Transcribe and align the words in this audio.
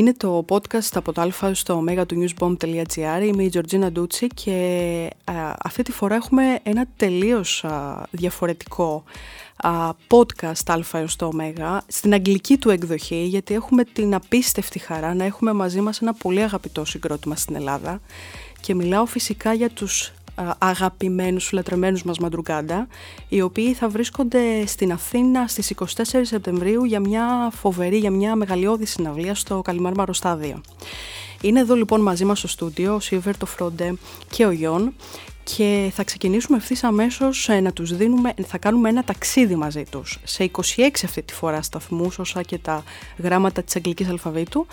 Είναι 0.00 0.14
το 0.14 0.44
podcast 0.48 0.90
από 0.94 1.12
το 1.12 1.20
α 1.20 1.54
στο 1.54 1.74
ω 1.74 2.06
του 2.06 2.24
newsbomb.gr. 2.24 3.22
Είμαι 3.22 3.42
η 3.42 3.48
Τζορτζίνα 3.48 3.92
Ντούτσι 3.92 4.26
και 4.26 5.10
αυτή 5.62 5.82
τη 5.82 5.92
φορά 5.92 6.14
έχουμε 6.14 6.58
ένα 6.62 6.86
τελείως 6.96 7.64
διαφορετικό 8.10 9.04
podcast 10.08 10.62
α 10.66 11.06
στο 11.06 11.26
ω 11.26 11.80
στην 11.86 12.12
αγγλική 12.12 12.56
του 12.56 12.70
εκδοχή 12.70 13.24
γιατί 13.24 13.54
έχουμε 13.54 13.84
την 13.84 14.14
απίστευτη 14.14 14.78
χαρά 14.78 15.14
να 15.14 15.24
έχουμε 15.24 15.52
μαζί 15.52 15.80
μας 15.80 16.00
ένα 16.00 16.14
πολύ 16.14 16.42
αγαπητό 16.42 16.84
συγκρότημα 16.84 17.36
στην 17.36 17.54
Ελλάδα 17.54 18.00
και 18.60 18.74
μιλάω 18.74 19.06
φυσικά 19.06 19.52
για 19.52 19.70
τους 19.70 20.12
αγαπημένους, 20.58 21.52
λατρεμένους 21.52 22.02
μας 22.02 22.18
Μαντρουγκάντα, 22.18 22.86
οι 23.28 23.40
οποίοι 23.40 23.74
θα 23.74 23.88
βρίσκονται 23.88 24.66
στην 24.66 24.92
Αθήνα 24.92 25.46
στις 25.46 25.70
24 25.70 25.84
Σεπτεμβρίου 26.22 26.84
για 26.84 27.00
μια 27.00 27.50
φοβερή, 27.52 27.96
για 27.96 28.10
μια 28.10 28.36
μεγαλειώδη 28.36 28.86
συναυλία 28.86 29.34
στο 29.34 29.60
Καλιμάρμαρο 29.60 30.12
Στάδιο. 30.12 30.60
Είναι 31.40 31.60
εδώ 31.60 31.74
λοιπόν 31.74 32.00
μαζί 32.00 32.24
μας 32.24 32.38
στο 32.38 32.48
στούντιο 32.48 32.94
ο 32.94 33.00
Σίβερ, 33.00 33.36
το 33.36 33.46
Φρόντε 33.46 33.94
και 34.30 34.46
ο 34.46 34.50
Γιον 34.50 34.94
και 35.56 35.90
θα 35.94 36.04
ξεκινήσουμε 36.04 36.56
ευθύς 36.56 36.84
αμέσως 36.84 37.48
ε, 37.48 37.60
να 37.60 37.72
τους 37.72 37.96
δίνουμε, 37.96 38.34
θα 38.46 38.58
κάνουμε 38.58 38.88
ένα 38.88 39.04
ταξίδι 39.04 39.54
μαζί 39.54 39.82
τους 39.90 40.18
σε 40.24 40.50
26 40.76 40.88
αυτή 41.04 41.22
τη 41.22 41.34
φορά 41.34 41.62
σταθμούς 41.62 42.18
όσα 42.18 42.42
και 42.42 42.58
τα 42.58 42.84
γράμματα 43.18 43.62
της 43.62 43.76
αγγλικής 43.76 44.08
αλφαβήτου 44.08 44.66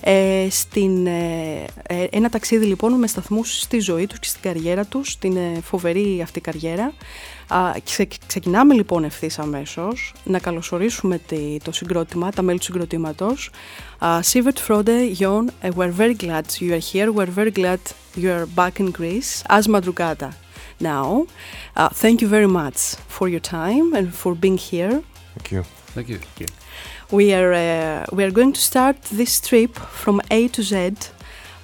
ε, 0.00 0.46
στην, 0.50 1.06
ε, 1.06 1.64
ε, 1.82 2.06
ένα 2.10 2.28
ταξίδι 2.28 2.66
λοιπόν 2.66 2.92
με 2.92 3.06
σταθμούς 3.06 3.60
στη 3.60 3.78
ζωή 3.78 4.06
τους 4.06 4.18
και 4.18 4.28
στην 4.28 4.40
καριέρα 4.42 4.84
τους, 4.84 5.18
την 5.18 5.36
φοβερή 5.62 6.20
αυτή 6.22 6.40
καριέρα. 6.40 6.92
ξεκινάμε 8.26 8.74
λοιπόν 8.74 9.04
ευθύς 9.04 9.38
αμέσως 9.38 10.14
να 10.24 10.38
καλωσορίσουμε 10.38 11.20
το 11.62 11.72
συγκρότημα, 11.72 12.30
τα 12.30 12.42
μέλη 12.42 12.58
του 12.58 12.64
συγκροτήματος. 12.64 13.50
Sivert 14.00 14.60
Frode, 14.66 15.14
Jon, 15.18 15.44
we're 15.76 15.94
very 16.02 16.16
glad 16.24 16.44
you 16.60 16.72
are 16.72 16.84
here. 16.92 17.08
We're 17.12 17.34
very 17.40 17.52
glad 17.60 17.80
you 18.16 18.28
are 18.36 18.46
back 18.60 18.74
in 18.80 18.90
Greece 18.98 19.32
as 19.56 19.64
Madrugada 19.66 20.30
now. 20.80 21.26
Uh, 21.76 21.88
thank 22.02 22.16
you 22.22 22.28
very 22.36 22.50
much 22.60 22.78
for 23.16 23.26
your 23.28 23.44
time 23.60 23.86
and 23.98 24.06
for 24.20 24.32
being 24.34 24.58
here. 24.70 24.94
Thank 25.34 25.48
you. 25.52 25.62
Thank 25.94 26.08
you. 26.08 26.18
Thank 26.18 26.40
you. 26.40 26.59
We 27.12 27.34
are, 27.34 27.52
uh, 27.52 28.06
we 28.12 28.22
are 28.22 28.30
going 28.30 28.52
to 28.52 28.60
start 28.60 29.02
this 29.02 29.40
trip 29.40 29.74
from 29.74 30.20
A 30.30 30.46
to 30.46 30.62
Z 30.62 30.92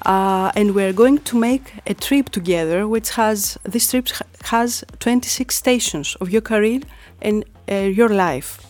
uh, 0.04 0.50
and 0.56 0.74
we 0.74 0.82
are 0.82 0.92
going 0.92 1.18
to 1.18 1.36
make 1.36 1.72
a 1.86 1.94
trip 1.94 2.30
together 2.30 2.88
which 2.88 3.10
has, 3.10 3.56
this 3.62 3.88
trip 3.88 4.08
has 4.46 4.84
26 4.98 5.54
stations 5.54 6.16
of 6.20 6.30
your 6.30 6.40
career 6.40 6.80
and 7.22 7.44
uh, 7.70 7.74
your 7.74 8.08
life. 8.08 8.60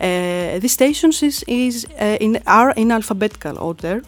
Uh, 0.00 0.60
these 0.60 0.72
stations 0.72 1.20
is, 1.20 1.44
is 1.48 1.84
uh, 2.00 2.16
in, 2.20 2.40
are 2.46 2.70
in 2.76 2.92
alphabetical 2.92 3.58
order. 3.58 4.02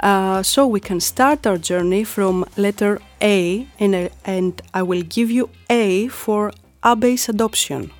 Uh, 0.00 0.42
so 0.42 0.66
we 0.66 0.80
can 0.80 1.00
start 1.00 1.46
our 1.46 1.56
journey 1.56 2.04
from 2.04 2.44
letter 2.58 3.00
A 3.22 3.66
and, 3.78 4.10
and 4.26 4.60
I 4.74 4.82
will 4.82 5.02
give 5.02 5.30
you 5.30 5.48
A 5.70 6.08
for 6.08 6.52
Abyss 6.82 7.30
adoption. 7.30 7.92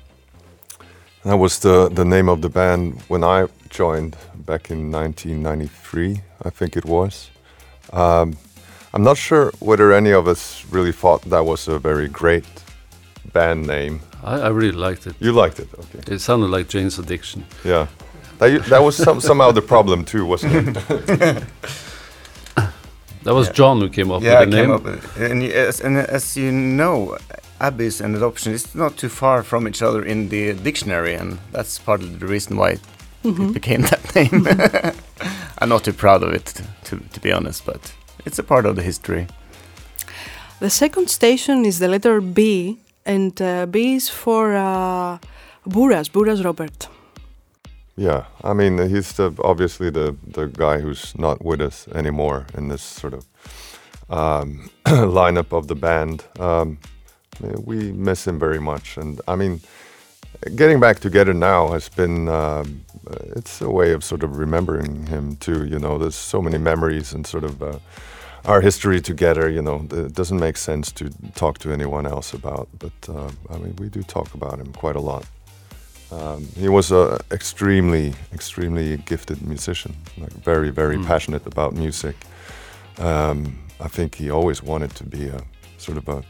That 1.25 1.37
was 1.37 1.57
the, 1.57 1.89
the 1.89 2.05
name 2.05 2.29
of 2.29 2.43
the 2.43 2.49
band 2.49 3.01
when 3.07 3.23
I 3.23 3.47
joined 3.69 4.15
back 4.35 4.69
in 4.69 4.91
1993, 4.91 6.21
I 6.43 6.51
think 6.51 6.77
it 6.77 6.85
was. 6.85 7.31
Um, 7.91 8.37
I'm 8.93 9.01
not 9.01 9.17
sure 9.17 9.51
whether 9.59 9.91
any 9.91 10.11
of 10.11 10.27
us 10.27 10.63
really 10.69 10.91
thought 10.91 11.23
that 11.23 11.43
was 11.43 11.67
a 11.67 11.79
very 11.79 12.07
great 12.07 12.45
band 13.33 13.65
name. 13.65 14.01
I, 14.23 14.41
I 14.41 14.49
really 14.49 14.77
liked 14.77 15.07
it. 15.07 15.15
You 15.19 15.31
liked 15.31 15.59
it, 15.59 15.67
okay. 15.73 16.13
It 16.13 16.19
sounded 16.19 16.51
like 16.51 16.67
Jane's 16.67 16.99
Addiction. 16.99 17.43
Yeah. 17.63 17.87
That, 18.37 18.63
that 18.65 18.83
was 18.83 18.95
some, 18.95 19.19
somehow 19.19 19.51
the 19.51 19.63
problem 19.63 20.05
too, 20.05 20.27
wasn't 20.27 20.77
it? 20.77 20.83
that 22.55 23.33
was 23.33 23.47
yeah. 23.47 23.53
Jon 23.53 23.79
who 23.79 23.89
came 23.89 24.11
up 24.11 24.21
yeah, 24.21 24.41
with 24.41 24.51
the 24.51 24.55
name. 24.55 24.69
Up 24.69 24.83
with 24.83 25.17
and, 25.19 25.41
as, 25.41 25.81
and 25.81 25.97
as 25.97 26.37
you 26.37 26.51
know, 26.51 27.17
abyss 27.59 28.01
and 28.01 28.15
adoption 28.15 28.53
is 28.53 28.75
not 28.75 28.97
too 28.97 29.09
far 29.09 29.43
from 29.43 29.67
each 29.67 29.81
other 29.81 30.03
in 30.03 30.29
the 30.29 30.53
dictionary, 30.53 31.15
and 31.15 31.39
that's 31.51 31.79
part 31.79 32.01
of 32.01 32.19
the 32.19 32.27
reason 32.27 32.57
why 32.57 32.71
it, 32.71 32.81
mm 33.23 33.35
-hmm. 33.35 33.47
it 33.47 33.53
became 33.53 33.83
that 33.87 34.15
name. 34.15 34.49
I'm 35.61 35.69
not 35.69 35.83
too 35.83 35.93
proud 35.93 36.23
of 36.23 36.33
it, 36.33 36.63
to, 36.83 36.97
to 37.13 37.19
be 37.21 37.35
honest, 37.35 37.65
but 37.65 37.93
it's 38.25 38.39
a 38.39 38.43
part 38.43 38.65
of 38.65 38.75
the 38.75 38.83
history. 38.83 39.27
The 40.59 40.69
second 40.69 41.09
station 41.09 41.65
is 41.65 41.77
the 41.77 41.87
letter 41.87 42.21
B, 42.21 42.39
and 43.05 43.41
uh, 43.41 43.65
B 43.65 43.77
is 43.95 44.09
for 44.09 44.55
uh, 44.55 45.17
Buras, 45.63 46.09
Buras 46.09 46.43
Robert. 46.43 46.89
Yeah, 47.97 48.25
I 48.43 48.53
mean 48.53 48.77
he's 48.89 49.13
the, 49.13 49.31
obviously 49.43 49.89
the 49.89 50.15
the 50.33 50.47
guy 50.47 50.81
who's 50.81 51.13
not 51.17 51.43
with 51.45 51.61
us 51.61 51.87
anymore 51.93 52.45
in 52.57 52.67
this 52.67 52.81
sort 52.81 53.13
of 53.13 53.25
um, 54.09 54.69
lineup 54.85 55.53
of 55.53 55.67
the 55.67 55.75
band. 55.75 56.23
Um, 56.39 56.77
we 57.39 57.91
miss 57.91 58.27
him 58.27 58.39
very 58.39 58.59
much. 58.59 58.97
And 58.97 59.21
I 59.27 59.35
mean, 59.35 59.61
getting 60.55 60.79
back 60.79 60.99
together 60.99 61.33
now 61.33 61.69
has 61.69 61.89
been 61.89 62.27
um, 62.27 62.85
it's 63.35 63.61
a 63.61 63.69
way 63.69 63.91
of 63.91 64.03
sort 64.03 64.23
of 64.23 64.37
remembering 64.37 65.07
him 65.07 65.35
too. 65.37 65.65
You 65.65 65.79
know, 65.79 65.97
there's 65.97 66.15
so 66.15 66.41
many 66.41 66.57
memories 66.57 67.13
and 67.13 67.25
sort 67.25 67.43
of 67.43 67.61
uh, 67.61 67.79
our 68.45 68.61
history 68.61 69.01
together. 69.01 69.49
You 69.49 69.61
know, 69.61 69.87
it 69.91 70.13
doesn't 70.13 70.39
make 70.39 70.57
sense 70.57 70.91
to 70.93 71.09
talk 71.35 71.59
to 71.59 71.71
anyone 71.71 72.05
else 72.05 72.33
about. 72.33 72.67
But 72.79 73.09
uh, 73.09 73.31
I 73.49 73.57
mean, 73.57 73.75
we 73.77 73.89
do 73.89 74.03
talk 74.03 74.33
about 74.33 74.59
him 74.59 74.73
quite 74.73 74.95
a 74.95 75.01
lot. 75.01 75.25
Um, 76.11 76.47
he 76.55 76.69
was 76.69 76.91
an 76.91 77.17
extremely, 77.31 78.13
extremely 78.31 78.97
gifted 78.97 79.41
musician, 79.41 79.95
like 80.17 80.31
very, 80.31 80.69
very 80.69 80.97
mm. 80.97 81.05
passionate 81.05 81.45
about 81.47 81.73
music. 81.73 82.15
Um, 82.99 83.57
I 83.79 83.87
think 83.87 84.15
he 84.15 84.29
always 84.29 84.63
wanted 84.63 84.95
to 84.95 85.03
be 85.03 85.27
a 85.27 85.41
sort 85.77 85.97
of 85.97 86.07
a 86.07 86.23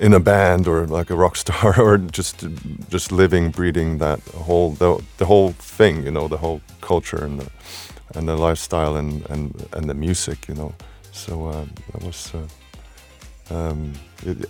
in 0.00 0.14
a 0.14 0.20
band 0.20 0.66
or 0.68 0.86
like 0.86 1.10
a 1.10 1.16
rock 1.16 1.36
star 1.36 1.80
or 1.86 1.98
just 1.98 2.46
just 2.88 3.12
living 3.12 3.50
breathing 3.50 3.98
that 3.98 4.20
whole 4.46 4.70
the, 4.72 5.02
the 5.18 5.26
whole 5.26 5.52
thing 5.52 6.04
you 6.04 6.10
know 6.10 6.28
the 6.28 6.38
whole 6.38 6.60
culture 6.80 7.24
and 7.24 7.40
the 7.40 7.50
and 8.14 8.28
the 8.28 8.36
lifestyle 8.36 8.96
and 8.96 9.26
and 9.30 9.68
and 9.72 9.88
the 9.88 9.94
music 9.94 10.48
you 10.48 10.54
know 10.54 10.72
so 11.12 11.48
uh, 11.48 11.64
that 11.92 12.02
was 12.04 12.32
uh, 12.34 13.54
um, 13.54 13.92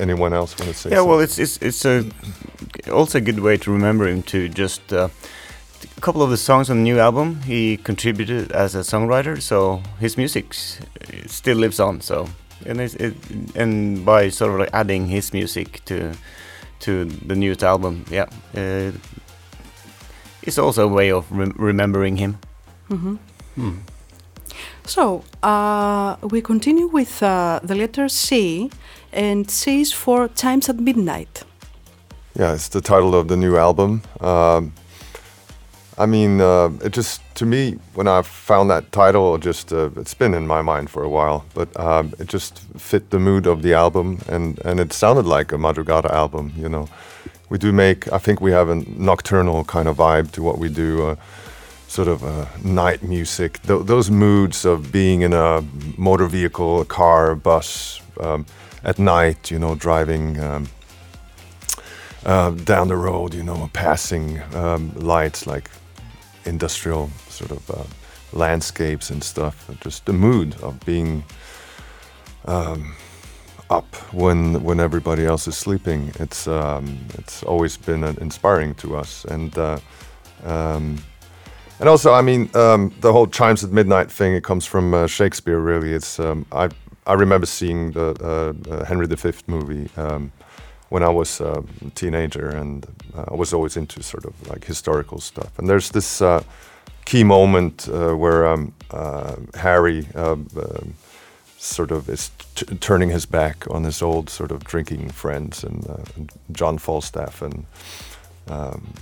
anyone 0.01 0.33
else 0.33 0.59
want 0.59 0.71
to 0.71 0.77
say 0.77 0.91
yeah 0.91 0.97
something? 0.97 1.09
well 1.09 1.21
it's 1.21 1.39
it's 1.39 1.57
it's 1.59 1.85
a 1.85 2.05
also 2.93 3.19
a 3.19 3.21
good 3.21 3.41
way 3.41 3.57
to 3.57 3.73
remember 3.73 4.07
him 4.07 4.23
to 4.23 4.49
just 4.49 4.93
uh, 4.93 5.09
a 5.97 6.01
couple 6.01 6.23
of 6.23 6.31
the 6.31 6.37
songs 6.37 6.69
on 6.69 6.79
the 6.79 6.83
new 6.83 6.99
album 6.99 7.41
he 7.43 7.77
contributed 7.77 8.53
as 8.53 8.75
a 8.75 8.81
songwriter 8.81 9.41
so 9.41 9.83
his 9.99 10.17
music 10.17 10.53
still 11.27 11.57
lives 11.57 11.81
on 11.81 12.01
so 12.01 12.29
and 12.67 12.81
it, 12.81 13.15
and 13.55 14.05
by 14.05 14.31
sort 14.31 14.53
of 14.53 14.61
like 14.61 14.71
adding 14.73 15.07
his 15.09 15.33
music 15.33 15.85
to 15.85 16.13
to 16.81 17.05
the 17.05 17.35
newest 17.35 17.63
album, 17.63 18.05
yeah, 18.11 18.27
uh, 18.55 18.93
it's 20.43 20.59
also 20.59 20.85
a 20.85 20.93
way 20.93 21.13
of 21.13 21.31
rem 21.31 21.53
remembering 21.57 22.19
him. 22.19 22.39
Mm 22.89 22.99
-hmm. 22.99 23.19
mm. 23.57 23.79
So 24.85 25.23
uh, 25.43 26.17
we 26.31 26.41
continue 26.41 26.89
with 26.93 27.23
uh, 27.23 27.61
the 27.63 27.75
letter 27.75 28.09
C, 28.09 28.71
and 29.13 29.51
C 29.51 29.81
is 29.81 29.95
for 29.95 30.31
Chimes 30.35 30.69
at 30.69 30.77
Midnight. 30.81 31.45
Yeah, 32.39 32.55
it's 32.55 32.69
the 32.69 32.81
title 32.81 33.15
of 33.15 33.27
the 33.27 33.37
new 33.37 33.57
album. 33.57 34.03
Um, 34.21 34.73
I 35.99 36.07
mean, 36.07 36.41
uh, 36.41 36.71
it 36.85 36.93
just 36.93 37.21
to 37.35 37.47
me 37.47 37.79
when 37.95 38.07
I 38.07 38.23
found 38.23 38.71
that 38.71 38.93
title, 38.93 39.37
just 39.39 39.73
uh, 39.73 39.91
it's 39.97 40.15
been 40.15 40.33
in 40.33 40.47
my 40.47 40.63
mind 40.63 40.91
for 40.91 41.03
a 41.03 41.09
while, 41.09 41.45
but 41.55 41.69
um, 41.79 42.13
it 42.21 42.29
just 42.29 42.61
fit 42.79 43.11
the 43.11 43.19
mood 43.19 43.47
of 43.47 43.63
the 43.63 43.75
album, 43.75 44.21
and 44.29 44.61
and 44.65 44.79
it 44.79 44.93
sounded 44.93 45.27
like 45.27 45.53
a 45.53 45.59
Madrugada 45.59 46.11
album. 46.11 46.53
You 46.57 46.69
know, 46.69 46.89
we 47.51 47.59
do 47.59 47.73
make. 47.73 48.13
I 48.13 48.19
think 48.19 48.41
we 48.41 48.53
have 48.53 48.69
a 48.69 48.77
nocturnal 48.77 49.65
kind 49.65 49.89
of 49.89 49.97
vibe 49.97 50.31
to 50.33 50.43
what 50.43 50.59
we 50.59 50.69
do. 50.69 51.09
Uh, 51.09 51.17
sort 51.89 52.09
of 52.09 52.23
uh, 52.23 52.45
night 52.63 53.03
music, 53.03 53.63
Th 53.63 53.87
those 53.87 54.11
moods 54.11 54.67
of 54.67 54.93
being 54.93 55.23
in 55.23 55.33
a 55.33 55.63
motor 55.97 56.29
vehicle, 56.29 56.83
a 56.83 56.85
car, 56.85 57.31
a 57.31 57.37
bus, 57.37 58.01
um, 58.21 58.45
at 58.85 58.99
night, 58.99 59.51
you 59.51 59.59
know, 59.59 59.75
driving 59.75 60.39
um, 60.39 60.69
uh, 62.27 62.51
down 62.51 62.89
the 62.89 62.97
road, 62.97 63.35
you 63.35 63.43
know, 63.43 63.71
passing 63.73 64.41
um, 64.55 64.93
lights 64.97 65.47
like 65.47 65.71
industrial 66.45 67.11
sort 67.29 67.51
of 67.51 67.71
uh, 67.71 67.85
landscapes 68.33 69.11
and 69.11 69.23
stuff. 69.23 69.71
Just 69.81 70.07
the 70.07 70.13
mood 70.13 70.57
of 70.63 70.79
being 70.85 71.25
um, 72.45 72.95
up 73.71 73.95
when 74.13 74.63
when 74.63 74.81
everybody 74.81 75.27
else 75.27 75.47
is 75.49 75.57
sleeping. 75.57 76.13
It's 76.19 76.47
um, 76.47 76.99
it's 77.15 77.43
always 77.43 77.77
been 77.77 78.05
inspiring 78.05 78.75
to 78.77 78.97
us, 78.97 79.25
and 79.25 79.57
uh, 79.59 79.79
um, 80.45 80.99
and 81.81 81.89
also, 81.89 82.13
I 82.13 82.23
mean, 82.23 82.51
um, 82.55 82.93
the 83.01 83.13
whole 83.13 83.27
chimes 83.29 83.63
at 83.63 83.71
midnight 83.71 84.11
thing. 84.11 84.35
It 84.35 84.43
comes 84.43 84.67
from 84.67 84.95
uh, 84.95 85.07
Shakespeare, 85.07 85.61
really. 85.61 85.93
It's 85.93 86.19
um, 86.19 86.45
I 86.51 86.71
I 87.07 87.15
remember 87.15 87.47
seeing 87.47 87.93
the 87.93 88.55
uh, 88.71 88.85
Henry 88.85 89.07
V 89.07 89.33
movie 89.47 89.89
um, 89.97 90.33
when 90.89 91.03
I 91.03 91.09
was 91.09 91.41
a 91.41 91.63
teenager, 91.95 92.49
and 92.49 92.87
uh, 93.15 93.27
I 93.29 93.35
was 93.35 93.53
always 93.53 93.77
into 93.77 94.03
sort 94.03 94.25
of 94.25 94.49
like 94.49 94.65
historical 94.65 95.21
stuff. 95.21 95.59
And 95.59 95.69
there's 95.69 95.91
this 95.91 96.23
uh, 96.23 96.43
key 97.05 97.25
moment 97.25 97.89
uh, 97.89 98.15
where 98.15 98.47
um, 98.47 98.73
uh, 98.91 99.37
Harry 99.55 100.07
uh, 100.15 100.33
um, 100.33 100.95
sort 101.59 101.91
of 101.91 102.09
is 102.09 102.31
t- 102.55 102.67
turning 102.77 103.11
his 103.11 103.27
back 103.27 103.67
on 103.71 103.85
his 103.85 104.03
old 104.03 104.31
sort 104.31 104.51
of 104.51 104.65
drinking 104.65 105.11
friends 105.11 105.65
and, 105.65 105.87
uh, 105.89 106.05
and 106.17 106.33
John 106.53 106.79
Falstaff 106.79 107.43
and 107.43 107.67
um, 108.49 108.95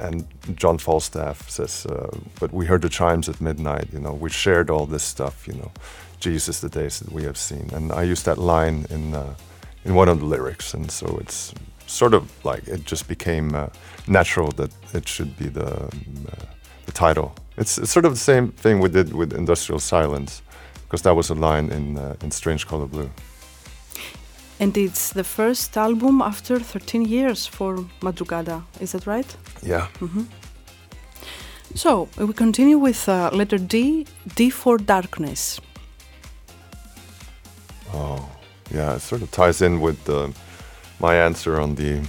and 0.00 0.26
John 0.54 0.78
Falstaff 0.78 1.50
says, 1.50 1.84
uh, 1.86 2.16
"But 2.38 2.52
we 2.52 2.66
heard 2.66 2.82
the 2.82 2.88
chimes 2.88 3.28
at 3.28 3.40
midnight. 3.40 3.88
You 3.92 3.98
know, 3.98 4.12
we 4.12 4.30
shared 4.30 4.70
all 4.70 4.86
this 4.86 5.02
stuff. 5.02 5.46
You 5.48 5.54
know, 5.54 5.72
Jesus, 6.20 6.60
the 6.60 6.68
days 6.68 7.00
that 7.00 7.12
we 7.12 7.24
have 7.24 7.36
seen." 7.36 7.70
And 7.72 7.92
I 7.92 8.02
used 8.02 8.24
that 8.24 8.38
line 8.38 8.86
in 8.90 9.14
uh, 9.14 9.34
in 9.84 9.94
one 9.94 10.08
of 10.08 10.20
the 10.20 10.26
lyrics, 10.26 10.74
and 10.74 10.90
so 10.90 11.18
it's 11.20 11.54
sort 11.86 12.14
of 12.14 12.22
like 12.44 12.66
it 12.68 12.84
just 12.84 13.08
became 13.08 13.54
uh, 13.54 13.68
natural 14.06 14.50
that 14.52 14.70
it 14.94 15.08
should 15.08 15.36
be 15.38 15.48
the 15.48 15.84
um, 15.84 16.26
uh, 16.32 16.44
the 16.86 16.92
title. 16.92 17.34
It's, 17.56 17.78
it's 17.78 17.90
sort 17.90 18.04
of 18.04 18.12
the 18.12 18.18
same 18.18 18.52
thing 18.52 18.80
we 18.80 18.88
did 18.88 19.12
with 19.12 19.32
Industrial 19.32 19.80
Silence, 19.80 20.42
because 20.84 21.02
that 21.02 21.14
was 21.14 21.30
a 21.30 21.34
line 21.34 21.70
in 21.70 21.98
uh, 21.98 22.14
in 22.22 22.30
Strange 22.30 22.66
Color 22.66 22.86
Blue. 22.86 23.10
And 24.60 24.76
it's 24.76 25.12
the 25.12 25.24
first 25.24 25.76
album 25.76 26.20
after 26.20 26.58
13 26.58 27.04
years 27.04 27.46
for 27.46 27.76
Madrugada, 28.00 28.62
is 28.80 28.90
that 28.90 29.06
right? 29.06 29.36
Yeah. 29.62 29.86
So 31.74 32.08
we 32.16 32.32
continue 32.32 32.78
with 32.78 33.08
uh, 33.08 33.30
letter 33.32 33.58
D, 33.58 34.06
D 34.34 34.50
for 34.50 34.78
darkness. 34.78 35.60
Oh, 37.94 38.28
yeah. 38.72 38.96
It 38.96 39.00
sort 39.00 39.22
of 39.22 39.30
ties 39.30 39.62
in 39.62 39.80
with 39.80 40.04
the, 40.04 40.34
my 41.00 41.14
answer 41.16 41.60
on 41.60 41.74
the 41.74 42.06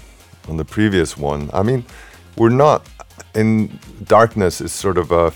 on 0.48 0.58
the 0.58 0.66
previous 0.66 1.18
one. 1.18 1.50
I 1.54 1.64
mean, 1.64 1.86
we're 2.38 2.50
not 2.50 2.88
in 3.36 3.80
darkness 4.04 4.62
is 4.62 4.72
sort 4.72 4.98
of 4.98 5.12
a 5.12 5.32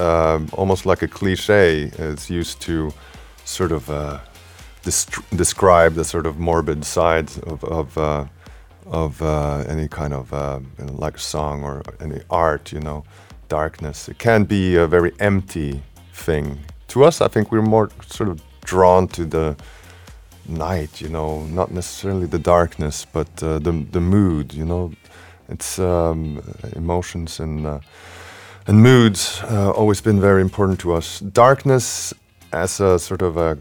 um, 0.00 0.48
almost 0.52 0.86
like 0.86 1.02
a 1.02 1.08
cliche. 1.08 1.90
It's 1.98 2.30
used 2.30 2.60
to 2.62 2.92
sort 3.44 3.72
of 3.72 3.88
uh, 3.90 4.20
describe 4.82 5.94
the 5.94 6.04
sort 6.04 6.26
of 6.26 6.38
morbid 6.38 6.84
sides 6.84 7.38
of 7.38 7.62
of, 7.64 7.98
uh, 7.98 8.24
of 8.86 9.20
uh, 9.22 9.64
any 9.68 9.88
kind 9.88 10.14
of 10.14 10.32
uh, 10.32 10.60
you 10.78 10.86
know, 10.86 10.92
like 10.94 11.16
a 11.16 11.20
song 11.20 11.62
or 11.62 11.82
any 12.00 12.20
art. 12.30 12.72
You 12.72 12.80
know, 12.80 13.04
darkness. 13.48 14.08
It 14.08 14.18
can 14.18 14.44
be 14.44 14.76
a 14.76 14.86
very 14.86 15.12
empty 15.20 15.82
thing. 16.12 16.60
To 16.88 17.04
us, 17.04 17.20
I 17.20 17.28
think 17.28 17.52
we're 17.52 17.62
more 17.62 17.90
sort 18.06 18.28
of 18.30 18.42
drawn 18.64 19.08
to 19.08 19.24
the 19.24 19.56
night. 20.48 21.00
You 21.00 21.08
know, 21.08 21.44
not 21.46 21.70
necessarily 21.70 22.26
the 22.26 22.38
darkness, 22.38 23.06
but 23.12 23.42
uh, 23.42 23.58
the 23.58 23.72
the 23.92 24.00
mood. 24.00 24.54
You 24.54 24.64
know, 24.64 24.92
it's 25.48 25.78
um, 25.78 26.42
emotions 26.74 27.40
and 27.40 27.66
uh, 27.66 27.80
and 28.66 28.82
moods 28.82 29.42
uh, 29.44 29.70
always 29.70 30.00
been 30.00 30.20
very 30.20 30.42
important 30.42 30.80
to 30.80 30.94
us. 30.94 31.20
Darkness 31.20 32.14
as 32.52 32.80
a 32.80 32.98
sort 32.98 33.22
of 33.22 33.36
a 33.36 33.58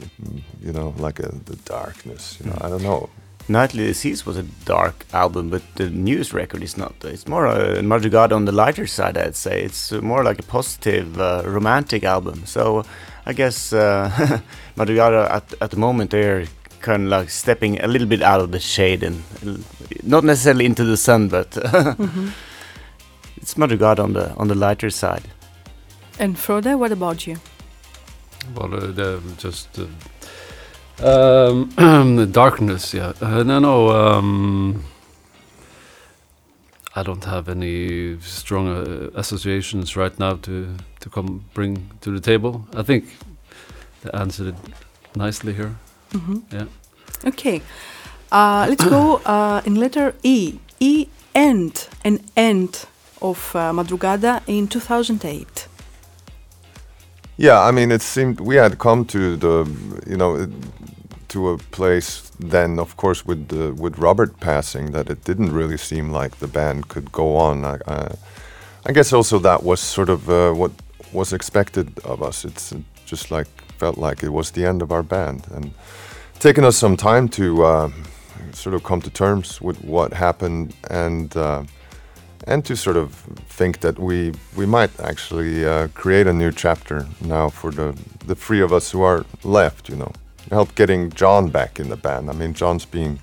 you 0.62 0.72
know 0.72 0.94
like 0.98 1.20
a 1.20 1.30
the 1.46 1.56
darkness. 1.66 2.38
You 2.40 2.50
know, 2.50 2.58
I 2.62 2.70
don't 2.70 2.84
know. 2.84 3.10
Nightly 3.50 3.86
Disease 3.86 4.26
was 4.26 4.38
a 4.38 4.44
dark 4.66 5.06
album, 5.14 5.50
but 5.50 5.62
the 5.76 5.90
news 5.90 6.34
record 6.34 6.62
is 6.62 6.78
not. 6.78 6.94
It's 7.06 7.28
more 7.28 7.46
a 7.46 7.82
Madrugada 7.82 8.34
on 8.34 8.44
the 8.44 8.52
lighter 8.52 8.86
side, 8.86 9.18
I'd 9.18 9.38
say. 9.38 9.64
It's 9.64 9.94
more 9.94 10.22
like 10.22 10.40
a 10.40 10.44
positive, 10.44 11.18
uh, 11.18 11.44
romantic 11.46 12.04
album. 12.04 12.46
So 12.46 12.84
I 13.26 13.32
guess 13.32 13.72
uh, 13.72 14.12
Madrugada 14.78 15.30
at, 15.30 15.54
at 15.62 15.72
the 15.72 15.78
moment 15.78 16.12
they're 16.12 16.46
kind 16.88 17.04
of 17.04 17.10
like 17.10 17.30
stepping 17.30 17.80
a 17.84 17.88
little 17.88 18.08
bit 18.08 18.22
out 18.22 18.40
of 18.40 18.52
the 18.52 18.60
shade 18.60 19.04
and 19.04 19.22
not 20.04 20.24
necessarily 20.24 20.66
into 20.66 20.86
the 20.86 20.96
sun, 20.96 21.28
but 21.28 21.58
it's 23.42 23.56
Madrugada 23.56 24.00
on 24.00 24.14
the 24.14 24.34
on 24.36 24.48
the 24.48 24.56
lighter 24.56 24.90
side. 24.90 25.26
And 26.20 26.40
Frode, 26.40 26.80
what 26.80 26.92
about 26.92 27.28
you? 27.28 27.36
Well, 28.56 28.74
uh, 28.74 28.92
the, 29.00 29.22
just 29.38 29.68
uh, 29.78 29.88
um, 31.10 31.70
the 32.16 32.26
darkness. 32.26 32.94
Yeah. 32.94 33.14
Uh, 33.22 33.44
no, 33.44 33.60
no. 33.60 33.90
Um, 33.90 34.86
I 36.96 37.04
don't 37.04 37.26
have 37.26 37.50
any 37.50 38.18
strong 38.22 38.68
uh, 38.70 39.10
associations 39.14 39.98
right 39.98 40.18
now 40.20 40.38
to 40.48 40.54
to 41.02 41.10
come 41.10 41.44
bring 41.54 41.90
to 42.02 42.12
the 42.12 42.22
table. 42.22 42.66
I 42.74 42.84
think 42.84 43.04
they 44.02 44.12
answered 44.12 44.48
it 44.48 44.60
nicely 45.16 45.54
here. 45.54 45.76
Mhm. 46.12 46.42
Yeah. 46.52 46.66
Okay, 47.26 47.62
uh, 48.32 48.66
let's 48.70 48.86
go 48.86 49.22
uh, 49.26 49.62
in 49.66 49.76
letter 49.76 50.14
E. 50.24 50.60
E 50.80 51.08
end 51.34 51.88
an 52.04 52.20
end 52.36 52.86
of 53.22 53.56
uh, 53.56 53.72
Madrugada 53.72 54.42
in 54.48 54.68
2008. 54.68 55.68
Yeah, 57.38 57.62
I 57.62 57.72
mean, 57.72 57.92
it 57.92 58.02
seemed 58.02 58.40
we 58.40 58.56
had 58.56 58.78
come 58.80 59.06
to 59.06 59.36
the, 59.38 59.66
you 60.08 60.18
know, 60.18 60.48
to 61.30 61.50
a 61.50 61.58
place 61.58 62.32
then, 62.40 62.80
of 62.80 62.98
course, 62.98 63.26
with 63.26 63.48
the, 63.50 63.74
with 63.74 63.98
Robert 64.00 64.40
passing, 64.40 64.92
that 64.92 65.10
it 65.10 65.24
didn't 65.24 65.52
really 65.52 65.78
seem 65.78 66.12
like 66.12 66.38
the 66.38 66.48
band 66.48 66.88
could 66.88 67.12
go 67.12 67.36
on. 67.38 67.64
I, 67.64 67.78
I, 67.88 68.16
I 68.86 68.92
guess 68.92 69.14
also 69.14 69.40
that 69.40 69.64
was 69.64 69.80
sort 69.80 70.10
of 70.10 70.30
uh, 70.30 70.54
what 70.54 70.72
was 71.14 71.34
expected 71.34 72.00
of 72.04 72.24
us. 72.24 72.46
It's 72.46 72.74
just 73.06 73.30
like 73.32 73.48
felt 73.78 73.98
like 73.98 74.24
it 74.24 74.30
was 74.30 74.52
the 74.52 74.66
end 74.66 74.82
of 74.82 74.92
our 74.92 75.04
band, 75.04 75.46
and 75.54 75.72
taken 76.40 76.64
us 76.64 76.78
some 76.78 76.96
time 76.98 77.28
to 77.30 77.64
uh, 77.64 77.90
sort 78.54 78.76
of 78.76 78.84
come 78.84 79.02
to 79.02 79.10
terms 79.10 79.60
with 79.62 79.84
what 79.84 80.14
happened 80.14 80.74
and. 80.90 81.36
Uh, 81.36 81.64
and 82.48 82.64
to 82.64 82.76
sort 82.78 82.96
of 82.96 83.12
think 83.50 83.80
that 83.82 84.00
we 84.00 84.32
we 84.56 84.66
might 84.66 84.92
actually 85.02 85.66
uh, 85.66 85.88
create 85.94 86.28
a 86.28 86.34
new 86.34 86.52
chapter 86.52 87.06
now 87.20 87.50
for 87.50 87.72
the 87.72 87.94
the 88.26 88.36
three 88.36 88.62
of 88.62 88.72
us 88.72 88.92
who 88.92 89.02
are 89.02 89.26
left. 89.44 89.90
You 89.90 89.98
know, 89.98 90.12
help 90.50 90.74
getting 90.76 91.10
Jon 91.12 91.50
back 91.50 91.78
in 91.80 91.90
the 91.90 91.98
band. 91.98 92.30
I 92.30 92.34
mean, 92.34 92.54
Jon's 92.54 92.86
been 92.86 93.20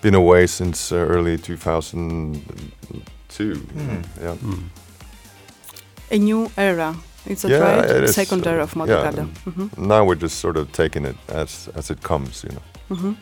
been 0.00 0.14
away 0.14 0.46
since 0.46 0.92
uh, 0.92 0.96
early 0.96 1.38
2002. 1.38 3.66
Yeah, 4.20 4.36
Mm. 4.36 4.68
A 6.10 6.18
new 6.18 6.50
era. 6.56 6.94
Is 7.26 7.42
that 7.42 7.50
Yeah, 7.50 7.60
right? 7.76 7.90
it 7.90 8.04
is, 8.04 8.14
Second 8.14 8.46
era 8.46 8.60
uh, 8.60 8.64
of 8.64 8.74
yeah. 8.76 8.82
Madrugada. 8.86 9.26
Mhm. 9.46 9.78
now 9.78 10.04
we're 10.04 10.22
just 10.22 10.38
sort 10.40 10.56
of 10.56 10.66
taking 10.72 11.04
it 11.06 11.16
as 11.28 11.68
as 11.74 11.90
it 11.90 12.02
comes. 12.02 12.44
You 12.44 12.50
know. 12.50 12.96
Mhm. 12.96 13.16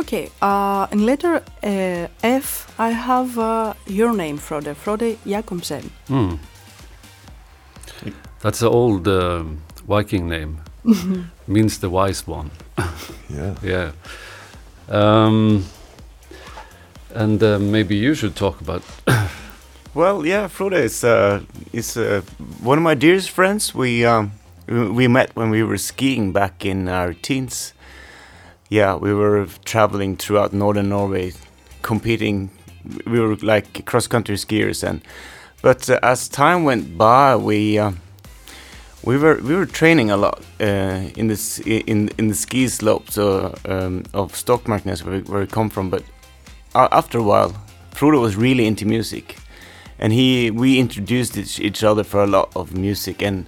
Okay, 0.00 0.28
uh, 0.42 0.86
in 0.92 1.06
letter 1.06 1.42
uh, 1.62 2.08
F, 2.22 2.66
I 2.78 2.90
have 2.90 3.38
uh, 3.38 3.74
your 3.86 4.12
name, 4.16 4.38
Frode. 4.38 4.74
Frode 4.76 5.16
Jakobsen. 5.26 5.90
Hmm. 6.08 6.34
That's 8.40 8.60
an 8.62 8.68
old 8.68 9.06
um, 9.08 9.58
Viking 9.88 10.28
name. 10.28 10.58
Means 11.46 11.78
the 11.78 11.88
wise 11.88 12.26
one. 12.26 12.50
Yeah. 13.30 13.54
Yeah. 13.62 13.92
Um, 14.88 15.64
and 17.14 17.42
uh, 17.42 17.58
maybe 17.58 17.94
you 17.96 18.14
should 18.14 18.34
talk 18.36 18.60
about. 18.60 18.82
Well, 19.94 20.26
yeah, 20.26 20.48
Frode 20.48 20.74
is 20.84 21.04
uh, 21.04 21.40
is 21.72 21.96
uh, 21.96 22.22
one 22.62 22.78
of 22.78 22.82
my 22.84 22.94
dearest 22.94 23.30
friends. 23.30 23.74
We 23.74 24.04
um, 24.04 24.32
we 24.66 25.06
met 25.08 25.30
when 25.36 25.50
we 25.50 25.62
were 25.62 25.78
skiing 25.78 26.32
back 26.32 26.64
in 26.64 26.88
our 26.88 27.14
teens. 27.14 27.74
Yeah, 28.68 28.96
we 28.96 29.14
were 29.14 29.46
traveling 29.64 30.16
throughout 30.16 30.52
northern 30.52 30.88
Norway, 30.88 31.32
competing. 31.82 32.50
We 33.06 33.20
were 33.20 33.36
like 33.36 33.84
cross 33.86 34.08
country 34.08 34.34
skiers, 34.36 34.82
and 34.82 35.00
but 35.62 35.88
uh, 35.88 36.00
as 36.02 36.28
time 36.28 36.64
went 36.64 36.98
by, 36.98 37.36
we 37.36 37.78
uh, 37.78 37.92
we 39.04 39.16
were 39.16 39.36
we 39.42 39.54
were 39.54 39.66
training 39.66 40.10
a 40.10 40.16
lot 40.16 40.40
uh, 40.60 41.08
in 41.16 41.28
this 41.28 41.60
in 41.60 42.08
in 42.18 42.28
the 42.28 42.34
ski 42.34 42.66
slopes 42.66 43.16
uh, 43.16 43.54
um, 43.66 44.02
of 44.12 44.32
Stokmarknes 44.32 45.04
where, 45.04 45.16
we- 45.18 45.22
where 45.30 45.40
we 45.42 45.46
come 45.46 45.70
from. 45.70 45.88
But 45.88 46.02
uh, 46.74 46.88
after 46.90 47.18
a 47.18 47.22
while, 47.22 47.52
Frode 47.92 48.20
was 48.20 48.34
really 48.34 48.66
into 48.66 48.86
music 48.86 49.36
and 49.98 50.12
he 50.12 50.50
we 50.50 50.78
introduced 50.78 51.36
each, 51.36 51.84
other 51.84 52.04
for 52.04 52.22
a 52.22 52.26
lot 52.26 52.50
of 52.56 52.76
music 52.76 53.22
and 53.22 53.46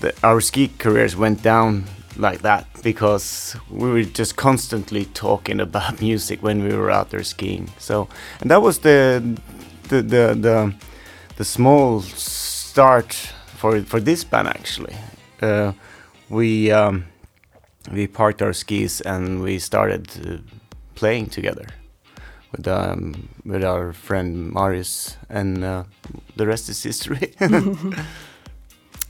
the, 0.00 0.14
our 0.22 0.40
ski 0.40 0.68
careers 0.78 1.16
went 1.16 1.42
down 1.42 1.84
like 2.16 2.42
that 2.42 2.66
because 2.82 3.56
we 3.70 3.90
were 3.90 4.02
just 4.02 4.36
constantly 4.36 5.04
talking 5.06 5.60
about 5.60 6.00
music 6.08 6.42
when 6.42 6.62
we 6.62 6.74
were 6.74 6.90
out 6.90 7.10
there 7.10 7.22
skiing. 7.22 7.70
So 7.78 8.08
and 8.40 8.50
that 8.50 8.62
was 8.62 8.78
the 8.80 9.22
the 9.88 10.02
the 10.02 10.34
the, 10.34 10.74
the 11.36 11.44
small 11.44 12.00
start 12.00 13.14
for 13.56 13.80
for 13.82 14.00
this 14.00 14.24
band 14.24 14.48
actually. 14.48 14.96
Uh, 15.42 15.72
we 16.28 16.70
um, 16.70 17.06
we 17.92 18.06
parked 18.06 18.42
our 18.42 18.52
skis 18.52 19.00
and 19.00 19.42
we 19.42 19.58
started 19.58 20.08
uh, 20.26 20.38
playing 20.94 21.26
together 21.26 21.66
with 22.52 22.66
um, 22.68 23.28
with 23.44 23.64
our 23.64 23.92
friend 23.92 24.52
Marius, 24.52 25.16
and 25.28 25.64
uh, 25.64 25.84
the 26.36 26.46
rest 26.46 26.68
is 26.68 26.82
history. 26.82 27.34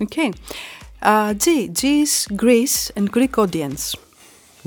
Okay. 0.03 0.33
Uh, 1.03 1.35
G. 1.35 1.69
G 1.69 2.03
is 2.03 2.27
Greece 2.35 2.91
and 2.97 3.11
Greek 3.11 3.39
audience. 3.39 3.95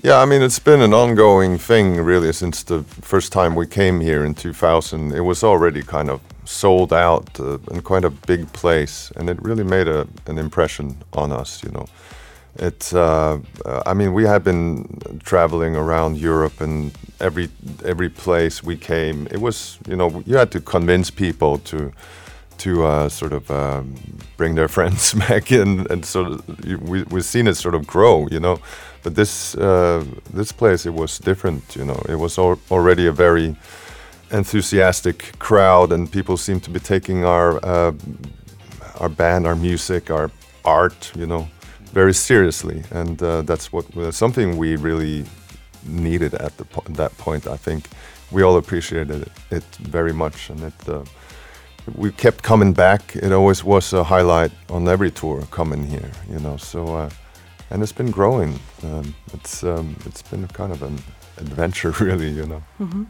Yeah, 0.04 0.20
I 0.20 0.26
mean, 0.26 0.42
it's 0.42 0.60
been 0.60 0.82
an 0.82 0.94
ongoing 0.94 1.58
thing 1.58 1.98
really 1.98 2.34
since 2.34 2.64
the 2.64 2.84
first 2.84 3.32
time 3.32 3.56
we 3.56 3.68
came 3.68 4.00
here 4.00 4.26
in 4.26 4.34
2000. 4.34 5.12
It 5.12 5.22
was 5.22 5.44
already 5.44 5.84
kind 5.84 6.10
of 6.10 6.22
sold 6.46 6.92
out 6.92 7.40
uh, 7.40 7.58
in 7.72 7.82
quite 7.82 8.04
a 8.04 8.10
big 8.10 8.52
place, 8.54 9.12
and 9.16 9.30
it 9.30 9.42
really 9.42 9.64
made 9.64 9.88
a, 9.88 10.08
an 10.28 10.38
impression 10.38 10.98
on 11.14 11.32
us, 11.32 11.64
you 11.64 11.72
know. 11.72 11.86
It, 12.56 12.94
uh, 12.94 13.40
I 13.86 13.94
mean, 13.94 14.14
we 14.14 14.26
had 14.26 14.44
been 14.44 15.00
traveling 15.24 15.76
around 15.76 16.18
Europe, 16.18 16.62
and 16.62 16.92
every 17.20 17.50
every 17.84 18.10
place 18.10 18.64
we 18.64 18.78
came, 18.78 19.28
it 19.32 19.42
was, 19.42 19.80
you 19.88 19.96
know, 19.96 20.22
you 20.26 20.38
had 20.38 20.52
to 20.52 20.62
convince 20.62 21.10
people 21.10 21.58
to 21.60 21.92
to 22.60 22.86
uh, 22.86 23.10
sort 23.10 23.34
of 23.34 23.50
um, 23.50 23.96
bring 24.38 24.56
their 24.56 24.68
friends 24.78 25.14
back 25.14 25.52
in, 25.52 25.88
and 25.90 26.06
sort 26.06 26.28
of 26.28 26.90
we 26.90 27.04
we've 27.04 27.26
seen 27.26 27.48
it 27.48 27.56
sort 27.56 27.76
of 27.76 27.88
grow, 27.88 28.28
you 28.32 28.40
know. 28.40 28.60
But 29.04 29.16
this 29.16 29.56
uh, 29.56 30.04
this 30.34 30.52
place, 30.52 30.86
it 30.86 30.94
was 30.94 31.20
different, 31.20 31.76
you 31.76 31.86
know. 31.86 32.02
It 32.08 32.16
was 32.16 32.38
al 32.38 32.60
already 32.70 33.08
a 33.08 33.12
very 33.12 33.56
enthusiastic 34.32 35.38
crowd, 35.40 35.92
and 35.92 36.12
people 36.12 36.38
seemed 36.38 36.64
to 36.64 36.72
be 36.72 36.80
taking 36.80 37.26
our 37.26 37.60
uh, 37.66 37.92
our 39.00 39.10
band, 39.10 39.48
our 39.48 39.56
music, 39.56 40.12
our 40.12 40.30
art, 40.64 41.12
you 41.16 41.26
know, 41.26 41.48
very 41.94 42.14
seriously, 42.14 42.84
and 42.92 43.22
uh, 43.22 43.42
that's 43.44 43.72
what 43.72 43.86
uh, 43.96 44.12
something 44.12 44.58
we 44.58 44.76
really 44.76 45.26
needed 45.86 46.34
at 46.34 46.58
the 46.58 46.66
po 46.66 46.82
that 46.90 47.18
point. 47.18 47.48
I 47.48 47.58
think 47.58 47.88
we 48.32 48.44
all 48.44 48.58
appreciated 48.58 49.22
it, 49.22 49.32
it 49.52 49.64
very 49.80 50.14
much, 50.14 50.50
and 50.50 50.64
it 50.64 50.90
uh, 50.90 51.04
we 51.96 52.12
kept 52.12 52.42
coming 52.44 52.74
back. 52.74 53.16
It 53.16 53.32
always 53.32 53.64
was 53.64 53.94
a 53.94 54.04
highlight 54.04 54.52
on 54.70 54.88
every 54.88 55.12
tour 55.12 55.42
coming 55.52 55.86
here, 55.86 56.12
you 56.30 56.40
know. 56.40 56.58
So, 56.58 56.96
uh, 56.96 57.10
and 57.70 57.84
it's 57.84 57.96
been 57.96 58.12
growing. 58.12 58.60
Um, 58.84 59.16
it's 59.34 59.64
um, 59.64 59.96
it's 60.06 60.24
been 60.24 60.48
kind 60.48 60.72
of 60.72 60.82
an 60.82 60.98
adventure, 61.38 61.92
really, 62.06 62.30
you 62.30 62.46
know. 62.46 62.62
Mm 62.80 62.90
-hmm. 62.90 63.06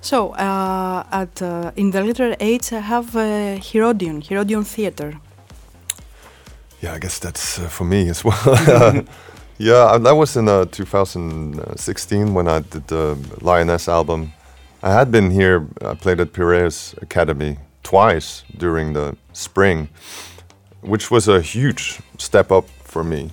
So, 0.00 0.34
uh, 0.34 1.02
at 1.10 1.40
uh, 1.40 1.70
in 1.74 1.90
the 1.90 2.02
letter 2.02 2.36
I 2.40 2.60
have 2.70 3.08
uh, 3.14 3.58
Herodion, 3.72 4.22
Herodion 4.28 4.64
Theater. 4.64 5.12
Yeah, 6.84 6.92
I 6.92 6.98
guess 6.98 7.18
that's 7.18 7.58
uh, 7.58 7.68
for 7.68 7.84
me 7.84 8.10
as 8.10 8.22
well. 8.26 8.36
yeah, 9.56 9.96
that 9.96 10.14
was 10.14 10.36
in 10.36 10.48
uh, 10.48 10.66
2016 10.66 12.34
when 12.34 12.46
I 12.46 12.58
did 12.60 12.86
the 12.88 13.16
Lioness 13.40 13.88
album. 13.88 14.34
I 14.82 14.92
had 14.92 15.10
been 15.10 15.30
here, 15.30 15.66
I 15.80 15.94
played 15.94 16.20
at 16.20 16.34
Piraeus 16.34 16.94
Academy 17.00 17.56
twice 17.82 18.44
during 18.58 18.92
the 18.92 19.16
spring, 19.32 19.88
which 20.82 21.10
was 21.10 21.26
a 21.26 21.40
huge 21.40 22.00
step 22.18 22.52
up 22.52 22.68
for 22.82 23.02
me. 23.02 23.30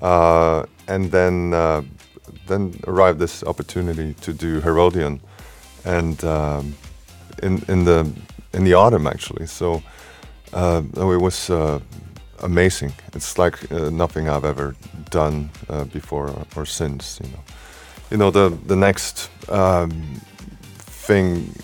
Uh, 0.00 0.64
and 0.86 1.10
then, 1.10 1.52
uh, 1.54 1.82
then 2.46 2.72
arrived 2.86 3.18
this 3.18 3.42
opportunity 3.42 4.14
to 4.20 4.32
do 4.32 4.60
Herodion, 4.60 5.20
and 5.84 6.22
um, 6.24 6.76
in 7.42 7.64
in 7.66 7.84
the 7.84 8.06
in 8.52 8.62
the 8.62 8.74
autumn 8.74 9.08
actually. 9.08 9.46
So 9.46 9.82
uh, 10.52 10.82
it 10.96 11.20
was 11.20 11.50
uh, 11.50 11.80
amazing. 12.42 12.92
It's 13.14 13.38
like 13.38 13.70
uh, 13.72 13.90
nothing 13.90 14.28
I've 14.28 14.44
ever 14.44 14.74
done 15.10 15.50
uh, 15.68 15.84
before 15.84 16.28
or, 16.28 16.46
or, 16.56 16.66
since. 16.66 17.20
You 17.22 17.30
know, 17.30 17.42
you 18.10 18.16
know 18.16 18.30
the 18.30 18.56
the 18.66 18.76
next 18.76 19.30
um, 19.48 19.90
thing 21.06 21.54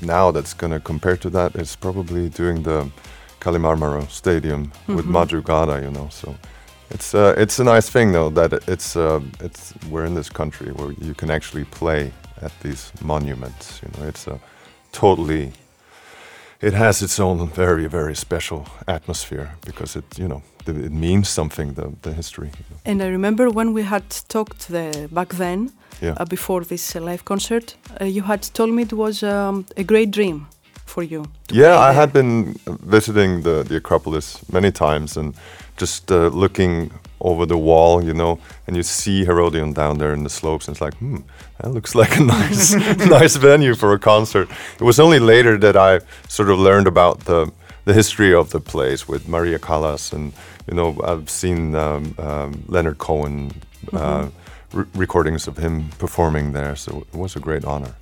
now 0.00 0.30
that's 0.30 0.54
going 0.54 0.72
to 0.72 0.80
compare 0.80 1.16
to 1.16 1.30
that 1.30 1.54
is 1.56 1.76
probably 1.76 2.28
doing 2.28 2.62
the 2.62 2.90
Kalimarmaro 3.40 4.08
Stadium 4.08 4.60
mm 4.60 4.70
-hmm. 4.70 4.96
with 4.96 5.04
mm-hmm. 5.04 5.16
Madrugada. 5.16 5.82
You 5.82 5.90
know, 5.90 6.08
so. 6.10 6.34
It's 6.90 7.14
uh, 7.14 7.42
it's 7.42 7.60
a 7.60 7.64
nice 7.64 7.90
thing 7.90 8.12
though 8.12 8.30
that 8.34 8.68
it's 8.68 8.96
uh, 8.96 9.20
it's 9.40 9.72
we're 9.90 10.06
in 10.06 10.14
this 10.14 10.30
country 10.30 10.72
where 10.72 10.94
you 11.00 11.14
can 11.14 11.30
actually 11.30 11.64
play 11.64 12.12
at 12.42 12.52
these 12.60 12.92
monuments. 13.00 13.80
You 13.82 13.90
know, 13.92 14.08
it's 14.08 14.28
a 14.28 14.38
totally 14.92 15.52
it 16.60 16.74
has 16.74 17.02
its 17.02 17.20
own 17.20 17.48
very 17.48 17.86
very 17.88 18.14
special 18.14 18.66
atmosphere 18.86 19.48
because 19.66 19.98
it 19.98 20.18
you 20.18 20.28
know 20.28 20.42
it 20.66 20.92
means 20.92 21.28
something 21.28 21.74
the 21.74 21.92
the 22.02 22.12
history. 22.12 22.50
And 22.84 23.02
I 23.02 23.06
remember 23.06 23.50
when 23.50 23.74
we 23.74 23.82
had 23.82 24.04
talked 24.28 24.68
the, 24.68 25.08
back 25.10 25.34
then 25.34 25.70
yeah. 26.00 26.14
uh, 26.16 26.24
before 26.24 26.64
this 26.64 26.96
uh, 26.96 27.00
live 27.00 27.24
concert, 27.24 27.76
uh, 28.00 28.04
you 28.04 28.22
had 28.22 28.42
told 28.52 28.70
me 28.70 28.82
it 28.82 28.92
was 28.92 29.22
um, 29.22 29.64
a 29.76 29.84
great 29.84 30.10
dream 30.10 30.46
for 30.86 31.02
you. 31.02 31.24
Yeah, 31.52 31.78
I 31.78 31.92
had 31.92 32.12
been 32.12 32.54
visiting 32.66 33.42
the 33.42 33.64
the 33.64 33.76
Acropolis 33.76 34.40
many 34.52 34.70
times 34.70 35.16
and 35.16 35.34
just 35.80 36.10
uh, 36.10 36.30
looking 36.32 36.90
over 37.24 37.46
the 37.46 37.56
wall, 37.58 38.04
you 38.04 38.14
know, 38.14 38.38
and 38.66 38.76
you 38.76 38.82
see 38.82 39.24
Herodion 39.24 39.72
down 39.72 39.98
there 39.98 40.12
in 40.12 40.22
the 40.22 40.30
slopes, 40.30 40.68
and 40.68 40.74
it's 40.74 40.80
like, 40.80 40.94
hmm, 40.98 41.18
that 41.60 41.70
looks 41.72 41.94
like 42.00 42.16
a 42.16 42.22
nice, 42.22 42.74
nice 43.18 43.36
venue 43.36 43.74
for 43.74 43.92
a 43.92 43.98
concert. 43.98 44.48
It 44.80 44.84
was 44.84 45.00
only 45.00 45.18
later 45.18 45.58
that 45.58 45.76
I 45.76 46.00
sort 46.28 46.50
of 46.50 46.58
learned 46.58 46.86
about 46.86 47.24
the 47.24 47.50
the 47.86 47.92
history 47.92 48.32
of 48.32 48.48
the 48.48 48.60
place 48.60 49.06
with 49.06 49.28
Maria 49.28 49.58
Callas, 49.58 50.12
and 50.12 50.32
you 50.66 50.74
know, 50.74 50.96
I've 51.04 51.28
seen 51.28 51.74
um, 51.74 52.14
um, 52.18 52.64
Leonard 52.66 52.96
Cohen 52.96 53.52
uh, 53.92 53.98
mm-hmm. 53.98 54.78
re- 54.78 54.86
recordings 54.94 55.48
of 55.48 55.58
him 55.58 55.90
performing 55.98 56.52
there, 56.52 56.76
so 56.76 57.04
it 57.12 57.18
was 57.18 57.36
a 57.36 57.40
great 57.40 57.64
honor. 57.64 57.94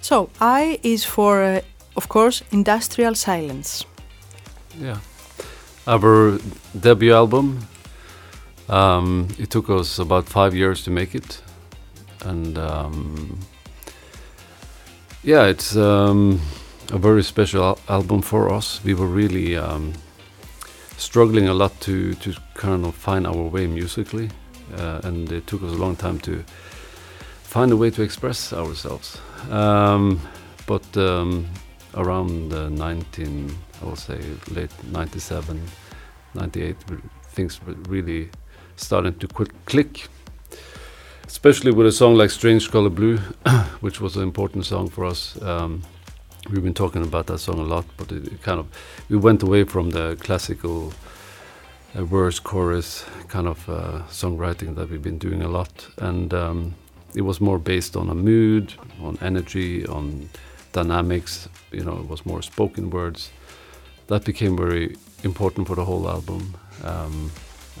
So 0.00 0.30
I 0.40 0.78
is 0.82 1.04
for, 1.04 1.42
uh, 1.42 1.60
of 1.96 2.08
course, 2.08 2.42
industrial 2.50 3.14
silence. 3.14 3.84
Yeah 4.78 4.98
our 5.86 6.38
debut 6.78 7.12
album. 7.12 7.66
Um, 8.68 9.28
it 9.38 9.50
took 9.50 9.68
us 9.68 9.98
about 9.98 10.26
five 10.26 10.54
years 10.54 10.82
to 10.84 10.90
make 10.90 11.14
it, 11.14 11.42
and 12.22 12.56
um, 12.58 13.38
yeah, 15.22 15.46
it's 15.46 15.76
um, 15.76 16.40
a 16.92 16.98
very 16.98 17.22
special 17.22 17.62
al 17.62 17.78
album 17.88 18.22
for 18.22 18.52
us. 18.52 18.82
We 18.84 18.94
were 18.94 19.06
really 19.06 19.56
um, 19.56 19.92
struggling 20.96 21.48
a 21.48 21.54
lot 21.54 21.78
to 21.80 22.14
to 22.14 22.34
kind 22.54 22.84
of 22.86 22.94
find 22.94 23.26
our 23.26 23.48
way 23.50 23.66
musically, 23.66 24.30
uh, 24.76 25.00
and 25.04 25.30
it 25.30 25.46
took 25.46 25.62
us 25.62 25.72
a 25.72 25.76
long 25.76 25.96
time 25.96 26.18
to 26.20 26.44
find 27.42 27.72
a 27.72 27.76
way 27.76 27.90
to 27.90 28.02
express 28.02 28.52
ourselves. 28.52 29.20
Um, 29.50 30.20
but 30.66 30.96
um, 30.96 31.46
around 31.94 32.52
uh, 32.52 32.70
19 32.70 33.54
I 33.84 33.86
will 33.86 33.96
say 33.96 34.18
late 34.50 34.70
97, 34.92 35.60
98, 36.34 36.76
things 37.28 37.60
were 37.66 37.74
really 37.88 38.30
starting 38.76 39.14
to 39.18 39.28
quick 39.28 39.52
click. 39.66 40.08
Especially 41.26 41.72
with 41.72 41.86
a 41.86 41.92
song 41.92 42.14
like 42.14 42.30
Strange 42.30 42.70
Color 42.70 42.90
Blue, 42.90 43.16
which 43.80 44.00
was 44.00 44.16
an 44.16 44.22
important 44.22 44.66
song 44.66 44.88
for 44.88 45.04
us. 45.04 45.40
Um, 45.42 45.82
we've 46.50 46.62
been 46.62 46.74
talking 46.74 47.02
about 47.02 47.26
that 47.26 47.38
song 47.38 47.58
a 47.58 47.64
lot, 47.64 47.84
but 47.96 48.12
it, 48.12 48.26
it 48.26 48.42
kind 48.42 48.60
of 48.60 48.66
we 49.08 49.16
went 49.16 49.42
away 49.42 49.64
from 49.64 49.90
the 49.90 50.16
classical 50.20 50.92
uh, 51.94 52.04
verse 52.04 52.38
chorus 52.38 53.04
kind 53.28 53.48
of 53.48 53.68
uh, 53.68 54.02
songwriting 54.08 54.74
that 54.76 54.90
we've 54.90 55.02
been 55.02 55.18
doing 55.18 55.42
a 55.42 55.48
lot, 55.48 55.88
and 55.98 56.32
um, 56.34 56.74
it 57.14 57.22
was 57.22 57.40
more 57.40 57.58
based 57.58 57.96
on 57.96 58.10
a 58.10 58.14
mood, 58.14 58.74
on 59.02 59.18
energy, 59.20 59.86
on 59.86 60.28
dynamics. 60.72 61.48
You 61.72 61.84
know, 61.84 61.98
it 61.98 62.08
was 62.08 62.24
more 62.26 62.42
spoken 62.42 62.90
words 62.90 63.30
that 64.06 64.24
became 64.24 64.56
very 64.56 64.96
important 65.22 65.66
for 65.66 65.76
the 65.76 65.84
whole 65.84 66.08
album. 66.08 66.54
Um, 66.82 67.30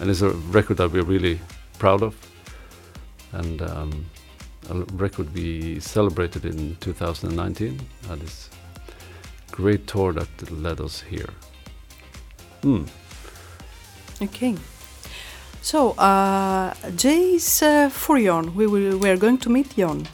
and 0.00 0.10
it's 0.10 0.22
a 0.22 0.30
record 0.30 0.78
that 0.78 0.92
we're 0.92 1.04
really 1.04 1.40
proud 1.78 2.02
of. 2.02 2.14
And 3.32 3.62
um, 3.62 4.06
a 4.70 4.74
record 4.94 5.32
we 5.34 5.80
celebrated 5.80 6.44
in 6.44 6.76
2019 6.76 7.80
at 8.10 8.20
this 8.20 8.50
great 9.50 9.86
tour 9.86 10.12
that 10.12 10.50
led 10.50 10.80
us 10.80 11.00
here. 11.00 11.30
Mm. 12.62 12.88
Okay. 14.22 14.56
So, 15.60 15.92
uh, 15.92 16.74
Jay 16.96 17.34
is 17.34 17.62
uh, 17.62 17.88
for 17.88 18.20
Jon. 18.20 18.54
We, 18.54 18.66
will, 18.66 18.98
we 18.98 19.08
are 19.10 19.16
going 19.16 19.38
to 19.38 19.50
meet 19.50 19.76
Jon. 19.76 20.06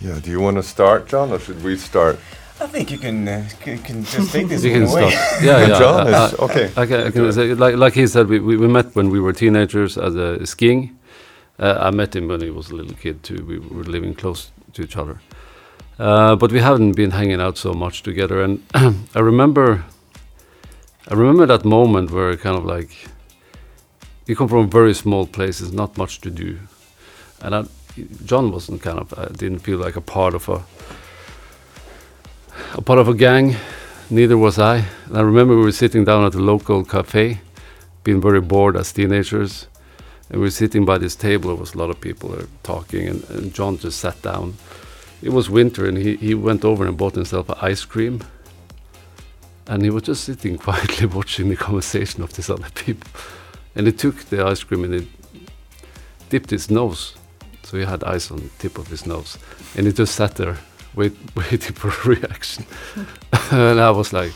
Yeah, 0.00 0.18
do 0.20 0.30
you 0.30 0.40
want 0.40 0.56
to 0.56 0.62
start, 0.62 1.08
Jon, 1.08 1.30
or 1.30 1.38
should 1.38 1.62
we 1.62 1.76
start? 1.76 2.18
I 2.62 2.66
think 2.68 2.92
you 2.92 2.98
can 2.98 3.26
uh, 3.26 3.48
can 3.60 4.04
just 4.04 4.32
take 4.32 4.46
this 4.48 4.62
you 4.66 4.72
can 4.72 4.84
away. 4.84 5.10
Start. 5.10 5.42
Yeah, 5.48 5.66
yeah. 5.66 5.78
Jon 5.78 6.06
is 6.06 6.34
okay. 6.38 6.70
I, 6.76 6.82
I, 6.82 7.06
I 7.06 7.10
can 7.10 7.32
say, 7.32 7.54
like, 7.54 7.74
like 7.76 7.94
he 7.94 8.06
said, 8.06 8.28
we, 8.28 8.38
we, 8.38 8.56
we 8.56 8.68
met 8.68 8.94
when 8.94 9.10
we 9.10 9.18
were 9.18 9.32
teenagers 9.32 9.98
as 9.98 10.14
a 10.14 10.46
skiing. 10.46 10.96
Uh, 11.58 11.76
I 11.80 11.90
met 11.90 12.14
him 12.14 12.28
when 12.28 12.40
he 12.40 12.50
was 12.50 12.70
a 12.70 12.76
little 12.76 12.94
kid 12.94 13.24
too. 13.24 13.44
We 13.44 13.58
were 13.58 13.82
living 13.82 14.14
close 14.14 14.52
to 14.74 14.82
each 14.82 14.96
other, 14.96 15.20
uh, 15.98 16.36
but 16.36 16.52
we 16.52 16.60
haven't 16.60 16.92
been 16.92 17.10
hanging 17.10 17.40
out 17.40 17.58
so 17.58 17.72
much 17.72 18.04
together. 18.04 18.42
And 18.42 18.62
I 19.14 19.20
remember, 19.20 19.84
I 21.08 21.14
remember 21.14 21.46
that 21.46 21.64
moment 21.64 22.12
where 22.12 22.36
kind 22.36 22.56
of 22.56 22.64
like, 22.64 22.90
you 24.26 24.36
come 24.36 24.48
from 24.48 24.70
very 24.70 24.94
small 24.94 25.26
places, 25.26 25.72
not 25.72 25.98
much 25.98 26.20
to 26.20 26.30
do, 26.30 26.60
and 27.40 27.54
I, 27.56 27.64
Jon 28.24 28.52
wasn't 28.52 28.82
kind 28.82 29.00
of, 29.00 29.12
I 29.18 29.26
didn't 29.26 29.58
feel 29.58 29.78
like 29.78 29.96
a 29.96 30.00
part 30.00 30.34
of 30.34 30.48
a 30.48 30.62
a 32.74 32.80
part 32.80 32.98
of 32.98 33.08
a 33.08 33.14
gang. 33.14 33.54
Neither 34.08 34.38
was 34.38 34.58
I. 34.58 34.84
And 35.06 35.16
I 35.16 35.20
remember 35.20 35.56
we 35.56 35.64
were 35.64 35.72
sitting 35.72 36.04
down 36.04 36.24
at 36.24 36.34
a 36.34 36.38
local 36.38 36.84
cafe, 36.84 37.40
being 38.02 38.20
very 38.20 38.40
bored 38.40 38.76
as 38.76 38.92
teenagers, 38.92 39.66
And 40.30 40.40
we 40.40 40.46
were 40.46 40.50
sitting 40.50 40.86
by 40.86 40.96
this 40.98 41.14
table. 41.14 41.50
There 41.50 41.60
was 41.60 41.74
a 41.74 41.78
lot 41.78 41.90
of 41.90 42.00
people 42.00 42.34
talking, 42.62 43.08
and, 43.08 43.28
and 43.30 43.52
Jon 43.52 43.76
just 43.76 44.00
sat 44.00 44.22
down. 44.22 44.54
It 45.20 45.30
was 45.30 45.50
winter, 45.50 45.86
and 45.86 45.98
he, 45.98 46.16
he 46.16 46.34
went 46.34 46.64
over 46.64 46.86
and 46.86 46.96
bought 46.96 47.14
himself 47.14 47.50
an 47.50 47.56
ice 47.60 47.84
cream. 47.84 48.24
And 49.66 49.82
he 49.82 49.90
was 49.90 50.04
just 50.04 50.24
sitting 50.24 50.56
quietly 50.66 51.06
watching 51.06 51.50
the 51.50 51.56
conversation 51.56 52.22
of 52.22 52.32
these 52.32 52.48
other 52.48 52.70
people. 52.74 53.10
And 53.74 53.86
he 53.86 53.92
took 53.92 54.16
the 54.24 54.44
ice 54.46 54.62
cream 54.62 54.84
and 54.84 54.94
he 54.94 55.08
dipped 56.30 56.50
his 56.50 56.70
nose. 56.70 57.16
So 57.64 57.76
he 57.76 57.84
had 57.84 58.02
ice 58.04 58.30
on 58.30 58.38
the 58.38 58.50
tip 58.58 58.78
of 58.78 58.88
his 58.88 59.06
nose. 59.06 59.38
And 59.76 59.86
he 59.86 59.92
just 59.92 60.14
sat 60.14 60.36
there 60.36 60.58
wait, 60.94 61.12
waiting 61.34 61.74
for 61.74 61.88
a 61.88 62.16
reaction. 62.16 62.66
and 63.50 63.80
I 63.80 63.90
was 63.90 64.12
like, 64.12 64.32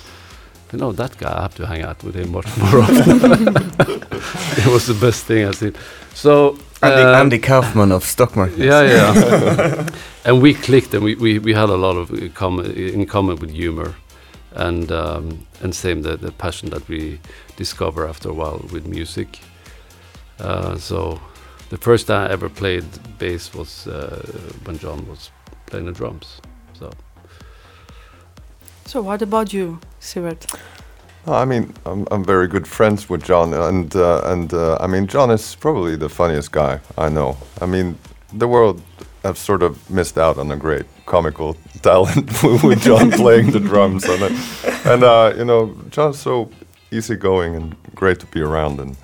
you 0.72 0.78
know, 0.78 0.92
that 0.92 1.16
guy, 1.18 1.38
I 1.38 1.42
have 1.42 1.54
to 1.56 1.66
hang 1.66 1.82
out 1.82 2.02
with 2.02 2.14
him 2.16 2.32
much 2.32 2.46
more 2.58 2.80
often. 2.80 2.96
it 4.58 4.66
was 4.66 4.86
the 4.86 4.98
best 5.00 5.24
thing 5.24 5.46
I 5.46 5.52
seen. 5.52 5.74
So 6.14 6.58
Andy, 6.82 7.02
uh, 7.02 7.20
Andy 7.20 7.38
Kaufman 7.38 7.92
of 7.92 8.04
Stokmarknes. 8.04 8.58
yeah, 8.58 8.82
yeah. 8.82 9.88
and 10.24 10.42
we 10.42 10.54
clicked, 10.54 10.92
and 10.94 11.04
we, 11.04 11.14
we, 11.14 11.38
we 11.38 11.54
had 11.54 11.68
a 11.68 11.76
lot 11.76 11.96
of 11.96 12.10
uh, 12.10 12.28
common, 12.34 12.70
in 12.72 13.06
common 13.06 13.36
with 13.36 13.50
humor, 13.50 13.94
and 14.52 14.90
um, 14.90 15.46
and 15.62 15.74
same 15.74 16.02
the, 16.02 16.16
the 16.16 16.32
passion 16.32 16.70
that 16.70 16.88
we 16.88 17.20
discover 17.56 18.06
after 18.06 18.28
a 18.28 18.32
while 18.32 18.64
with 18.72 18.86
music. 18.86 19.40
Uh, 20.38 20.76
so, 20.76 21.20
the 21.70 21.78
first 21.78 22.08
time 22.08 22.28
I 22.28 22.32
ever 22.32 22.48
played 22.48 22.84
bass 23.18 23.54
was 23.54 23.86
uh, 23.86 24.20
when 24.64 24.78
Jon 24.78 25.08
was 25.08 25.30
playing 25.66 25.86
the 25.86 25.92
drums. 25.92 26.40
So 26.74 26.90
So 28.84 29.02
what 29.02 29.22
about 29.22 29.52
you, 29.52 29.78
Sivert? 30.00 30.46
No, 31.26 31.32
I 31.32 31.44
mean, 31.44 31.74
I'm, 31.84 32.06
I'm 32.12 32.24
very 32.24 32.46
good 32.46 32.68
friends 32.68 33.10
with 33.10 33.24
Jon, 33.24 33.52
and 33.52 33.94
uh, 33.96 34.20
and 34.24 34.52
uh, 34.54 34.78
I 34.80 34.86
mean, 34.86 35.06
Jon 35.08 35.30
is 35.30 35.56
probably 35.56 35.96
the 35.96 36.08
funniest 36.08 36.52
guy 36.52 36.78
I 36.96 37.08
know. 37.08 37.36
I 37.60 37.66
mean, 37.66 37.98
the 38.32 38.46
world 38.46 38.80
have 39.24 39.36
sort 39.36 39.62
of 39.62 39.90
missed 39.90 40.18
out 40.18 40.38
on 40.38 40.52
a 40.52 40.56
great 40.56 40.86
comical 41.06 41.56
talent 41.82 42.30
with 42.62 42.80
Jon 42.80 43.10
playing 43.22 43.50
the 43.50 43.60
drums 43.60 44.08
on 44.08 44.22
it, 44.22 44.32
and 44.86 45.02
uh, 45.02 45.32
you 45.36 45.44
know, 45.44 45.74
Jon's 45.90 46.20
so 46.20 46.48
easygoing 46.92 47.56
and 47.56 47.74
great 47.96 48.20
to 48.20 48.26
be 48.26 48.40
around, 48.40 48.78
and 48.78 48.96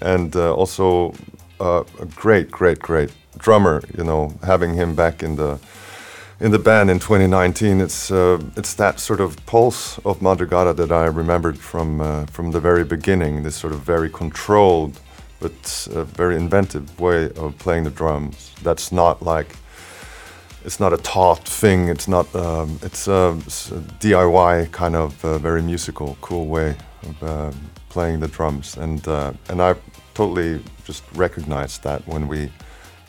and 0.00 0.34
uh, 0.34 0.52
also 0.54 1.14
uh, 1.60 1.84
a 2.00 2.06
great, 2.06 2.50
great, 2.50 2.80
great 2.80 3.10
drummer. 3.38 3.82
You 3.96 4.02
know, 4.02 4.32
having 4.42 4.74
him 4.74 4.96
back 4.96 5.22
in 5.22 5.36
the 5.36 5.60
in 6.40 6.52
the 6.52 6.58
band 6.58 6.90
in 6.90 6.98
2019, 6.98 7.80
it's 7.80 8.10
uh, 8.10 8.40
it's 8.56 8.74
that 8.74 9.00
sort 9.00 9.20
of 9.20 9.44
pulse 9.46 9.98
of 10.04 10.20
Madrugada 10.20 10.74
that 10.76 10.92
I 10.92 11.06
remembered 11.06 11.58
from 11.58 12.00
uh, 12.00 12.26
from 12.26 12.52
the 12.52 12.60
very 12.60 12.84
beginning. 12.84 13.42
This 13.42 13.56
sort 13.56 13.72
of 13.72 13.80
very 13.80 14.08
controlled 14.08 15.00
but 15.40 15.88
uh, 15.94 16.02
very 16.04 16.34
inventive 16.36 16.98
way 16.98 17.30
of 17.36 17.56
playing 17.58 17.84
the 17.84 17.90
drums. 17.90 18.52
That's 18.62 18.90
not 18.90 19.22
like 19.22 19.56
it's 20.64 20.80
not 20.80 20.92
a 20.92 20.96
taught 20.96 21.46
thing. 21.46 21.88
It's 21.88 22.08
not 22.08 22.34
um, 22.34 22.78
it's, 22.82 23.06
a, 23.06 23.38
it's 23.46 23.70
a 23.70 23.80
DIY 24.00 24.72
kind 24.72 24.96
of 24.96 25.24
uh, 25.24 25.38
very 25.38 25.62
musical, 25.62 26.18
cool 26.20 26.46
way 26.46 26.76
of 27.02 27.22
uh, 27.22 27.52
playing 27.88 28.20
the 28.20 28.28
drums. 28.28 28.76
And 28.76 29.06
and 29.48 29.62
I 29.62 29.74
totally 30.14 30.60
just 30.84 31.04
recognized 31.14 31.82
that 31.84 32.06
when 32.06 32.28
we 32.28 32.50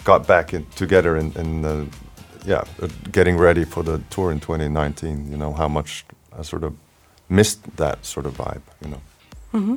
got 0.03 0.27
back 0.27 0.53
in, 0.53 0.65
together 0.75 1.17
in, 1.17 1.31
in 1.33 1.61
the 1.61 1.87
yeah, 2.45 2.63
uh, 2.81 2.87
getting 3.11 3.37
ready 3.37 3.65
for 3.65 3.83
the 3.83 3.99
tour 4.09 4.31
in 4.31 4.39
2019, 4.39 5.31
you 5.31 5.37
know, 5.37 5.53
how 5.53 5.67
much 5.67 6.05
I 6.37 6.43
sort 6.43 6.63
of 6.63 6.73
missed 7.29 7.59
that 7.77 8.05
sort 8.05 8.25
of 8.25 8.37
vibe, 8.37 8.61
you 8.83 8.89
know. 8.91 9.01
Mm-hmm. 9.53 9.75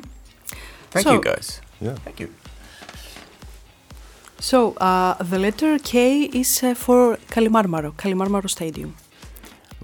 Thank 0.90 1.04
So- 1.06 1.14
you, 1.14 1.20
guys. 1.20 1.60
Yeah. 1.80 1.94
Thank 2.04 2.20
you. 2.20 2.28
So 4.38 4.72
uh, 4.80 5.14
the 5.22 5.38
letter 5.38 5.78
K 5.78 6.24
is 6.24 6.62
uh, 6.62 6.74
for 6.74 7.16
Kalimarmaro, 7.30 7.92
Kalimarmaro 7.92 8.48
Stadium. 8.50 8.94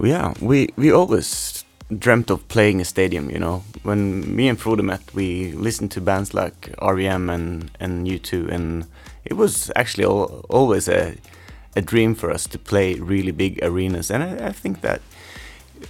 Yeah, 0.03 0.35
we 0.41 0.69
we 0.77 0.93
always 0.93 1.65
dreamt 1.99 2.31
of 2.31 2.47
playing 2.49 2.81
a 2.81 2.85
stadium. 2.85 3.31
You 3.31 3.39
know, 3.39 3.63
when 3.85 4.35
me 4.37 4.49
and 4.49 4.59
Frode 4.59 4.83
met, 4.83 5.01
we 5.15 5.53
listened 5.53 5.91
to 5.93 6.01
bands 6.01 6.35
like 6.35 6.75
REM 6.83 7.31
and 7.31 7.71
and 7.81 8.07
U2, 8.07 8.51
and 8.51 8.85
it 9.25 9.35
was 9.37 9.71
actually 9.77 10.05
al 10.05 10.45
always 10.51 10.89
a 10.89 11.15
a 11.79 11.83
dream 11.83 12.15
for 12.15 12.31
us 12.31 12.47
to 12.49 12.59
play 12.59 12.95
really 12.95 13.33
big 13.33 13.59
arenas. 13.63 14.11
And 14.11 14.23
I, 14.23 14.49
I 14.49 14.53
think 14.53 14.81
that 14.81 15.01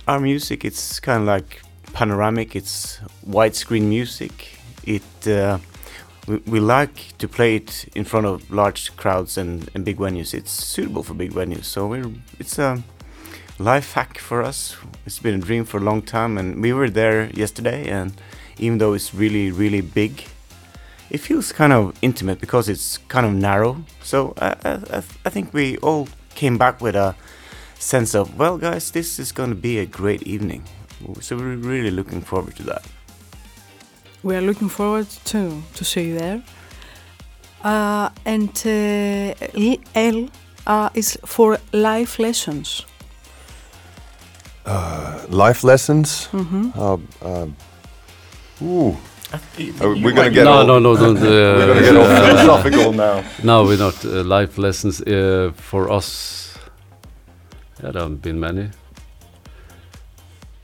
our 0.06 0.20
music, 0.20 0.64
it's 0.64 1.00
kind 1.00 1.22
of 1.22 1.26
like 1.26 1.62
panoramic. 1.94 2.54
It's 2.54 3.00
widescreen 3.26 3.84
music. 3.88 4.34
It 4.84 5.26
uh, 5.26 5.58
we, 6.28 6.36
we 6.46 6.60
like 6.60 7.16
to 7.18 7.26
play 7.26 7.56
it 7.56 7.86
in 7.94 8.04
front 8.04 8.26
of 8.26 8.50
large 8.50 8.94
crowds 8.96 9.38
and, 9.38 9.70
and 9.74 9.84
big 9.84 9.96
venues. 9.96 10.34
It's 10.34 10.50
suitable 10.50 11.02
for 11.02 11.14
big 11.14 11.32
venues. 11.32 11.64
So 11.64 11.80
it's 12.38 12.58
a 12.58 12.82
life 13.58 13.94
hack 13.94 14.18
for 14.18 14.42
us. 14.42 14.76
It's 15.06 15.18
been 15.18 15.36
a 15.36 15.44
dream 15.48 15.64
for 15.64 15.78
a 15.78 15.84
long 15.90 16.02
time, 16.02 16.36
and 16.38 16.62
we 16.62 16.72
were 16.72 16.90
there 16.90 17.30
yesterday. 17.30 17.88
And 17.88 18.12
even 18.58 18.78
though 18.78 18.92
it's 18.92 19.14
really, 19.14 19.50
really 19.50 19.80
big, 19.80 20.26
it 21.10 21.18
feels 21.20 21.52
kind 21.52 21.72
of 21.72 21.92
intimate 22.02 22.40
because 22.40 22.68
it's 22.68 22.98
kind 23.08 23.26
of 23.26 23.32
narrow. 23.32 23.76
So 24.02 24.34
I, 24.40 24.48
I, 24.64 24.70
I- 24.98 25.02
I 25.26 25.30
think 25.30 25.52
we 25.54 25.76
all 25.78 26.08
came 26.34 26.58
back 26.58 26.80
with 26.80 26.96
a 26.96 27.14
sense 27.78 28.14
of, 28.14 28.38
well, 28.38 28.58
guys, 28.58 28.90
this 28.90 29.18
is 29.18 29.32
going 29.32 29.50
to 29.50 29.56
be 29.60 29.78
a 29.78 29.86
great 29.86 30.22
evening. 30.22 30.62
So 31.20 31.36
we're 31.36 31.56
really 31.56 31.90
looking 31.90 32.20
forward 32.20 32.56
to 32.56 32.62
that. 32.64 32.82
We 34.22 34.34
are 34.36 34.40
looking 34.40 34.68
forward 34.68 35.06
to 35.26 35.62
to 35.74 35.84
see 35.84 36.08
you 36.08 36.18
there. 36.18 36.42
Uh, 37.64 38.08
and 38.24 38.50
uh, 38.66 39.34
L- 39.54 39.78
L 39.94 40.28
uh, 40.66 40.90
is 40.94 41.18
for 41.24 41.58
life 41.72 42.18
lessons. 42.22 42.84
Uh, 44.66 45.24
life 45.30 45.64
lessons. 45.64 46.26
hmm 46.26 46.70
Uh, 49.32 49.36
um, 49.36 49.40
ooh, 49.60 49.84
Are 49.84 49.94
we 49.94 50.12
gonna 50.12 50.30
get 50.30 50.44
no, 50.44 50.52
all- 50.52 50.66
no, 50.66 50.78
no, 50.78 50.96
don't. 50.96 51.16
Uh, 51.18 51.20
we're 51.22 51.66
gonna 51.66 51.80
get 51.80 51.96
all 51.96 52.04
uh, 52.04 52.26
philosophical 52.36 52.92
now. 52.92 53.24
No, 53.42 53.64
we're 53.64 53.76
not. 53.78 54.04
Uh, 54.04 54.22
life 54.24 54.56
lessons 54.58 55.00
uh, 55.02 55.52
for 55.54 55.90
us. 55.90 56.56
Yeah, 57.82 57.90
there 57.92 58.02
haven't 58.02 58.22
been 58.22 58.40
many. 58.40 58.70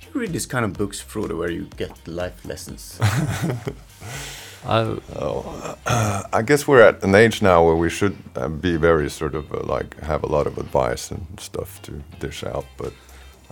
You 0.00 0.20
read 0.20 0.32
these 0.32 0.46
kind 0.46 0.64
of 0.64 0.72
books, 0.72 1.00
Frode, 1.00 1.32
where 1.32 1.50
you 1.50 1.68
get 1.76 1.92
life 2.08 2.44
lessons. 2.44 2.98
I, 4.66 4.96
Oh, 5.16 5.76
I 6.32 6.42
guess 6.42 6.66
we're 6.66 6.80
at 6.80 7.04
an 7.04 7.14
age 7.14 7.42
now 7.42 7.62
where 7.66 7.76
we 7.76 7.90
should 7.90 8.16
uh, 8.36 8.48
be 8.48 8.76
very 8.78 9.10
sort 9.10 9.34
of 9.34 9.52
uh, 9.52 9.60
like 9.74 10.00
have 10.00 10.22
a 10.22 10.26
lot 10.26 10.46
of 10.46 10.56
advice 10.58 11.10
and 11.10 11.26
stuff 11.38 11.82
to 11.82 12.02
dish 12.18 12.42
out. 12.44 12.64
But 12.78 12.92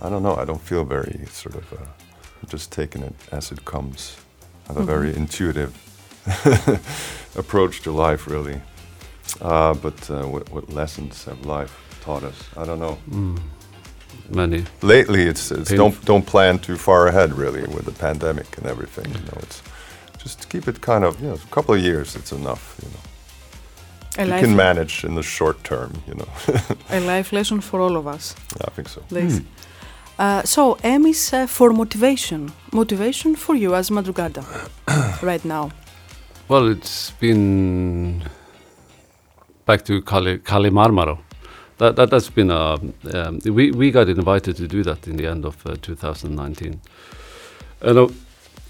I 0.01 0.09
don't 0.09 0.23
know. 0.23 0.35
I 0.35 0.45
don't 0.45 0.61
feel 0.61 0.83
very 0.85 1.25
sort 1.29 1.55
of 1.55 1.71
uh, 1.73 1.85
just 2.47 2.71
taking 2.71 3.03
it 3.03 3.13
as 3.31 3.51
it 3.51 3.63
comes. 3.63 4.17
Have 4.67 4.77
a 4.77 4.83
very 4.83 5.15
intuitive 5.15 5.73
approach 7.35 7.81
to 7.81 7.91
life, 7.91 8.27
really. 8.27 8.61
Uh, 9.41 9.73
but 9.73 10.09
uh, 10.09 10.23
what, 10.23 10.49
what 10.51 10.69
lessons 10.69 11.25
have 11.25 11.45
life 11.45 11.99
taught 12.01 12.23
us? 12.23 12.49
I 12.55 12.65
don't 12.65 12.79
know. 12.79 12.97
mm, 13.09 13.39
many. 14.29 14.63
Lately, 14.81 15.23
it's, 15.23 15.51
it's 15.51 15.71
don't 15.71 16.05
don't 16.05 16.25
plan 16.25 16.59
too 16.59 16.77
far 16.77 17.07
ahead, 17.07 17.33
really, 17.33 17.61
with 17.61 17.85
the 17.85 17.91
pandemic 17.91 18.57
and 18.57 18.67
everything. 18.67 19.05
You 19.13 19.21
know, 19.21 19.37
it's 19.39 19.61
just 20.17 20.49
keep 20.49 20.67
it 20.67 20.79
kind 20.81 21.03
of 21.03 21.19
you 21.21 21.27
know 21.27 21.33
a 21.35 21.55
couple 21.55 21.75
of 21.75 21.81
years. 21.81 22.15
It's 22.15 22.31
enough. 22.31 22.79
You 22.81 22.89
know. 22.89 22.99
A, 24.15 24.25
you 24.25 24.47
can 24.47 24.55
manage 24.55 25.03
in 25.03 25.15
the 25.15 25.23
short 25.23 25.63
term, 25.63 25.91
you 26.07 26.13
know. 26.13 26.27
a 26.89 26.99
life 26.99 27.33
lesson 27.33 27.61
for 27.61 27.81
all 27.81 27.97
of 27.97 28.05
us. 28.05 28.35
I 28.61 28.69
think 28.69 28.87
so. 28.87 29.01
This. 29.09 29.41
Uh, 30.19 30.43
so 30.43 30.77
M 30.83 31.05
is 31.05 31.33
uh, 31.33 31.47
for 31.47 31.71
motivation. 31.71 32.51
Motivation 32.71 33.35
for 33.35 33.55
you 33.55 33.75
as 33.75 33.89
Madrugada 33.89 34.43
right 35.23 35.43
now. 35.43 35.71
Well, 36.47 36.67
it's 36.67 37.11
been 37.11 38.23
back 39.65 39.85
to 39.85 40.01
Kali, 40.01 40.37
Kali 40.39 40.69
Marmaro. 40.69 41.19
That, 41.77 41.95
that 41.95 42.09
that's 42.11 42.29
been 42.29 42.51
a 42.51 42.77
um, 43.13 43.39
we 43.45 43.71
we 43.71 43.89
got 43.91 44.07
invited 44.07 44.55
to 44.57 44.67
do 44.67 44.83
that 44.83 45.07
in 45.07 45.17
the 45.17 45.25
end 45.25 45.45
of 45.45 45.65
uh, 45.65 45.75
2019, 45.81 46.79
and 47.81 47.97
uh, 47.97 48.07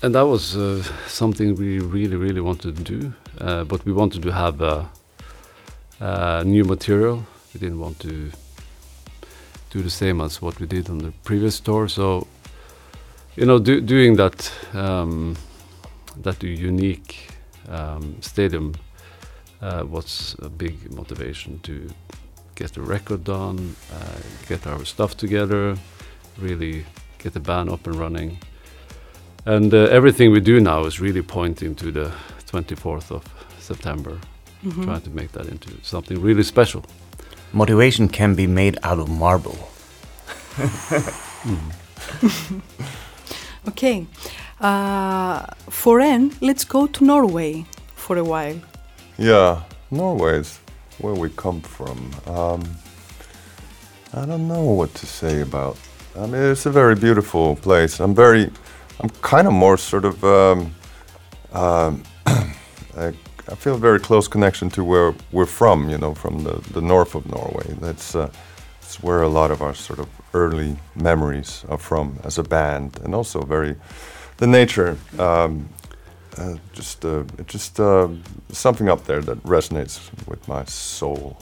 and 0.01 0.15
that 0.15 0.25
was 0.25 0.55
uh, 0.55 0.81
something 1.07 1.55
we 1.55 1.79
really 1.79 2.15
really 2.15 2.41
wanted 2.41 2.77
to 2.77 2.83
do, 2.83 3.13
uh, 3.41 3.65
but 3.65 3.83
we 3.85 3.91
wanted 3.91 4.21
to 4.23 4.31
have 4.31 4.61
uh, 4.61 4.85
uh, 5.99 6.43
new 6.45 6.63
material. 6.63 7.25
We 7.53 7.59
didn't 7.59 7.79
want 7.79 7.99
to 7.99 8.31
do 9.73 9.81
the 9.81 9.89
same 9.89 10.21
as 10.21 10.41
what 10.41 10.59
we 10.59 10.67
did 10.67 10.89
on 10.89 10.99
the 10.99 11.11
previous 11.23 11.59
tour. 11.59 11.87
So, 11.87 12.27
you 13.35 13.45
know, 13.45 13.57
do, 13.57 13.81
doing 13.81 14.15
that 14.17 14.51
um, 14.73 15.35
that 16.21 16.43
unique 16.43 17.29
um, 17.67 18.15
stadium 18.21 18.75
uh, 19.61 19.83
was 19.89 20.35
a 20.39 20.49
big 20.49 20.75
motivation 20.91 21.59
to 21.61 21.89
get 22.55 22.73
the 22.73 22.81
record 22.81 23.23
done, 23.23 23.75
uh, 23.91 24.19
get 24.47 24.67
our 24.67 24.85
stuff 24.85 25.17
together, 25.17 25.75
really 26.37 26.85
get 27.17 27.33
the 27.33 27.39
band 27.39 27.69
up 27.71 27.87
and 27.87 27.95
running. 27.95 28.37
And 29.45 29.73
uh, 29.73 29.97
everything 29.97 30.31
we 30.31 30.39
do 30.39 30.59
now 30.59 30.85
is 30.85 31.01
really 31.01 31.23
pointing 31.23 31.75
to 31.75 31.91
the 31.91 32.11
24th 32.45 33.11
of 33.11 33.23
September. 33.59 34.19
mm-hmm. 34.63 34.83
trying 34.83 35.01
to 35.01 35.09
make 35.09 35.31
that 35.31 35.47
into 35.47 35.69
something 35.81 36.21
really 36.21 36.43
special. 36.43 36.83
Motivation 37.53 38.09
can 38.09 38.33
be 38.35 38.47
made 38.47 38.77
out 38.83 38.99
of 38.99 39.09
marble. 39.09 39.57
mm. 41.43 42.61
okay, 43.67 44.07
uh, 44.59 45.45
for 45.69 45.99
N, 45.99 46.31
let's 46.41 46.63
go 46.65 46.87
to 46.87 47.03
Norway 47.03 47.65
for 47.95 48.17
a 48.17 48.23
while. 48.23 48.59
Yeah, 49.17 49.61
Norway 49.91 50.39
is 50.39 50.59
where 50.97 51.13
we 51.13 51.29
come 51.29 51.61
from. 51.61 52.11
Um, 52.25 52.63
I 54.13 54.25
don't 54.25 54.47
know 54.47 54.63
what 54.63 54.93
to 54.95 55.05
say 55.05 55.41
about. 55.41 55.77
I 56.15 56.25
mean, 56.25 56.41
it's 56.41 56.65
a 56.65 56.71
very 56.71 56.95
beautiful 56.95 57.55
place. 57.57 57.99
I'm 57.99 58.15
very, 58.15 58.51
I'm 58.99 59.09
kind 59.21 59.47
of 59.47 59.53
more 59.53 59.77
sort 59.77 60.05
of. 60.05 60.23
Um, 60.23 60.73
um, 61.51 62.03
I, 63.49 63.55
feel 63.55 63.75
a 63.75 63.77
very 63.77 63.99
close 63.99 64.27
connection 64.27 64.69
to 64.71 64.83
where 64.83 65.13
we're 65.31 65.45
from. 65.45 65.89
You 65.89 65.97
know, 65.97 66.13
from 66.13 66.43
the, 66.43 66.61
the 66.73 66.81
north 66.81 67.15
of 67.15 67.25
Norway. 67.25 67.75
That's 67.79 68.15
uh, 68.15 68.29
it's 68.81 69.01
where 69.01 69.21
a 69.21 69.29
lot 69.29 69.51
of 69.51 69.61
our 69.61 69.73
sort 69.73 69.99
of 69.99 70.07
early 70.33 70.77
memories 70.95 71.65
are 71.69 71.77
from 71.77 72.19
as 72.23 72.37
a 72.37 72.43
band, 72.43 72.99
and 73.03 73.15
also 73.15 73.41
very 73.41 73.75
the 74.37 74.47
nature. 74.47 74.97
Um, 75.19 75.69
uh, 76.37 76.55
just 76.73 77.05
uh, 77.05 77.23
just 77.45 77.79
uh, 77.79 78.07
something 78.51 78.89
up 78.89 79.05
there 79.05 79.21
that 79.21 79.41
resonates 79.43 79.99
with 80.27 80.47
my 80.47 80.63
soul 80.65 81.37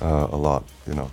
uh, 0.00 0.28
a 0.30 0.36
lot, 0.36 0.64
you 0.86 0.94
know. 0.94 1.10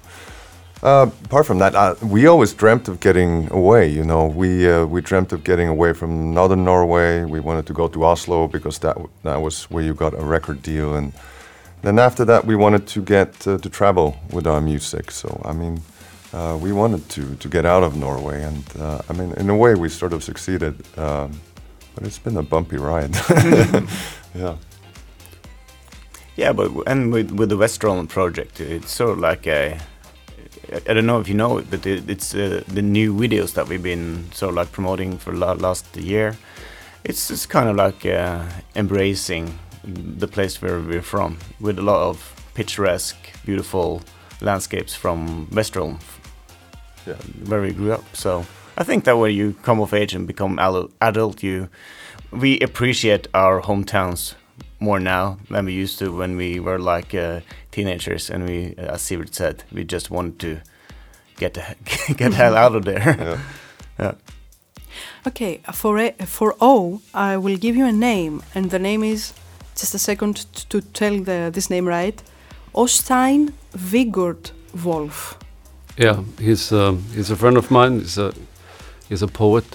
Uh, 0.83 1.09
apart 1.23 1.45
from 1.45 1.59
that, 1.59 1.73
uh, 1.75 1.95
we 2.01 2.27
always 2.27 2.53
dreamt 2.53 2.89
of 2.89 2.99
getting 2.99 3.49
away. 3.51 3.87
You 3.87 4.03
know, 4.03 4.27
we 4.27 4.67
we 4.83 4.99
dreamt 4.99 5.31
of 5.31 5.45
getting 5.45 5.69
away 5.69 5.93
from 5.93 6.33
northern 6.33 6.65
Norway. 6.65 7.23
We 7.23 7.39
wanted 7.39 7.65
to 7.67 7.73
go 7.73 7.87
to 7.87 8.03
Oslo 8.03 8.49
because 8.49 8.79
that 8.79 8.97
that 9.23 9.41
was 9.41 9.63
where 9.71 9.81
you 9.83 9.93
got 9.93 10.13
a 10.13 10.25
record 10.25 10.61
deal, 10.61 10.93
and 10.93 11.13
then 11.83 11.99
after 11.99 12.25
that, 12.25 12.45
we 12.45 12.55
wanted 12.57 12.85
to 12.87 13.01
get 13.01 13.39
to 13.39 13.69
travel 13.69 14.17
with 14.31 14.45
our 14.45 14.59
music. 14.59 15.11
So 15.11 15.41
I 15.45 15.53
mean, 15.53 15.81
we 16.59 16.73
wanted 16.73 17.07
to 17.11 17.35
to 17.35 17.47
get 17.47 17.65
out 17.65 17.83
of 17.83 17.95
Norway, 17.95 18.43
and 18.43 18.63
I 19.09 19.13
mean, 19.13 19.31
in 19.37 19.49
a 19.49 19.55
way, 19.55 19.75
we 19.75 19.87
sort 19.89 20.11
of 20.13 20.21
succeeded. 20.21 20.75
Um, 20.97 21.39
but 21.95 22.05
it's 22.07 22.19
been 22.19 22.37
a 22.37 22.43
bumpy 22.43 22.77
ride. 22.77 23.15
yeah. 24.35 24.55
Yeah, 26.35 26.51
but 26.51 26.71
and 26.87 27.13
with 27.13 27.31
with 27.31 27.49
the 27.49 27.57
Vesterålen 27.57 28.07
project, 28.07 28.59
it's 28.59 28.91
sort 28.91 29.11
of 29.11 29.19
like 29.19 29.47
a. 29.47 29.79
I 30.71 30.93
don't 30.93 31.05
know 31.05 31.19
if 31.19 31.27
you 31.27 31.35
know 31.35 31.57
it, 31.57 31.69
but 31.69 31.85
it, 31.85 32.09
it's 32.09 32.33
uh, 32.33 32.63
the 32.67 32.81
new 32.81 33.13
videos 33.13 33.53
that 33.53 33.67
we've 33.67 33.83
been 33.83 34.31
sort 34.31 34.49
of 34.49 34.55
like 34.55 34.71
promoting 34.71 35.17
for 35.17 35.33
la 35.33 35.53
last 35.53 35.95
year. 35.97 36.37
It's 37.03 37.27
just 37.27 37.49
kind 37.49 37.67
of 37.69 37.75
like 37.75 38.05
uh, 38.05 38.45
embracing 38.75 39.59
the 39.83 40.27
place 40.27 40.61
where 40.61 40.79
we're 40.79 41.01
from, 41.01 41.37
with 41.59 41.77
a 41.77 41.81
lot 41.81 42.01
of 42.01 42.33
picturesque, 42.53 43.17
beautiful 43.45 44.01
landscapes 44.41 44.95
from 44.95 45.47
Vesterålen, 45.51 45.99
yeah. 47.05 47.15
where 47.47 47.61
we 47.61 47.73
grew 47.73 47.91
up. 47.91 48.03
So 48.15 48.45
I 48.77 48.83
think 48.83 49.03
that 49.03 49.17
when 49.17 49.35
you 49.35 49.53
come 49.63 49.81
of 49.81 49.93
age 49.93 50.15
and 50.15 50.25
become 50.25 50.59
adult, 51.01 51.43
you 51.43 51.69
we 52.31 52.59
appreciate 52.61 53.27
our 53.33 53.61
hometowns 53.61 54.35
more 54.83 54.99
now 54.99 55.37
than 55.49 55.65
we 55.65 55.73
used 55.73 55.99
to 55.99 56.11
when 56.11 56.35
we 56.37 56.59
were 56.59 56.79
like 56.79 57.15
uh, 57.15 57.39
teenagers 57.71 58.29
and 58.29 58.47
we, 58.47 58.75
as 58.77 59.01
Sivert 59.01 59.33
said, 59.33 59.63
we 59.71 59.83
just 59.83 60.11
wanted 60.11 60.39
to 60.39 60.61
get 61.37 61.53
the, 61.53 61.75
get 62.13 62.31
the 62.31 62.35
hell 62.35 62.57
out 62.57 62.75
of 62.75 62.85
there. 62.85 63.15
yeah. 63.19 63.39
yeah. 63.99 64.13
Okay, 65.25 65.61
for 65.73 65.97
a, 65.97 66.11
for 66.25 66.55
O, 66.59 67.01
I 67.13 67.37
will 67.37 67.57
give 67.57 67.75
you 67.75 67.85
a 67.85 67.91
name, 67.91 68.43
and 68.53 68.69
the 68.69 68.79
name 68.79 69.03
is 69.03 69.33
just 69.75 69.95
a 69.95 69.99
second 69.99 70.45
to 70.69 70.81
tell 70.81 71.17
the, 71.17 71.49
this 71.51 71.69
name 71.69 71.87
right. 71.87 72.21
Øystein 72.75 73.53
Wingaard 73.91 74.51
Wolf. 74.83 75.37
Yeah, 75.97 76.23
he's 76.39 76.71
um, 76.71 77.03
he's 77.15 77.31
a 77.31 77.35
friend 77.35 77.57
of 77.57 77.69
mine. 77.69 77.99
He's 77.99 78.17
a 78.17 78.33
he's 79.09 79.21
a 79.21 79.27
poet, 79.27 79.65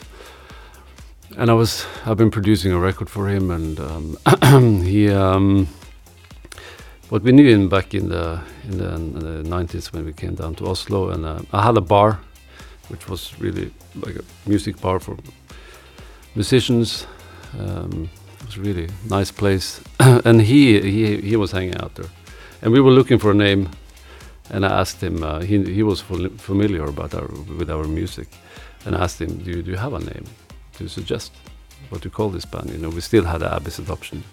and 1.38 1.50
I 1.50 1.54
was 1.54 1.86
I've 2.04 2.16
been 2.16 2.30
producing 2.30 2.72
a 2.72 2.78
record 2.78 3.08
for 3.08 3.28
him, 3.28 3.50
and 3.50 3.80
um, 3.80 4.82
he. 4.84 5.08
Um, 5.08 5.68
what 7.10 7.22
we 7.22 7.32
knew 7.32 7.48
him 7.48 7.70
back 7.70 7.94
in 7.94 8.10
the 8.10 8.40
in 8.64 8.78
the, 8.78 8.94
in 8.94 9.18
the 9.18 9.48
90s 9.48 9.92
when 9.92 10.04
we 10.04 10.12
came 10.12 10.34
down 10.34 10.54
to 10.56 10.66
Oslo, 10.66 11.08
and 11.08 11.24
uh, 11.24 11.40
I 11.52 11.62
had 11.62 11.76
a 11.78 11.80
bar, 11.80 12.20
which 12.88 13.08
was 13.08 13.32
really 13.40 13.72
like 13.94 14.16
a 14.16 14.24
music 14.46 14.78
bar 14.80 15.00
for 15.00 15.16
musicians. 16.34 17.06
Um, 17.58 18.10
it 18.40 18.46
was 18.46 18.56
a 18.56 18.60
really 18.60 18.88
nice 19.08 19.30
place, 19.30 19.80
and 20.00 20.42
he 20.42 20.80
he 20.80 21.20
he 21.20 21.36
was 21.36 21.52
hanging 21.52 21.76
out 21.76 21.94
there, 21.94 22.10
and 22.62 22.72
we 22.72 22.80
were 22.80 22.90
looking 22.92 23.18
for 23.18 23.30
a 23.30 23.34
name, 23.34 23.70
and 24.50 24.66
I 24.66 24.80
asked 24.80 25.00
him. 25.00 25.22
Uh, 25.22 25.40
he 25.40 25.62
he 25.62 25.82
was 25.82 26.00
familiar 26.00 26.84
about 26.84 27.14
our 27.14 27.28
with 27.58 27.70
our 27.70 27.84
music, 27.84 28.28
and 28.84 28.94
asked 28.94 29.20
him, 29.20 29.38
do 29.38 29.50
you, 29.50 29.62
do 29.62 29.70
you 29.70 29.76
have 29.78 29.94
a 29.94 30.00
name 30.00 30.24
to 30.78 30.88
suggest 30.88 31.32
what 31.90 32.02
to 32.02 32.10
call 32.10 32.30
this 32.30 32.44
band? 32.44 32.70
You 32.70 32.78
know, 32.78 32.90
we 32.90 33.00
still 33.00 33.24
had 33.24 33.42
Abyss 33.42 33.78
adoption. 33.78 34.24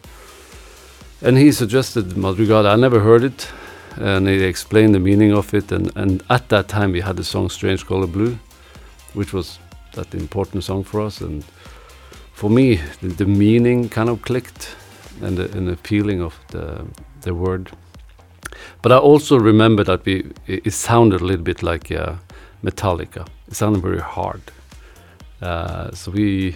And 1.21 1.38
he 1.38 1.51
suggested 1.51 2.05
Madrugada. 2.15 2.71
I 2.73 2.75
never 2.75 2.99
heard 2.99 3.23
it, 3.23 3.51
and 3.95 4.27
he 4.27 4.43
explained 4.43 4.93
the 4.93 4.99
meaning 4.99 5.34
of 5.34 5.53
it. 5.53 5.71
And, 5.71 5.91
and 5.95 6.23
at 6.29 6.49
that 6.49 6.67
time, 6.67 6.91
we 6.91 7.01
had 7.01 7.17
the 7.17 7.23
song 7.23 7.49
Strange 7.49 7.86
Color 7.86 8.08
Blue, 8.08 8.38
which 9.13 9.34
was 9.34 9.60
that 9.93 10.13
important 10.13 10.63
song 10.63 10.84
for 10.84 11.01
us. 11.01 11.21
And 11.21 11.43
for 12.34 12.49
me, 12.49 12.75
the, 13.01 13.08
the 13.08 13.25
meaning 13.25 13.89
kind 13.89 14.10
of 14.10 14.21
clicked, 14.21 14.75
and 15.21 15.38
the, 15.38 15.58
and 15.58 15.67
the 15.67 15.77
feeling 15.77 16.21
of 16.21 16.38
the, 16.49 16.86
the 17.21 17.34
word. 17.34 17.71
But 18.81 18.91
I 18.91 18.97
also 18.97 19.39
remember 19.39 19.84
that 19.86 20.05
we, 20.05 20.31
it, 20.47 20.67
it 20.67 20.71
sounded 20.71 21.21
a 21.21 21.25
little 21.25 21.43
bit 21.43 21.63
like 21.63 21.91
uh, 21.91 22.15
Metallica. 22.63 23.27
It 23.47 23.55
sounded 23.55 23.81
very 23.81 24.01
hard. 24.01 24.41
Uh, 25.45 25.91
so 25.93 26.12
we 26.12 26.55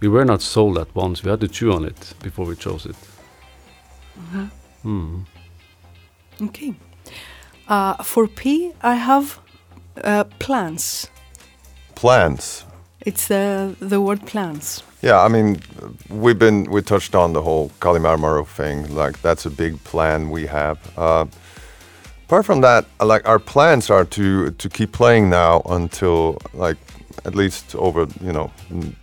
we 0.00 0.08
were 0.08 0.24
not 0.24 0.42
sold 0.42 0.78
at 0.78 0.94
once. 0.94 1.22
We 1.22 1.30
had 1.30 1.40
to 1.40 1.48
chew 1.48 1.72
on 1.72 1.84
it 1.84 2.14
before 2.22 2.46
we 2.46 2.56
chose 2.56 2.86
it. 2.86 2.96
Uh-huh. 4.18 4.46
Mm. 4.84 5.24
Okay. 6.42 6.74
Uh, 7.68 8.02
for 8.02 8.26
P, 8.26 8.72
I 8.82 8.96
have 8.96 9.38
uh, 10.02 10.24
plans. 10.38 11.08
Plans. 11.94 12.64
It's 13.00 13.28
the 13.28 13.76
the 13.78 14.00
word 14.00 14.26
plans. 14.26 14.82
Yeah, 15.02 15.20
I 15.20 15.28
mean, 15.28 15.60
we've 16.08 16.38
been 16.38 16.70
we 16.70 16.82
touched 16.82 17.14
on 17.14 17.32
the 17.32 17.42
whole 17.42 17.70
Kalimarmaro 17.80 18.46
thing. 18.46 18.94
Like 18.94 19.22
that's 19.22 19.46
a 19.46 19.50
big 19.50 19.82
plan 19.84 20.30
we 20.30 20.46
have. 20.46 20.78
Uh, 20.96 21.26
apart 22.26 22.44
from 22.44 22.60
that, 22.60 22.86
like 23.00 23.28
our 23.28 23.38
plans 23.38 23.90
are 23.90 24.04
to 24.04 24.50
to 24.50 24.68
keep 24.68 24.92
playing 24.92 25.30
now 25.30 25.62
until 25.66 26.38
like 26.54 26.78
at 27.24 27.34
least 27.34 27.74
over 27.76 28.06
you 28.20 28.32
know 28.32 28.50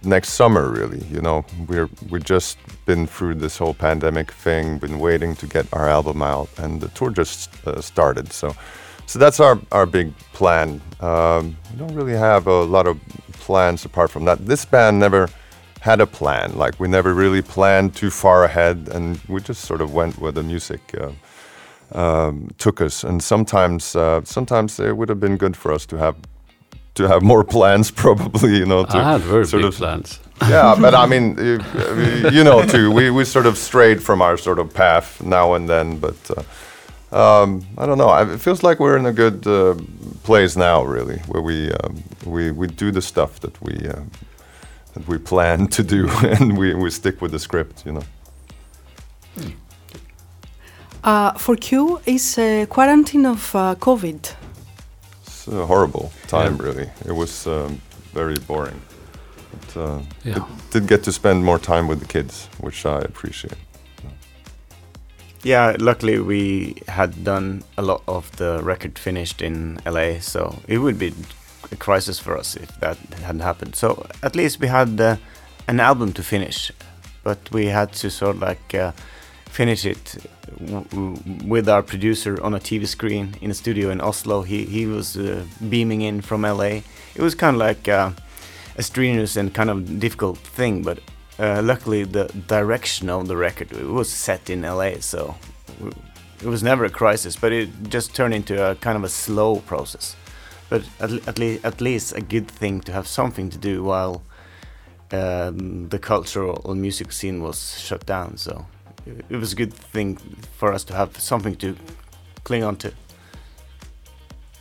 next 0.04 0.30
summer 0.30 0.70
really 0.70 1.04
you 1.06 1.22
know. 1.22 1.46
We're 1.68 1.90
we've 2.10 2.24
just 2.24 2.58
been 2.86 3.08
through 3.08 3.36
this 3.36 3.58
whole 3.58 3.74
pandemic 3.74 4.32
thing 4.32 4.80
been 4.80 5.00
waiting 5.00 5.36
to 5.36 5.48
get 5.48 5.66
our 5.74 5.90
album 5.90 6.22
out 6.22 6.50
and 6.58 6.82
the 6.82 6.90
tour 6.90 7.12
just 7.12 7.50
uh, 7.68 7.82
started 7.82 8.32
so 8.34 8.56
so 9.06 9.18
that's 9.18 9.40
our 9.40 9.60
our 9.72 9.88
big 9.88 10.16
plan. 10.34 10.82
Um, 11.00 11.58
we 11.72 11.80
don't 11.80 11.96
really 11.96 12.14
have 12.14 12.46
a 12.46 12.64
lot 12.64 12.86
of 12.88 13.00
plans 13.34 13.86
apart 13.86 14.12
from 14.12 14.26
that. 14.26 14.46
This 14.46 14.66
band 14.66 15.00
never 15.00 15.30
had 15.82 16.02
a 16.02 16.06
plan 16.06 16.56
like 16.58 16.80
we 16.80 16.88
never 16.88 17.14
really 17.14 17.42
planned 17.42 17.96
too 17.96 18.12
far 18.12 18.44
ahead 18.44 18.90
and 18.92 19.18
we 19.28 19.42
just 19.42 19.64
sort 19.64 19.82
of 19.82 19.94
went 19.94 20.18
where 20.20 20.32
the 20.32 20.44
music 20.44 20.82
uh, 21.00 21.12
um, 21.98 22.50
took 22.58 22.82
us. 22.82 23.04
And 23.04 23.24
sometimes, 23.24 23.96
uh, 23.96 24.22
sometimes 24.24 24.80
it 24.80 24.96
would 24.96 25.10
have 25.10 25.20
been 25.20 25.38
good 25.38 25.56
for 25.56 25.72
us 25.74 25.86
to 25.88 25.98
have 25.98 26.16
to 27.00 27.08
have 27.08 27.22
more 27.24 27.44
plans, 27.44 27.92
probably. 28.04 28.58
You 28.58 28.66
know, 28.66 28.86
to 28.86 28.98
I 28.98 29.14
had 29.14 29.22
very 29.22 29.46
sort 29.46 29.64
big 29.64 29.74
of, 29.74 29.78
plans. 29.78 30.20
Yeah, 30.50 30.76
but 30.80 30.94
I 30.94 31.06
mean, 31.06 31.38
you, 31.50 31.60
you, 32.32 32.44
know, 32.44 32.66
too. 32.66 32.92
We 32.92 33.12
we 33.12 33.26
sort 33.26 33.46
of 33.46 33.58
strayed 33.58 34.02
from 34.02 34.22
our 34.22 34.38
sort 34.38 34.60
of 34.60 34.74
path 34.74 35.22
now 35.22 35.56
and 35.56 35.68
then, 35.68 36.00
but. 36.00 36.20
Uh, 36.38 36.44
um, 37.12 37.62
I 37.76 37.88
don't 37.88 37.98
know. 37.98 38.14
It 38.34 38.40
feels 38.40 38.62
like 38.62 38.80
we're 38.80 38.96
in 38.96 39.08
a 39.08 39.12
good 39.12 39.48
uh, 39.48 39.74
place 40.24 40.56
now, 40.56 40.84
really, 40.84 41.18
where 41.28 41.42
we 41.42 41.72
um, 41.72 42.04
we 42.24 42.52
we 42.52 42.68
do 42.68 42.92
the 42.92 43.02
stuff 43.02 43.40
that 43.40 43.60
we 43.62 43.74
uh, 43.88 44.04
that 44.94 45.08
we 45.08 45.18
plan 45.18 45.68
to 45.68 45.84
do, 45.84 46.08
and 46.40 46.56
we 46.56 46.76
we 46.76 46.92
stick 46.92 47.20
with 47.22 47.32
the 47.32 47.40
script, 47.40 47.84
you 47.86 47.94
know. 47.94 48.04
Hmm. 49.36 49.52
Uh, 51.04 51.32
for 51.38 51.56
Q, 51.56 52.00
is 52.06 52.38
uh, 52.38 52.68
quarantine 52.70 53.26
of 53.26 53.56
uh, 53.56 53.76
COVID? 53.80 54.36
It's 55.50 55.58
a 55.58 55.66
horrible 55.66 56.12
time, 56.28 56.58
yeah. 56.58 56.64
really. 56.64 56.90
It 57.08 57.12
was 57.12 57.48
um, 57.48 57.82
very 58.14 58.38
boring. 58.38 58.80
But, 59.52 59.78
uh, 59.78 60.02
yeah. 60.24 60.36
It 60.36 60.70
did 60.70 60.88
get 60.88 61.04
to 61.06 61.12
spend 61.12 61.44
more 61.44 61.58
time 61.58 61.88
with 61.88 62.00
the 62.00 62.06
kids, 62.06 62.48
which 62.60 62.86
I 62.86 63.00
appreciate. 63.00 63.58
Yeah, 65.42 65.76
luckily 65.80 66.20
we 66.20 66.76
had 66.88 67.24
done 67.24 67.64
a 67.80 67.82
lot 67.82 68.04
of 68.08 68.30
the 68.36 68.60
record 68.62 69.00
finished 69.00 69.42
in 69.42 69.80
LA, 69.88 70.20
so 70.20 70.60
it 70.68 70.78
would 70.78 71.00
be 71.00 71.16
a 71.72 71.76
crisis 71.76 72.20
for 72.20 72.38
us 72.38 72.56
if 72.56 72.80
that 72.82 72.98
hadn't 73.24 73.42
happened. 73.42 73.76
So 73.76 74.06
at 74.22 74.36
least 74.36 74.60
we 74.60 74.68
had 74.68 75.02
uh, 75.02 75.16
an 75.68 75.80
album 75.80 76.14
to 76.14 76.22
finish, 76.22 76.72
but 77.24 77.40
we 77.52 77.68
had 77.68 77.92
to 77.94 78.12
sort 78.12 78.36
of 78.36 78.42
like 78.44 78.76
uh, 78.76 78.92
finish 79.50 79.86
it 79.86 80.18
with 81.46 81.68
our 81.68 81.84
producer 81.84 82.42
on 82.44 82.54
a 82.54 82.60
TV 82.60 82.88
screen 82.88 83.36
in 83.42 83.52
a 83.52 83.54
studio 83.54 83.90
in 83.90 84.02
Oslo. 84.02 84.44
He 84.44 84.66
he 84.66 84.86
was 84.86 85.18
uh, 85.18 85.44
beaming 85.70 86.02
in 86.02 86.22
from 86.22 86.42
LA. 86.44 86.82
It 87.16 87.22
was 87.22 87.36
kind 87.36 87.56
of 87.56 87.60
like 87.60 87.88
uh, 87.88 88.12
a 88.78 88.84
strenuous 88.84 89.36
and 89.36 89.54
kind 89.54 89.70
of 89.70 90.00
difficult 90.00 90.38
thing, 90.38 90.84
but 90.84 91.00
uh, 91.40 91.62
luckily 91.64 92.04
the 92.04 92.26
direction 92.48 93.10
of 93.10 93.28
the 93.28 93.36
record 93.38 93.72
was 93.72 94.10
set 94.10 94.50
in 94.50 94.62
LA, 94.62 95.00
so 95.00 95.36
it 96.42 96.48
was 96.48 96.64
never 96.64 96.86
a 96.86 96.90
crisis. 96.90 97.36
But 97.36 97.52
it 97.52 97.70
just 97.90 98.16
turned 98.16 98.34
into 98.34 98.72
a 98.72 98.76
kind 98.76 98.98
of 98.98 99.04
a 99.04 99.10
slow 99.10 99.58
process. 99.58 100.16
But 100.70 100.84
at, 101.00 101.12
at, 101.28 101.40
le 101.40 101.58
at 101.64 101.82
least 101.82 102.16
a 102.16 102.22
good 102.22 102.48
thing 102.48 102.82
to 102.82 102.92
have 102.92 103.08
something 103.08 103.50
to 103.50 103.58
do 103.58 103.84
while 103.84 104.22
um, 105.12 105.90
the 105.90 105.98
cultural 105.98 106.76
music 106.76 107.12
scene 107.12 107.42
was 107.42 107.80
shut 107.80 108.06
down. 108.06 108.38
So 108.38 108.66
it 109.30 109.38
was 109.38 109.54
a 109.54 109.56
good 109.56 109.74
thing 109.74 110.18
for 110.58 110.74
us 110.74 110.84
to 110.86 110.94
have 110.94 111.20
something 111.20 111.56
to 111.58 111.76
cling 112.44 112.64
on 112.64 112.76
to. 112.78 112.92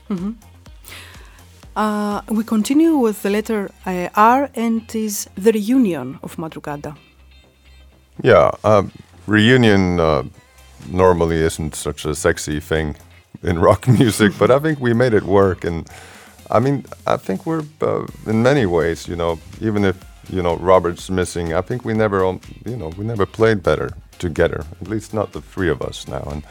Mm 0.09 0.19
-hmm. 0.19 0.35
uh, 1.77 2.37
we 2.37 2.45
continue 2.45 3.07
with 3.07 3.23
the 3.23 3.31
letter 3.31 3.71
uh, 3.87 4.09
R 4.39 4.51
and 4.57 4.95
is 4.95 5.29
the 5.45 5.51
reunion 5.51 6.19
of 6.21 6.37
Madrugada. 6.37 6.95
Yeah, 8.23 8.51
um, 8.65 8.91
reunion 9.27 10.01
uh, 10.01 10.25
normally 10.91 11.45
isn't 11.45 11.77
such 11.77 12.07
a 12.07 12.15
sexy 12.15 12.61
thing 12.61 12.97
in 13.43 13.59
rock 13.69 13.87
music, 13.87 14.33
but 14.39 14.51
I 14.51 14.59
think 14.59 14.81
we 14.81 14.95
made 14.95 15.17
it 15.17 15.23
work. 15.23 15.65
And 15.65 15.89
I 16.51 16.61
mean, 16.61 16.85
I 17.07 17.17
think 17.17 17.41
we're 17.47 17.65
uh, 17.81 18.07
in 18.27 18.43
many 18.43 18.67
ways, 18.67 19.07
you 19.07 19.17
know, 19.17 19.39
even 19.61 19.85
if 19.85 19.97
you 20.31 20.43
know 20.43 20.57
Robert's 20.73 21.09
missing, 21.09 21.47
I 21.53 21.63
think 21.63 21.85
we 21.85 21.95
never, 21.95 22.19
you 22.65 22.77
know, 22.77 22.91
we 22.99 23.05
never 23.05 23.27
played 23.27 23.63
better 23.63 23.91
together. 24.19 24.65
At 24.81 24.89
least 24.89 25.15
not 25.15 25.33
the 25.33 25.41
three 25.41 25.71
of 25.71 25.83
us 25.83 26.07
now. 26.09 26.23
And 26.31 26.43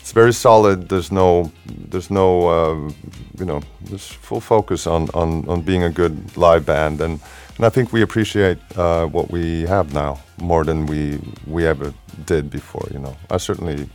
it's 0.00 0.12
very 0.12 0.32
solid. 0.34 0.88
There's 0.88 1.10
no, 1.10 1.50
there's 1.66 2.10
no, 2.10 2.48
uh, 2.48 2.92
you 3.38 3.44
know, 3.44 3.62
there's 3.80 4.06
full 4.06 4.40
focus 4.40 4.86
on, 4.86 5.08
on, 5.14 5.48
on 5.48 5.62
being 5.62 5.82
a 5.82 5.90
good 5.90 6.36
live 6.36 6.66
band, 6.66 7.00
and 7.00 7.20
and 7.56 7.64
I 7.64 7.68
think 7.68 7.92
we 7.92 8.02
appreciate 8.02 8.58
uh, 8.76 9.06
what 9.06 9.30
we 9.30 9.62
have 9.62 9.94
now 9.94 10.18
more 10.38 10.64
than 10.64 10.86
we 10.86 11.20
we 11.46 11.66
ever 11.66 11.94
did 12.26 12.50
before. 12.50 12.86
You 12.92 12.98
know, 12.98 13.16
I 13.30 13.36
certainly 13.38 13.88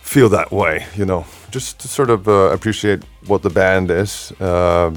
feel 0.00 0.28
that 0.30 0.50
way. 0.50 0.86
You 0.96 1.04
know, 1.04 1.24
just 1.50 1.78
to 1.80 1.88
sort 1.88 2.10
of 2.10 2.26
uh, 2.26 2.50
appreciate 2.52 3.04
what 3.26 3.42
the 3.42 3.50
band 3.50 3.90
is. 3.90 4.32
Uh, 4.40 4.90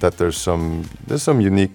that 0.00 0.14
there's 0.18 0.36
some 0.36 0.84
there's 1.06 1.22
some 1.22 1.40
unique 1.40 1.72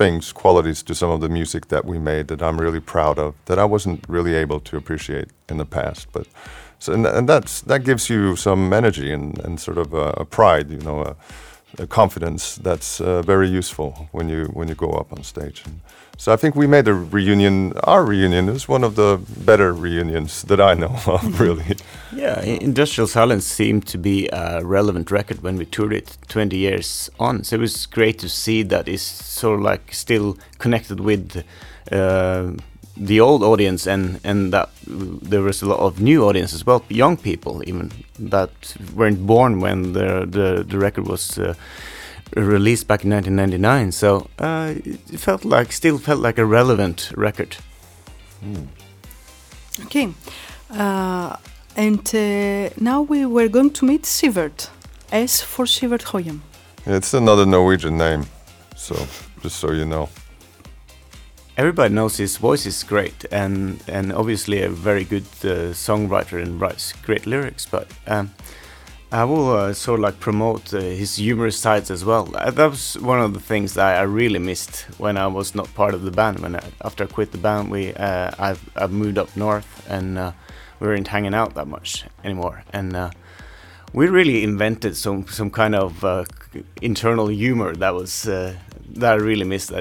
things, 0.00 0.32
qualities 0.32 0.82
to 0.82 0.94
some 0.94 1.10
of 1.10 1.20
the 1.20 1.28
music 1.28 1.68
that 1.68 1.84
we 1.84 1.98
made 1.98 2.24
that 2.28 2.40
I'm 2.42 2.58
really 2.60 2.80
proud 2.80 3.18
of 3.18 3.34
that 3.44 3.58
I 3.58 3.66
wasn't 3.66 4.00
really 4.08 4.34
able 4.34 4.60
to 4.60 4.76
appreciate 4.76 5.28
in 5.50 5.58
the 5.58 5.66
past. 5.66 6.08
But 6.12 6.26
so 6.78 6.92
and, 6.94 7.06
and 7.06 7.28
that's 7.28 7.60
that 7.62 7.84
gives 7.84 8.08
you 8.08 8.36
some 8.36 8.72
energy 8.72 9.12
and, 9.12 9.38
and 9.44 9.60
sort 9.60 9.78
of 9.78 9.92
a, 9.92 10.06
a 10.22 10.24
pride, 10.24 10.70
you 10.70 10.82
know, 10.88 10.98
a, 11.10 11.16
a 11.82 11.86
confidence 11.86 12.56
that's 12.56 13.00
uh, 13.00 13.22
very 13.26 13.58
useful 13.58 13.90
when 14.12 14.28
you 14.28 14.46
when 14.54 14.68
you 14.68 14.74
go 14.74 14.90
up 15.00 15.12
on 15.12 15.22
stage. 15.22 15.62
And, 15.66 15.80
so 16.16 16.32
I 16.32 16.36
think 16.36 16.54
we 16.54 16.66
made 16.66 16.86
a 16.88 16.94
reunion. 16.94 17.72
Our 17.84 18.04
reunion 18.04 18.48
is 18.48 18.68
one 18.68 18.84
of 18.84 18.94
the 18.94 19.20
better 19.44 19.72
reunions 19.72 20.42
that 20.42 20.60
I 20.60 20.74
know 20.74 20.96
of, 21.06 21.40
really. 21.40 21.76
Yeah, 22.14 22.40
Industrial 22.42 23.08
Silence 23.08 23.46
seemed 23.46 23.86
to 23.86 23.98
be 23.98 24.28
a 24.32 24.64
relevant 24.64 25.10
record 25.10 25.42
when 25.42 25.56
we 25.56 25.64
toured 25.64 25.92
it 25.92 26.18
20 26.28 26.56
years 26.56 27.10
on. 27.18 27.44
So 27.44 27.56
it 27.56 27.60
was 27.60 27.86
great 27.86 28.18
to 28.18 28.28
see 28.28 28.62
that 28.64 28.88
it's 28.88 29.02
sort 29.02 29.58
of 29.58 29.64
like 29.64 29.94
still 29.94 30.36
connected 30.58 31.00
with 31.00 31.44
uh, 31.90 32.52
the 32.96 33.20
old 33.20 33.42
audience 33.42 33.86
and 33.86 34.20
and 34.24 34.52
that 34.52 34.68
there 34.86 35.42
was 35.42 35.62
a 35.62 35.66
lot 35.66 35.78
of 35.80 36.00
new 36.00 36.28
audience 36.28 36.52
as 36.52 36.66
well, 36.66 36.84
young 36.88 37.16
people 37.16 37.62
even 37.66 37.90
that 38.18 38.50
weren't 38.94 39.26
born 39.26 39.60
when 39.60 39.92
the 39.92 40.26
the, 40.26 40.64
the 40.64 40.78
record 40.78 41.08
was. 41.08 41.38
Uh, 41.38 41.54
released 42.36 42.86
back 42.86 43.04
in 43.04 43.10
1999. 43.10 43.92
So 43.92 44.28
uh, 44.38 44.74
it 44.84 45.20
felt 45.20 45.44
like, 45.44 45.72
still 45.72 45.98
felt 45.98 46.20
like 46.20 46.38
a 46.38 46.44
relevant 46.44 47.12
record. 47.16 47.56
Mm. 48.44 48.66
Okay, 49.84 50.12
uh, 50.70 51.36
and 51.76 52.14
uh, 52.14 52.70
now 52.78 53.02
we 53.02 53.24
were 53.26 53.48
going 53.48 53.70
to 53.70 53.84
meet 53.84 54.02
Sivert. 54.02 54.68
S 55.12 55.40
for 55.40 55.66
Sivert 55.66 56.04
Høyem. 56.04 56.40
It's 56.86 57.14
another 57.14 57.44
Norwegian 57.44 57.98
name, 57.98 58.26
so 58.76 58.94
just 59.42 59.56
so 59.56 59.72
you 59.72 59.84
know. 59.84 60.08
Everybody 61.56 61.92
knows 61.92 62.16
his 62.16 62.36
voice 62.36 62.64
is 62.64 62.84
great, 62.84 63.24
and 63.32 63.82
and 63.88 64.12
obviously 64.12 64.62
a 64.62 64.68
very 64.68 65.04
good 65.04 65.26
uh, 65.44 65.74
songwriter 65.74 66.42
and 66.42 66.60
writes 66.60 66.94
great 67.04 67.26
lyrics. 67.26 67.66
But 67.66 67.88
um, 68.06 68.30
I 69.12 69.24
will 69.24 69.50
uh, 69.50 69.72
sort 69.72 69.98
of 69.98 70.04
like 70.04 70.20
promote 70.20 70.72
uh, 70.72 70.78
his 70.78 71.16
humorous 71.16 71.58
sides 71.58 71.90
as 71.90 72.04
well. 72.04 72.30
Uh, 72.32 72.52
that 72.52 72.70
was 72.70 72.96
one 72.98 73.20
of 73.20 73.34
the 73.34 73.40
things 73.40 73.74
that 73.74 73.98
I 73.98 74.02
really 74.02 74.38
missed 74.38 74.82
when 74.98 75.16
I 75.16 75.26
was 75.26 75.52
not 75.52 75.72
part 75.74 75.94
of 75.94 76.02
the 76.02 76.12
band. 76.12 76.38
When 76.38 76.54
I, 76.54 76.62
after 76.84 77.02
I 77.02 77.06
quit 77.08 77.32
the 77.32 77.38
band, 77.38 77.72
we 77.72 77.92
uh, 77.94 78.30
I've, 78.38 78.70
I've 78.76 78.92
moved 78.92 79.18
up 79.18 79.36
north 79.36 79.84
and 79.90 80.16
uh, 80.16 80.32
we 80.78 80.86
weren't 80.86 81.08
hanging 81.08 81.34
out 81.34 81.54
that 81.54 81.66
much 81.66 82.04
anymore. 82.22 82.62
And 82.72 82.94
uh, 82.94 83.10
we 83.92 84.06
really 84.06 84.44
invented 84.44 84.96
some 84.96 85.26
some 85.26 85.50
kind 85.50 85.74
of 85.74 86.04
internal 86.80 87.26
humor 87.26 87.74
that 87.74 87.94
was 87.94 88.22
that 88.22 89.12
I 89.12 89.14
really 89.14 89.44
missed. 89.44 89.72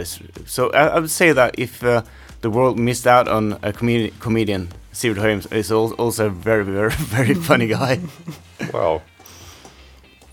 So 0.47 0.71
I, 0.71 0.87
I, 0.87 0.99
would 0.99 1.11
say 1.11 1.33
that 1.33 1.53
if 1.59 1.81
the 1.81 2.49
world 2.49 2.79
missed 2.79 3.05
out 3.05 3.27
on 3.27 3.59
a 3.61 3.71
comedi 3.73 4.11
comedian, 4.19 4.69
Sivert 4.91 5.17
Høyem 5.17 5.53
is 5.53 5.71
also 5.71 6.25
a 6.25 6.29
very 6.31 6.65
very 6.65 6.89
very 6.97 7.35
funny 7.35 7.67
guy. 7.67 7.99
Wow. 8.73 9.03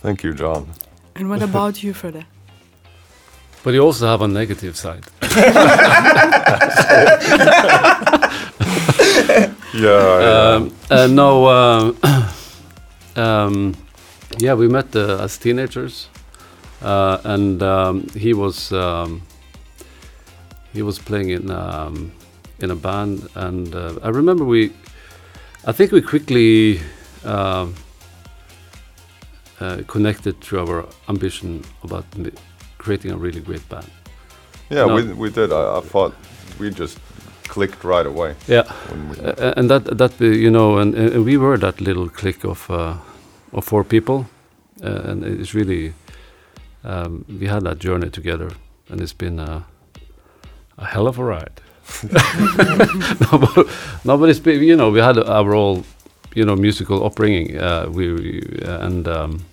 Thank 0.02 0.22
you, 0.22 0.34
Jon. 0.34 0.68
And 1.14 1.28
what 1.28 1.42
about 1.42 1.82
you, 1.82 1.94
Frode? 1.94 2.26
But 3.62 3.74
you 3.74 3.80
also 3.80 4.06
have 4.06 4.22
a 4.22 4.28
negative 4.28 4.76
side. 4.76 5.04
yeah. 9.74 10.54
Um, 10.54 10.74
uh, 10.90 11.06
no. 11.08 11.48
Um, 11.48 11.96
um, 13.16 13.74
yeah, 14.38 14.54
we 14.54 14.68
met 14.68 14.94
uh, 14.94 15.18
as 15.24 15.36
teenagers, 15.38 16.08
uh, 16.82 17.18
and 17.24 17.62
um, 17.62 18.06
he 18.10 18.34
was 18.34 18.70
um, 18.72 19.22
he 20.72 20.82
was 20.82 20.98
playing 20.98 21.30
in 21.30 21.50
um, 21.50 22.12
in 22.60 22.70
a 22.70 22.76
band, 22.76 23.26
and 23.34 23.74
uh, 23.74 23.94
I 24.02 24.10
remember 24.10 24.44
we. 24.44 24.72
I 25.64 25.72
think 25.72 25.90
we 25.90 26.02
quickly. 26.02 26.80
Uh, 29.60 29.64
uh, 29.64 29.82
connected 29.86 30.40
to 30.40 30.58
our 30.58 30.84
ambition 31.08 31.64
about 31.82 32.04
creating 32.78 33.10
a 33.10 33.16
really 33.16 33.40
great 33.40 33.66
band. 33.68 33.90
Yeah, 34.70 34.86
we, 34.86 35.12
we 35.12 35.30
did. 35.30 35.52
I, 35.52 35.78
I, 35.78 35.80
thought 35.80 36.14
we 36.58 36.70
just 36.70 36.98
clicked 37.44 37.84
right 37.84 38.06
away. 38.06 38.34
Yeah, 38.48 38.64
uh, 39.24 39.54
and 39.56 39.70
that 39.70 39.98
that 39.98 40.20
you 40.20 40.50
know, 40.50 40.78
and, 40.78 40.94
and, 40.94 41.24
we 41.24 41.36
were 41.36 41.58
that 41.58 41.80
little 41.80 42.08
clique 42.08 42.44
of 42.44 42.70
uh, 42.70 42.96
of 43.52 43.64
four 43.64 43.84
people, 43.84 44.26
uh, 44.82 45.10
and 45.10 45.24
it's 45.24 45.54
really 45.54 45.94
um, 46.84 47.24
we 47.28 47.46
had 47.46 47.62
that 47.64 47.78
journey 47.78 48.10
together, 48.10 48.50
and 48.88 49.00
it's 49.00 49.16
been 49.16 49.38
a, 49.38 49.64
a 50.78 50.84
hell 50.84 51.06
of 51.06 51.18
a 51.18 51.24
ride. 51.24 51.60
no, 53.20 53.38
but, 53.38 53.68
no, 54.04 54.18
but 54.18 54.28
it's 54.28 54.40
been, 54.40 54.62
you 54.62 54.76
know 54.76 54.90
we 54.90 55.00
had 55.00 55.18
our 55.18 55.54
all 55.54 55.84
you 56.36 56.44
know 56.44 56.54
musical 56.54 57.04
upbringing. 57.04 57.58
Uh, 57.58 57.88
we, 57.90 58.12
we 58.12 58.62
uh, 58.62 58.86
and 58.86 59.08
um, 59.08 59.44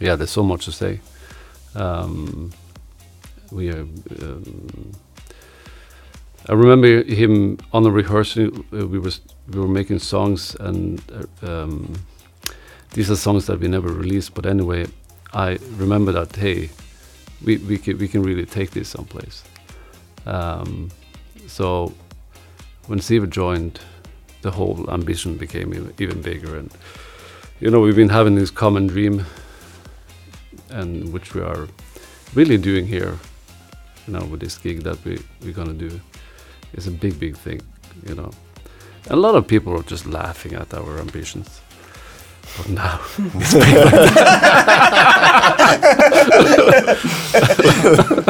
yeah, 0.00 0.16
there's 0.16 0.30
so 0.30 0.42
much 0.42 0.64
to 0.64 0.72
say. 0.72 1.00
Um, 1.74 2.50
we 3.52 3.70
are. 3.70 3.86
Um, 4.22 4.92
I 6.48 6.54
remember 6.54 7.04
him 7.04 7.58
on 7.72 7.84
the 7.84 7.92
rehearsal. 7.92 8.50
Uh, 8.72 8.88
we 8.88 8.98
was 8.98 9.20
we 9.48 9.60
were 9.60 9.68
making 9.68 10.00
songs, 10.00 10.56
and 10.56 11.00
uh, 11.12 11.46
um, 11.46 11.94
these 12.92 13.08
are 13.08 13.16
songs 13.16 13.46
that 13.46 13.60
we 13.60 13.68
never 13.68 13.88
released. 13.88 14.34
But 14.34 14.46
anyway, 14.46 14.86
I 15.32 15.58
remember 15.76 16.10
that 16.12 16.34
hey, 16.34 16.70
we 17.44 17.58
we 17.58 17.78
can 17.78 17.98
we 17.98 18.08
can 18.08 18.24
really 18.24 18.46
take 18.46 18.72
this 18.72 18.88
someplace. 18.88 19.44
Um, 20.26 20.90
so 21.46 21.94
when 22.88 22.98
Sivert 22.98 23.30
joined, 23.30 23.78
the 24.42 24.50
whole 24.50 24.88
ambition 24.90 25.36
became 25.36 25.92
even 25.98 26.22
bigger. 26.22 26.56
And 26.56 26.70
you 27.60 27.70
know, 27.70 27.80
we've 27.80 27.96
been 27.96 28.08
having 28.08 28.34
this 28.34 28.50
common 28.50 28.86
dream, 28.86 29.26
and 30.70 31.12
which 31.12 31.34
we 31.34 31.42
are 31.42 31.68
really 32.34 32.58
doing 32.58 32.86
here. 32.86 33.18
You 34.06 34.14
know, 34.14 34.24
with 34.24 34.40
this 34.40 34.58
gig 34.58 34.82
that 34.84 35.04
we 35.04 35.18
we're 35.42 35.52
gonna 35.52 35.74
do, 35.74 36.00
it's 36.72 36.86
a 36.86 36.90
big, 36.90 37.18
big 37.20 37.36
thing. 37.36 37.60
You 38.06 38.14
know, 38.14 38.30
and 39.04 39.12
a 39.12 39.20
lot 39.20 39.34
of 39.34 39.46
people 39.46 39.76
are 39.78 39.82
just 39.82 40.06
laughing 40.06 40.54
at 40.54 40.72
our 40.74 40.98
ambitions. 40.98 41.60
But 42.56 42.68
now 42.70 43.00
it's 43.34 43.54
big. 48.16 48.24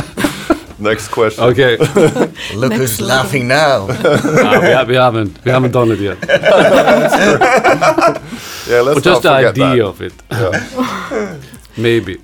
Next 0.80 1.08
question. 1.08 1.44
Okay. 1.44 1.76
Look 2.54 2.70
Next 2.70 2.80
who's 2.80 3.00
level. 3.00 3.16
laughing 3.16 3.48
now. 3.48 3.86
Uh, 3.88 4.60
we, 4.62 4.72
ha- 4.72 4.84
we 4.88 4.94
haven't 4.96 5.44
we 5.44 5.50
haven't 5.50 5.72
done 5.72 5.90
it 5.92 6.00
yet. 6.00 6.18
Yeah, 8.68 8.82
let's 8.82 8.94
But 9.00 9.04
just 9.04 9.22
the 9.22 9.30
idea 9.30 9.76
that. 9.76 9.84
of 9.84 10.00
it, 10.00 10.12
Yeah. 10.30 11.36
maybe. 11.76 12.18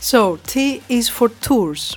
So, 0.00 0.38
T 0.46 0.82
is 0.88 1.08
for 1.08 1.28
tours. 1.40 1.96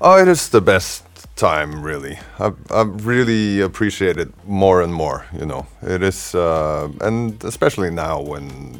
Oh, 0.00 0.18
it 0.22 0.28
is 0.28 0.48
the 0.48 0.60
best 0.60 1.04
time, 1.36 1.82
really. 1.86 2.18
I 2.38 2.52
I 2.70 2.82
really 3.06 3.60
appreciate 3.62 4.20
it 4.20 4.28
more 4.46 4.82
and 4.84 4.92
more. 4.92 5.24
You 5.32 5.46
know, 5.46 5.66
it 5.82 6.02
is, 6.02 6.34
uh, 6.34 6.88
and 7.00 7.44
especially 7.44 7.90
now 7.90 8.20
when 8.30 8.78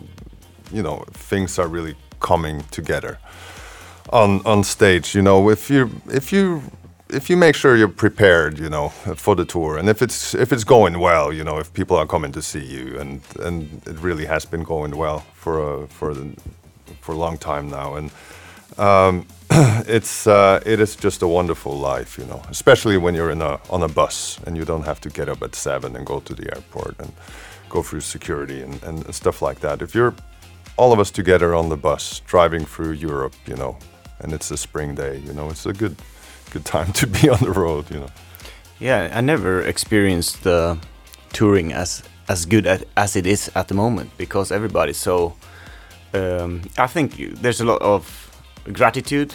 you 0.72 0.82
know 0.82 1.04
things 1.30 1.58
are 1.58 1.68
really 1.68 1.94
coming 2.20 2.64
together 2.70 3.18
on 4.12 4.40
on 4.44 4.64
stage. 4.64 5.14
You 5.14 5.22
know, 5.22 5.50
if 5.50 5.70
you 5.70 5.90
if 6.10 6.32
you 6.32 6.62
if 7.10 7.30
you 7.30 7.36
make 7.36 7.54
sure 7.54 7.76
you're 7.76 7.88
prepared, 7.88 8.58
you 8.58 8.68
know, 8.68 8.88
for 9.16 9.34
the 9.34 9.44
tour, 9.44 9.78
and 9.78 9.88
if 9.88 10.02
it's 10.02 10.34
if 10.34 10.52
it's 10.52 10.64
going 10.64 10.98
well, 10.98 11.32
you 11.32 11.44
know, 11.44 11.58
if 11.58 11.72
people 11.72 11.96
are 11.96 12.06
coming 12.06 12.32
to 12.32 12.42
see 12.42 12.64
you, 12.64 12.98
and 12.98 13.20
and 13.40 13.82
it 13.86 13.98
really 14.00 14.26
has 14.26 14.44
been 14.44 14.62
going 14.62 14.96
well 14.96 15.20
for 15.34 15.82
a 15.82 15.86
for 15.88 16.14
the 16.14 16.34
for 17.00 17.12
a 17.12 17.18
long 17.18 17.38
time 17.38 17.70
now, 17.70 17.94
and 17.94 18.10
um, 18.78 19.26
it's 19.86 20.26
uh, 20.26 20.60
it 20.66 20.80
is 20.80 20.96
just 20.96 21.22
a 21.22 21.28
wonderful 21.28 21.72
life, 21.72 22.18
you 22.18 22.24
know, 22.26 22.42
especially 22.50 22.96
when 22.96 23.14
you're 23.14 23.30
in 23.30 23.42
a 23.42 23.60
on 23.70 23.82
a 23.82 23.88
bus 23.88 24.38
and 24.46 24.56
you 24.56 24.64
don't 24.64 24.84
have 24.84 25.00
to 25.00 25.10
get 25.10 25.28
up 25.28 25.42
at 25.42 25.54
seven 25.54 25.96
and 25.96 26.06
go 26.06 26.20
to 26.20 26.34
the 26.34 26.54
airport 26.54 26.98
and 26.98 27.12
go 27.68 27.82
through 27.82 28.00
security 28.00 28.62
and, 28.62 28.82
and 28.82 29.14
stuff 29.14 29.42
like 29.42 29.60
that. 29.60 29.82
If 29.82 29.94
you're 29.94 30.14
all 30.76 30.92
of 30.92 31.00
us 31.00 31.10
together 31.10 31.54
on 31.54 31.68
the 31.68 31.76
bus 31.76 32.20
driving 32.26 32.64
through 32.64 32.92
Europe, 32.92 33.34
you 33.46 33.56
know, 33.56 33.76
and 34.20 34.32
it's 34.32 34.50
a 34.50 34.56
spring 34.56 34.94
day, 34.94 35.18
you 35.18 35.32
know, 35.32 35.50
it's 35.50 35.66
a 35.66 35.72
good 35.72 35.96
good 36.50 36.64
time 36.64 36.92
to 36.94 37.06
be 37.06 37.28
on 37.34 37.38
the 37.40 37.52
road, 37.52 37.90
you 37.90 38.00
know. 38.00 38.10
Yeah, 38.80 39.10
I 39.12 39.20
never 39.20 39.60
experienced 39.62 40.44
the 40.44 40.78
touring 41.32 41.72
as 41.72 42.02
as 42.28 42.46
good 42.46 42.66
at, 42.66 42.84
as 42.96 43.16
it 43.16 43.26
is 43.26 43.50
at 43.54 43.68
the 43.68 43.74
moment 43.74 44.10
because 44.16 44.52
everybody's 44.52 44.98
so. 44.98 45.34
Um, 46.14 46.62
I 46.78 46.86
think 46.86 47.18
you, 47.18 47.30
there's 47.34 47.60
a 47.60 47.64
lot 47.64 47.82
of 47.82 48.30
gratitude, 48.72 49.34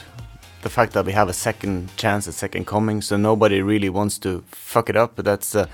the 0.63 0.69
fact 0.69 0.93
that 0.93 1.06
we 1.06 1.12
have 1.12 1.30
a 1.30 1.34
second 1.34 1.96
chance, 1.98 2.26
a 2.26 2.32
second 2.32 2.65
coming, 2.65 3.02
so 3.02 3.15
nobody 3.15 3.62
really 3.62 3.89
wants 3.89 4.17
to 4.19 4.43
fuck 4.48 4.89
it 4.89 4.96
up. 4.96 5.15
But 5.15 5.26
that's 5.26 5.56
uh, 5.56 5.67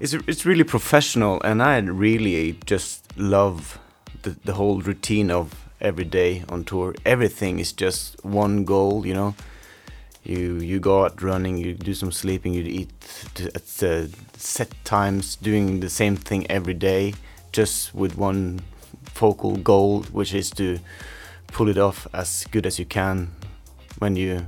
it's 0.00 0.14
it's 0.14 0.46
really 0.46 0.64
professional, 0.64 1.40
and 1.42 1.62
I 1.62 1.78
really 1.78 2.58
just 2.64 3.04
love 3.18 3.78
the 4.22 4.36
the 4.44 4.54
whole 4.54 4.80
routine 4.80 5.30
of 5.30 5.61
every 5.82 6.04
day 6.04 6.44
on 6.48 6.64
tour. 6.64 6.94
Everything 7.04 7.58
is 7.58 7.72
just 7.72 8.24
one 8.24 8.64
goal, 8.64 9.06
you 9.06 9.12
know 9.12 9.34
you 10.24 10.58
you 10.58 10.78
go 10.78 11.04
out 11.04 11.20
running, 11.22 11.58
you 11.58 11.74
do 11.74 11.94
some 11.94 12.12
sleeping, 12.12 12.54
you 12.54 12.62
eat 12.62 12.92
at 13.36 13.82
uh, 13.82 14.06
set 14.36 14.72
times, 14.84 15.36
doing 15.36 15.80
the 15.80 15.90
same 15.90 16.16
thing 16.16 16.46
every 16.50 16.74
day, 16.74 17.14
just 17.50 17.94
with 17.94 18.16
one 18.16 18.60
focal 19.04 19.56
goal, 19.56 20.02
which 20.12 20.32
is 20.32 20.50
to 20.50 20.78
pull 21.48 21.68
it 21.68 21.78
off 21.78 22.06
as 22.14 22.46
good 22.50 22.66
as 22.66 22.78
you 22.78 22.84
can 22.84 23.32
when 23.98 24.16
you 24.16 24.46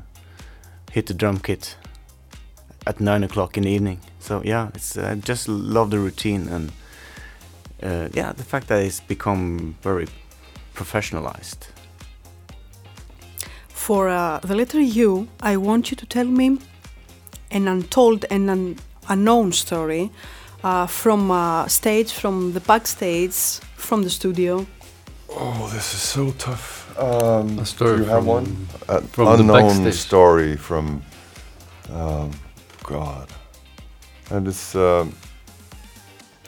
hit 0.93 1.07
the 1.07 1.15
drum 1.15 1.39
kit 1.39 1.77
at 2.87 3.01
nine 3.01 3.25
o'clock 3.25 3.57
in 3.57 3.65
the 3.65 3.71
evening. 3.71 4.01
So 4.21 4.43
yeah, 4.45 4.71
it's 4.75 4.97
uh, 4.97 5.17
just 5.17 5.49
love 5.49 5.91
the 5.91 5.99
routine 5.99 6.49
and 6.49 6.73
uh, 7.83 8.09
yeah, 8.13 8.33
the 8.33 8.45
fact 8.45 8.69
that 8.69 8.81
it's 8.81 9.01
become 9.01 9.77
very 9.83 10.07
professionalized. 10.75 11.69
For 13.69 14.09
uh, 14.09 14.39
the 14.41 14.55
letter 14.55 14.81
U, 14.81 15.29
I 15.41 15.57
want 15.57 15.91
you 15.91 15.97
to 15.97 16.07
tell 16.07 16.27
me 16.27 16.59
an 17.51 17.69
untold 17.69 18.25
and 18.31 18.51
un- 18.51 18.77
unknown 19.09 19.53
story 19.53 20.11
uh, 20.63 20.87
from 20.87 21.31
uh, 21.31 21.69
stage, 21.69 22.13
from 22.13 22.53
the 22.53 22.61
backstage, 22.61 23.35
from 23.77 24.03
the 24.03 24.11
studio. 24.11 24.67
Oh, 25.29 25.69
this 25.73 25.95
is 25.95 26.01
so 26.01 26.31
tough. 26.39 26.83
Um, 26.99 27.59
A 27.59 27.65
story 27.67 27.97
do 27.99 28.03
you 28.05 28.09
have 28.09 28.19
from- 28.25 28.27
one? 28.27 28.69
An 28.89 29.07
from 29.09 29.29
unknown 29.41 29.69
backstage. 29.69 29.95
story 29.95 30.57
from, 30.57 31.03
um, 31.93 32.31
God, 32.85 33.29
and 34.31 34.47
it's 34.49 34.75
um, 34.75 35.13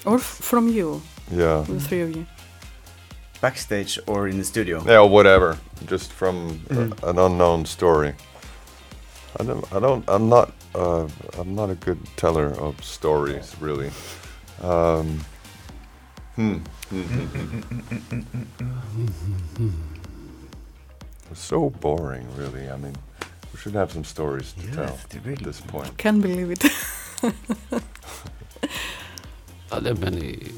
Or 0.04 0.14
f- 0.16 0.22
from 0.40 0.68
you, 0.68 1.02
yeah, 1.32 1.64
the 1.68 1.80
three 1.80 2.00
of 2.02 2.16
you. 2.16 2.26
Backstage 3.40 3.98
or 4.06 4.28
in 4.28 4.38
the 4.38 4.44
studio? 4.44 4.82
yeah, 4.86 4.98
or 5.00 5.08
whatever. 5.08 5.58
Just 5.86 6.12
from 6.12 6.60
uh, 6.70 6.74
Mhm. 6.74 7.02
an 7.10 7.18
unknown 7.18 7.64
story. 7.66 8.14
I 9.38 9.44
don't. 9.44 9.64
I 9.72 9.80
don't. 9.80 10.04
I'm 10.08 10.28
not. 10.28 10.52
Uh, 10.74 11.08
I'm 11.38 11.54
not 11.54 11.70
a 11.70 11.74
good 11.74 11.98
teller 12.16 12.52
of 12.58 12.82
stories, 12.84 13.54
really. 13.60 13.90
Um, 14.62 15.20
hmm. 16.36 16.58
It's 21.30 21.40
so 21.40 21.70
boring, 21.70 22.26
really. 22.36 22.68
I 22.70 22.76
mean, 22.76 22.94
we 23.52 23.58
should 23.58 23.74
have 23.74 23.90
some 23.92 24.04
stories 24.04 24.52
to 24.52 24.66
tell 24.72 24.96
they 25.10 25.18
really 25.18 25.32
at 25.38 25.42
this 25.44 25.60
point. 25.60 25.96
Can't 25.98 26.22
believe 26.22 26.50
it. 26.52 26.64
Are 29.72 29.80
there 29.80 29.96
many? 29.96 30.52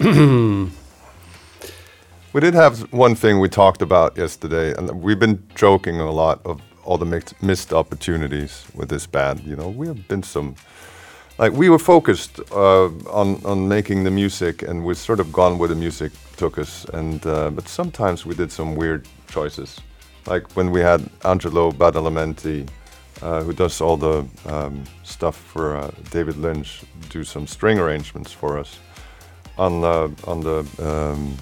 We 2.34 2.40
did 2.40 2.54
have 2.54 2.92
one 2.92 3.14
thing 3.14 3.38
we 3.38 3.48
talked 3.48 3.80
about 3.80 4.16
yesterday, 4.16 4.74
and 4.76 4.90
we've 5.00 5.20
been 5.20 5.40
joking 5.54 6.00
a 6.00 6.10
lot 6.10 6.40
of 6.44 6.60
all 6.82 6.98
the 6.98 7.06
mixed, 7.06 7.40
missed 7.40 7.72
opportunities 7.72 8.66
with 8.74 8.88
this 8.88 9.06
band. 9.06 9.44
You 9.44 9.54
know, 9.54 9.68
we 9.68 9.86
have 9.86 10.08
been 10.08 10.24
some, 10.24 10.56
like 11.38 11.52
we 11.52 11.68
were 11.68 11.78
focused 11.78 12.40
uh, 12.50 12.86
on 13.08 13.40
on 13.44 13.68
making 13.68 14.02
the 14.02 14.10
music, 14.10 14.62
and 14.62 14.84
we've 14.84 14.98
sort 14.98 15.20
of 15.20 15.32
gone 15.32 15.58
where 15.58 15.68
the 15.68 15.76
music 15.76 16.10
took 16.36 16.58
us. 16.58 16.84
And 16.86 17.24
uh, 17.24 17.50
but 17.50 17.68
sometimes 17.68 18.26
we 18.26 18.34
did 18.34 18.50
some 18.50 18.74
weird 18.74 19.06
choices, 19.28 19.80
like 20.26 20.56
when 20.56 20.72
we 20.72 20.80
had 20.80 21.08
Angelo 21.24 21.70
Badalamenti, 21.70 22.66
uh, 23.22 23.44
who 23.44 23.52
does 23.52 23.80
all 23.80 23.96
the 23.96 24.26
um, 24.46 24.82
stuff 25.04 25.36
for 25.36 25.76
uh, 25.76 25.90
David 26.10 26.36
Lynch, 26.38 26.82
do 27.10 27.22
some 27.22 27.46
string 27.46 27.78
arrangements 27.78 28.32
for 28.32 28.58
us 28.58 28.80
on 29.56 29.80
the 29.82 30.10
on 30.26 30.40
the. 30.40 30.66
Um, 30.82 31.36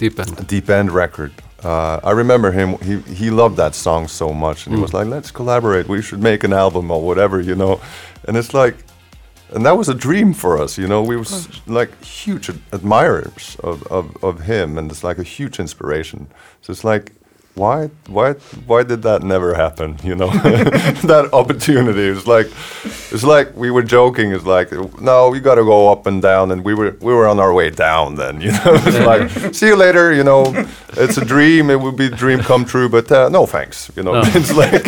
Deep 0.00 0.18
end. 0.18 0.46
Deep 0.48 0.68
End 0.70 0.90
record. 0.90 1.32
Uh, 1.62 2.00
I 2.10 2.12
remember 2.22 2.50
him. 2.52 2.68
He 2.88 2.94
he 3.14 3.28
loved 3.30 3.56
that 3.58 3.74
song 3.74 4.08
so 4.08 4.32
much, 4.32 4.66
and 4.66 4.74
he 4.76 4.80
was 4.82 4.90
Mm. 4.92 4.98
like, 4.98 5.08
"Let's 5.16 5.30
collaborate. 5.30 5.84
We 5.88 6.00
should 6.02 6.22
make 6.22 6.42
an 6.48 6.52
album 6.64 6.90
or 6.90 7.00
whatever," 7.08 7.38
you 7.50 7.54
know. 7.54 7.80
And 8.26 8.36
it's 8.36 8.54
like, 8.62 8.76
and 9.54 9.64
that 9.66 9.76
was 9.76 9.88
a 9.88 9.94
dream 10.06 10.32
for 10.34 10.52
us, 10.64 10.78
you 10.78 10.86
know. 10.88 11.02
We 11.10 11.16
were 11.16 11.26
like 11.80 11.90
huge 12.02 12.46
admirers 12.72 13.56
of, 13.62 13.76
of 13.96 14.04
of 14.28 14.34
him, 14.52 14.78
and 14.78 14.90
it's 14.90 15.04
like 15.04 15.18
a 15.20 15.28
huge 15.36 15.60
inspiration. 15.60 16.26
So 16.62 16.72
it's 16.72 16.84
like, 16.92 17.12
why 17.54 17.90
why 18.06 18.34
why 18.66 18.82
did 18.84 19.02
that 19.02 19.22
never 19.22 19.54
happen? 19.54 19.98
You 20.04 20.14
know, 20.14 20.30
that 20.30 21.30
opportunity. 21.32 22.02
It's 22.02 22.26
like 22.26 22.46
it's 23.10 23.24
like 23.24 23.54
we 23.56 23.70
were 23.70 23.82
joking. 23.82 24.32
It's 24.32 24.46
like 24.46 24.70
no, 25.00 25.28
we 25.30 25.40
got 25.40 25.56
to 25.56 25.64
go 25.64 25.90
up 25.92 26.06
and 26.06 26.22
down, 26.22 26.52
and 26.52 26.64
we 26.64 26.74
were 26.74 26.96
we 27.00 27.12
were 27.12 27.26
on 27.28 27.40
our 27.40 27.52
way 27.52 27.70
down. 27.70 28.14
Then 28.14 28.40
you 28.40 28.52
know, 28.52 28.62
it's 28.86 28.98
like 29.00 29.54
see 29.54 29.66
you 29.66 29.76
later. 29.76 30.12
You 30.12 30.24
know, 30.24 30.44
it's 30.96 31.18
a 31.18 31.24
dream. 31.24 31.70
It 31.70 31.80
would 31.80 31.96
be 31.96 32.06
a 32.06 32.10
dream 32.10 32.38
come 32.40 32.64
true, 32.64 32.88
but 32.88 33.10
uh, 33.10 33.28
no 33.28 33.46
thanks. 33.46 33.90
You 33.96 34.04
know, 34.04 34.12
No. 34.12 34.22
it's 34.34 34.54
like 34.54 34.82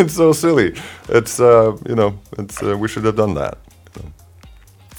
it's 0.00 0.14
so 0.14 0.32
silly. 0.32 0.74
It's 1.08 1.38
uh, 1.40 1.76
you 1.88 1.94
know, 1.94 2.18
it's 2.38 2.62
uh, 2.62 2.76
we 2.76 2.88
should 2.88 3.04
have 3.04 3.16
done 3.16 3.34
that. 3.34 3.58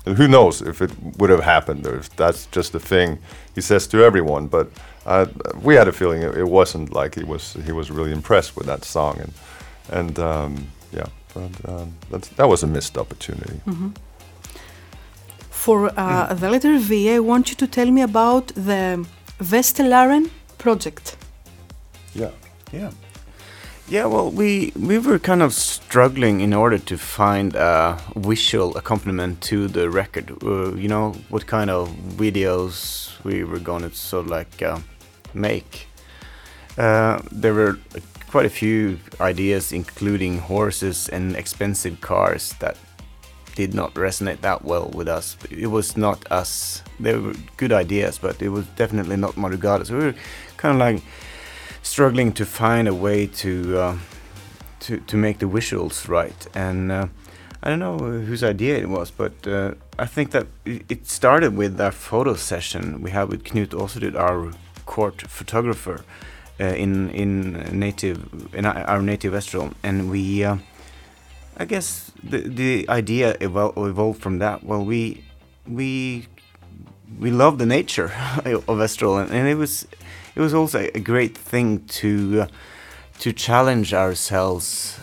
And 0.05 0.17
who 0.17 0.27
knows 0.27 0.61
if 0.63 0.81
it 0.81 0.91
would 1.19 1.29
have 1.29 1.43
happened 1.43 1.85
or 1.85 1.97
if 1.97 2.09
that's 2.15 2.47
just 2.47 2.73
a 2.73 2.79
thing 2.79 3.19
he 3.53 3.61
says 3.61 3.85
to 3.87 4.03
everyone. 4.03 4.47
But 4.47 4.71
uh, 5.05 5.25
we 5.61 5.75
had 5.75 5.87
a 5.87 5.91
feeling 5.91 6.21
it, 6.21 6.37
it 6.37 6.47
wasn't 6.47 6.93
like 6.93 7.15
he 7.15 7.23
was 7.23 7.53
he 7.65 7.71
was 7.71 7.89
really 7.89 8.11
impressed 8.11 8.55
with 8.55 8.67
that 8.67 8.85
song 8.85 9.19
and 9.19 9.33
and 9.89 10.19
um, 10.19 10.67
yeah, 10.93 11.07
but, 11.33 11.69
um, 11.69 11.93
that's, 12.09 12.27
that 12.29 12.47
was 12.47 12.63
a 12.63 12.67
missed 12.67 12.97
opportunity. 12.97 13.61
For 15.49 15.91
uh, 15.97 16.33
the 16.33 16.49
letter 16.49 16.77
V, 16.79 17.13
I 17.13 17.19
want 17.19 17.49
you 17.49 17.55
to 17.57 17.67
tell 17.67 17.91
me 17.91 18.01
about 18.01 18.47
the 18.47 19.05
Vesterålen 19.39 20.29
project. 20.57 21.17
Yeah. 22.15 22.31
Yeah. 22.71 22.91
Yeah, 23.87 24.05
well, 24.05 24.31
we 24.31 24.71
we 24.75 24.97
were 24.99 25.19
kind 25.19 25.41
of 25.41 25.53
struggling 25.53 26.39
in 26.41 26.53
order 26.53 26.79
to 26.79 26.97
find 26.97 27.55
a 27.55 27.97
visual 28.15 28.77
accompaniment 28.77 29.41
to 29.49 29.67
the 29.67 29.89
record. 29.89 30.31
Uh, 30.43 30.73
you 30.75 30.87
know, 30.87 31.13
what 31.29 31.45
kind 31.45 31.69
of 31.69 31.89
videos 32.17 33.11
we 33.23 33.43
were 33.43 33.59
going 33.59 33.81
to 33.81 33.93
sort 33.93 34.25
of 34.25 34.31
like 34.31 34.61
uh, 34.61 34.79
make. 35.33 35.87
Uh, 36.77 37.21
there 37.31 37.53
were 37.53 37.77
quite 38.29 38.45
a 38.45 38.49
few 38.49 38.97
ideas, 39.19 39.71
including 39.71 40.39
horses 40.39 41.09
and 41.09 41.35
expensive 41.35 41.99
cars, 41.99 42.53
that 42.59 42.77
did 43.55 43.73
not 43.73 43.93
resonate 43.95 44.41
that 44.41 44.63
well 44.63 44.89
with 44.93 45.07
us. 45.07 45.37
It 45.49 45.67
was 45.67 45.97
not 45.97 46.31
us. 46.31 46.81
They 46.99 47.15
were 47.17 47.33
good 47.57 47.73
ideas, 47.73 48.17
but 48.17 48.41
it 48.41 48.49
was 48.49 48.65
definitely 48.77 49.17
not 49.17 49.35
Madrugada. 49.35 49.85
So 49.85 49.97
we 49.97 50.05
were 50.05 50.15
kind 50.57 50.73
of 50.75 50.79
like 50.79 51.03
struggling 51.83 52.31
to 52.33 52.45
find 52.45 52.87
a 52.87 52.93
way 52.93 53.27
to 53.27 53.79
uh, 53.79 53.97
to 54.81 54.97
to 54.97 55.17
make 55.17 55.39
the 55.39 55.45
visuals 55.45 56.07
right. 56.07 56.47
And 56.55 56.91
uh, 56.91 57.07
I 57.63 57.69
don't 57.69 57.79
know 57.79 57.97
whose 57.97 58.43
idea 58.43 58.77
it 58.77 58.89
was, 58.89 59.11
but 59.11 59.33
uh, 59.45 59.73
I 59.99 60.05
think 60.05 60.31
that 60.31 60.47
it 60.65 61.07
started 61.07 61.55
with 61.57 61.77
that 61.77 61.93
photo 61.93 62.35
session 62.35 63.01
we 63.01 63.11
had 63.11 63.29
with 63.29 63.43
Knut 63.43 63.69
Åserud, 63.69 64.15
our 64.15 64.51
court 64.95 65.21
photographer, 65.27 65.97
uh, 66.59 66.65
in 66.83 67.09
in 67.21 67.33
native 67.79 68.19
in 68.53 68.65
our 68.65 69.01
native 69.01 69.33
Vesterålen, 69.33 69.73
and 69.83 70.11
we. 70.11 70.43
Uh, 70.43 70.57
I 71.57 71.65
guess 71.65 72.11
the 72.23 72.39
the 72.39 72.89
idea 72.89 73.37
evol 73.39 73.71
evolved 73.87 74.21
from 74.21 74.39
that. 74.39 74.63
Well, 74.63 74.83
we 74.83 75.23
we 75.67 76.25
we 77.19 77.31
love 77.31 77.57
the 77.57 77.65
nature 77.65 78.05
of 78.45 78.77
Vesterålen, 78.77 79.29
and 79.31 79.47
it 79.47 79.55
was 79.55 79.87
it 80.35 80.41
was 80.41 80.53
also 80.53 80.79
a 80.93 80.99
great 80.99 81.37
thing 81.37 81.85
to 82.01 82.41
uh, 82.41 82.47
to 83.19 83.33
challenge 83.33 83.93
ourselves 83.93 84.99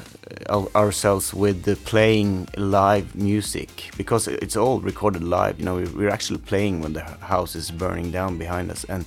uh, 0.49 0.65
ourselves 0.75 1.35
with 1.35 1.63
the 1.63 1.77
playing 1.77 2.49
live 2.57 3.15
music 3.15 3.91
because 3.97 4.27
it's 4.29 4.57
all 4.57 4.81
recorded 4.81 5.23
live. 5.23 5.59
You 5.59 5.65
know, 5.65 5.77
we're 5.95 6.11
actually 6.11 6.41
playing 6.41 6.81
when 6.83 6.93
the 6.95 7.05
house 7.21 7.55
is 7.55 7.71
burning 7.71 8.11
down 8.11 8.39
behind 8.39 8.71
us, 8.71 8.85
and 8.85 9.07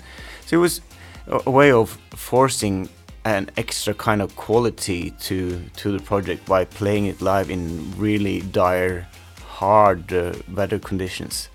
so 0.52 0.58
it 0.58 0.60
was 0.60 0.82
a 1.28 1.50
way 1.50 1.72
of 1.72 1.98
forcing 2.10 2.90
an 3.24 3.50
extra 3.56 3.94
kind 3.94 4.22
of 4.22 4.36
quality 4.36 5.12
to 5.12 5.62
to 5.78 5.98
the 5.98 6.04
project 6.04 6.46
by 6.46 6.66
playing 6.66 7.06
it 7.06 7.22
live 7.22 7.50
in 7.50 7.94
really 7.98 8.42
dire, 8.42 9.08
hard 9.60 10.12
uh, 10.12 10.34
weather 10.54 10.78
conditions. 10.78 11.48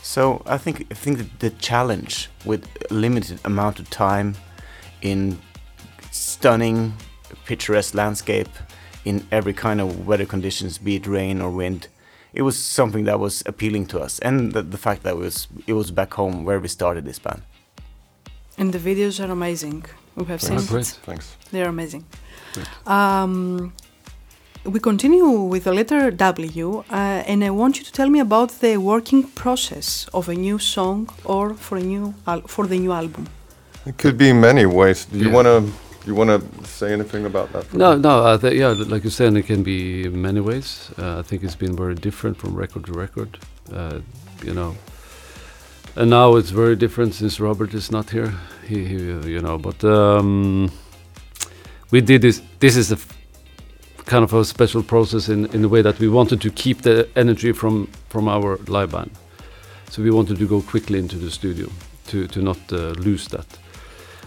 So 0.00 0.42
I 0.46 0.58
think 0.58 0.86
I 0.92 0.94
think 0.94 1.18
that 1.18 1.40
the 1.40 1.50
challenge 1.58 2.30
with 2.44 2.68
limited 2.88 3.40
amount 3.44 3.80
of 3.80 3.90
time 3.90 4.36
in 5.02 5.40
stunning, 6.12 6.94
picturesque 7.46 7.94
landscape 7.94 8.54
in 9.04 9.26
every 9.32 9.54
kind 9.54 9.80
of 9.80 10.06
weather 10.06 10.26
conditions, 10.26 10.78
be 10.78 10.94
it 10.94 11.06
rain 11.08 11.40
or 11.40 11.50
wind, 11.50 11.88
it 12.32 12.42
was 12.42 12.56
something 12.56 13.06
that 13.06 13.18
was 13.18 13.42
appealing 13.44 13.86
to 13.86 13.98
us, 13.98 14.20
and 14.20 14.52
the, 14.52 14.62
the 14.62 14.78
fact 14.78 15.02
that 15.02 15.14
it 15.14 15.18
was 15.18 15.48
it 15.66 15.72
was 15.72 15.90
back 15.90 16.14
home 16.14 16.44
where 16.44 16.60
we 16.60 16.68
started 16.68 17.04
this 17.04 17.18
band. 17.18 17.42
And 18.58 18.72
the 18.72 18.78
videos 18.78 19.20
are 19.24 19.30
amazing. 19.30 19.84
We 20.16 20.24
have 20.26 20.40
seen. 20.40 20.64
Great. 20.66 20.86
Thanks. 21.04 21.36
They're 21.52 21.68
amazing. 21.68 22.04
Um, 22.86 23.72
we 24.64 24.80
continue 24.80 25.28
with 25.28 25.64
the 25.64 25.72
letter 25.72 26.10
W, 26.10 26.84
uh, 26.90 26.94
and 27.30 27.44
I 27.44 27.50
want 27.50 27.78
you 27.78 27.84
to 27.84 27.92
tell 27.92 28.08
me 28.08 28.20
about 28.20 28.50
the 28.60 28.78
working 28.78 29.22
process 29.22 30.08
of 30.12 30.28
a 30.28 30.34
new 30.34 30.58
song 30.58 31.08
or 31.24 31.54
for 31.54 31.76
a 31.76 31.82
new 31.82 32.14
for 32.46 32.66
the 32.66 32.78
new 32.78 32.92
album. 32.92 33.28
It 33.84 33.98
could 33.98 34.18
be 34.18 34.32
many 34.32 34.66
ways. 34.66 35.04
Do 35.04 35.18
you 35.18 35.28
yeah. 35.28 35.34
want 35.34 35.46
to 35.46 35.72
you 36.06 36.14
want 36.14 36.30
to 36.30 36.64
say 36.64 36.92
anything 36.92 37.26
about 37.26 37.52
that? 37.52 37.72
No, 37.74 37.96
no. 37.96 38.24
Uh, 38.24 38.50
yeah, 38.52 38.68
like 38.68 39.04
you 39.04 39.10
said, 39.10 39.36
it 39.36 39.46
can 39.46 39.62
be 39.62 40.08
many 40.08 40.40
ways. 40.40 40.90
Uh, 40.98 41.18
I 41.18 41.22
think 41.22 41.42
it's 41.42 41.56
been 41.56 41.76
very 41.76 41.94
different 41.94 42.36
from 42.36 42.54
record 42.54 42.84
to 42.86 42.92
record. 42.92 43.38
Uh, 43.72 44.00
you 44.44 44.54
know, 44.54 44.76
and 45.96 46.10
now 46.10 46.36
it's 46.36 46.50
very 46.50 46.76
different 46.76 47.14
since 47.14 47.40
Robert 47.40 47.74
is 47.74 47.90
not 47.90 48.10
here. 48.10 48.34
He, 48.66 48.84
he 48.84 48.96
you 49.30 49.40
know, 49.40 49.58
but 49.58 49.82
um, 49.84 50.70
we 51.90 52.00
did 52.00 52.22
this. 52.22 52.42
This 52.60 52.76
is 52.76 52.92
a 52.92 52.98
kind 54.04 54.22
of 54.22 54.32
a 54.34 54.44
special 54.44 54.82
process 54.82 55.28
in, 55.28 55.46
in 55.46 55.62
the 55.62 55.68
way 55.68 55.82
that 55.82 55.98
we 55.98 56.08
wanted 56.08 56.40
to 56.42 56.50
keep 56.50 56.82
the 56.82 57.08
energy 57.16 57.52
from 57.52 57.88
from 58.08 58.28
our 58.28 58.58
live 58.68 58.92
band. 58.92 59.10
So 59.90 60.02
we 60.02 60.10
wanted 60.10 60.38
to 60.38 60.46
go 60.46 60.60
quickly 60.60 60.98
into 60.98 61.16
the 61.16 61.30
studio 61.30 61.68
to 62.08 62.26
to 62.28 62.42
not 62.42 62.58
uh, 62.72 62.90
lose 62.98 63.28
that. 63.28 63.46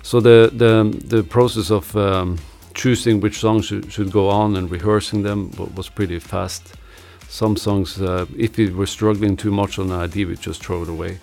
So 0.02 0.20
the 0.20 0.50
the 0.52 1.18
the 1.18 1.24
process 1.24 1.70
of 1.72 1.96
um, 1.96 2.40
choosing 2.74 3.20
which 3.20 3.40
songs 3.40 3.66
should, 3.66 3.92
should 3.92 4.12
go 4.12 4.30
on 4.30 4.56
and 4.56 4.72
rehearsing 4.72 5.24
them 5.24 5.52
was 5.76 5.90
pretty 5.90 6.20
fast. 6.20 6.76
Some 7.28 7.58
songs, 7.58 8.02
uh, 8.02 8.26
if 8.38 8.58
we 8.58 8.72
were 8.72 8.88
struggling 8.88 9.38
too 9.38 9.52
much 9.52 9.78
on 9.78 9.92
an 9.92 10.00
idea, 10.00 10.26
we 10.26 10.36
just 10.36 10.64
throw 10.64 10.82
it 10.82 10.90
away. 10.90 11.20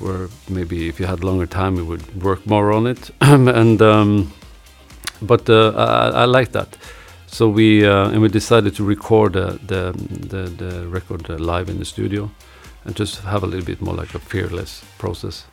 Where 0.00 0.28
maybe 0.48 0.88
if 0.88 0.98
you 0.98 1.06
had 1.06 1.22
longer 1.22 1.46
time, 1.46 1.76
we 1.76 1.82
would 1.82 2.22
work 2.22 2.46
more 2.46 2.72
on 2.72 2.86
it. 2.86 3.10
and 3.20 3.80
um, 3.82 4.32
but 5.22 5.48
uh, 5.48 5.70
I, 5.76 6.22
I 6.22 6.24
like 6.24 6.52
that. 6.52 6.76
So 7.26 7.48
we 7.48 7.86
uh, 7.86 8.10
and 8.10 8.20
we 8.22 8.28
decided 8.28 8.74
to 8.76 8.84
record 8.84 9.36
uh, 9.36 9.58
the 9.66 9.92
the 10.28 10.42
the 10.48 10.88
record 10.88 11.30
uh, 11.30 11.36
live 11.36 11.68
in 11.68 11.78
the 11.78 11.84
studio, 11.84 12.30
and 12.84 12.96
just 12.96 13.20
have 13.20 13.44
a 13.44 13.46
little 13.46 13.66
bit 13.66 13.80
more 13.80 13.94
like 13.94 14.14
a 14.14 14.18
fearless 14.18 14.84
process. 14.98 15.46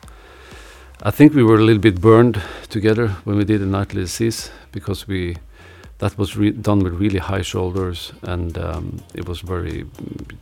I 1.02 1.12
think 1.12 1.34
we 1.34 1.44
were 1.44 1.54
a 1.54 1.64
little 1.64 1.80
bit 1.80 2.00
burned 2.00 2.42
together 2.68 3.08
when 3.24 3.36
we 3.36 3.44
did 3.44 3.60
the 3.60 3.66
Nightly 3.66 4.00
Disease 4.00 4.50
because 4.72 5.06
we 5.06 5.36
that 5.98 6.18
was 6.18 6.34
done 6.60 6.80
with 6.80 6.94
really 6.94 7.18
high 7.18 7.42
shoulders 7.42 8.12
and 8.22 8.56
um, 8.58 9.00
it 9.14 9.28
was 9.28 9.40
very 9.40 9.84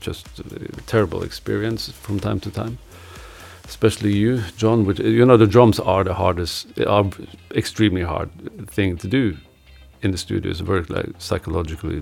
just 0.01 0.27
terrible 0.87 1.23
experience 1.23 1.91
from 1.91 2.21
time 2.21 2.41
to 2.41 2.51
time 2.51 2.79
especially 3.67 4.15
you 4.15 4.43
jon 4.57 4.85
which 4.85 5.01
you 5.01 5.25
know 5.25 5.37
the 5.37 5.47
drums 5.47 5.81
are 5.81 6.05
the 6.05 6.15
hardest 6.15 6.67
are 6.87 7.05
extremely 7.55 8.03
hard 8.03 8.31
thing 8.71 8.97
to 8.97 9.09
do 9.09 9.37
in 10.03 10.13
the 10.13 10.19
studio 10.19 10.51
It's 10.51 10.61
a 10.61 10.65
very 10.65 10.85
like, 10.89 11.15
psychologically 11.19 12.01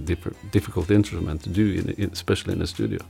difficult 0.51 0.91
instrument 0.91 1.43
to 1.43 1.51
do, 1.51 1.73
in, 1.73 1.91
in, 1.91 2.11
especially 2.13 2.53
in 2.53 2.59
the 2.59 2.67
studio. 2.67 3.01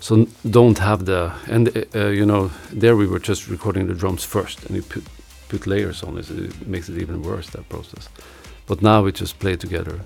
So 0.00 0.26
don't 0.50 0.78
have 0.78 1.04
the 1.04 1.32
and 1.48 1.68
uh, 1.68 1.82
uh, 1.94 2.08
you 2.08 2.26
know 2.26 2.50
there 2.80 2.96
we 2.96 3.06
were 3.06 3.18
just 3.18 3.48
recording 3.48 3.86
the 3.88 3.94
drums 3.94 4.24
first, 4.24 4.64
and 4.66 4.76
you 4.76 4.82
put 4.82 5.04
put 5.48 5.66
layers 5.66 6.02
on 6.02 6.18
it. 6.18 6.30
It 6.30 6.66
makes 6.66 6.88
it 6.88 6.98
even 6.98 7.22
worse 7.22 7.50
that 7.50 7.68
process. 7.68 8.08
But 8.66 8.82
now 8.82 9.04
we 9.04 9.12
just 9.12 9.38
play 9.38 9.56
together, 9.56 10.00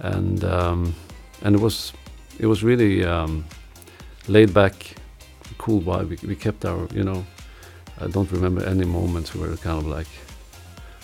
and 0.00 0.44
um, 0.44 0.94
and 1.42 1.54
it 1.54 1.60
was 1.62 1.92
it 2.38 2.46
was 2.46 2.64
really 2.64 3.04
um, 3.04 3.44
laid 4.26 4.52
back, 4.52 4.96
cool 5.64 5.80
vibe. 5.80 6.08
We, 6.10 6.16
we 6.28 6.36
kept 6.46 6.64
our 6.64 6.82
you 6.98 7.04
know 7.08 7.20
I 8.04 8.06
don't 8.14 8.30
remember 8.32 8.62
any 8.74 8.84
moments 8.84 9.34
where 9.34 9.56
kind 9.56 9.78
of 9.82 9.86
like 9.98 10.12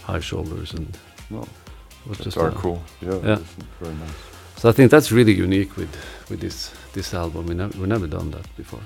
high 0.03 0.23
shoulders 0.31 0.75
and 0.75 0.87
well 1.31 1.49
was 2.09 2.19
just 2.19 2.37
are 2.37 2.51
cool. 2.51 2.81
Yeah, 3.01 3.21
yeah. 3.25 3.39
very 3.81 3.95
nice. 3.95 4.19
So 4.57 4.69
I 4.69 4.73
think 4.73 4.91
that's 4.91 5.13
really 5.13 5.35
unique 5.47 5.77
with 5.77 5.95
with 6.31 6.41
this 6.41 6.73
this 6.93 7.15
album. 7.15 7.47
We 7.47 7.55
never 7.55 7.79
we 7.81 7.87
never 7.87 8.09
done 8.09 8.31
that 8.31 8.47
before. 8.57 8.83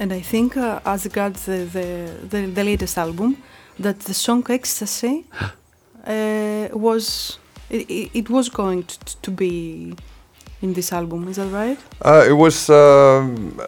And 0.00 0.12
I 0.12 0.20
think 0.20 0.56
uh, 0.56 0.80
as 0.84 1.04
regards 1.04 1.44
the, 1.44 1.58
the, 1.76 1.88
the 2.30 2.46
the 2.46 2.64
latest 2.64 2.98
album, 2.98 3.36
that 3.78 4.00
the 4.00 4.14
song 4.14 4.46
"Ecstasy" 4.48 5.24
uh, 6.06 6.68
was 6.72 7.38
it, 7.70 8.10
it 8.14 8.30
was 8.30 8.48
going 8.48 8.84
to, 8.84 9.16
to 9.22 9.30
be 9.30 9.94
in 10.62 10.72
this 10.74 10.92
album. 10.92 11.28
Is 11.28 11.36
that 11.36 11.50
right? 11.52 11.78
Uh, 12.02 12.24
it 12.28 12.32
was. 12.32 12.68
Um, 12.70 13.60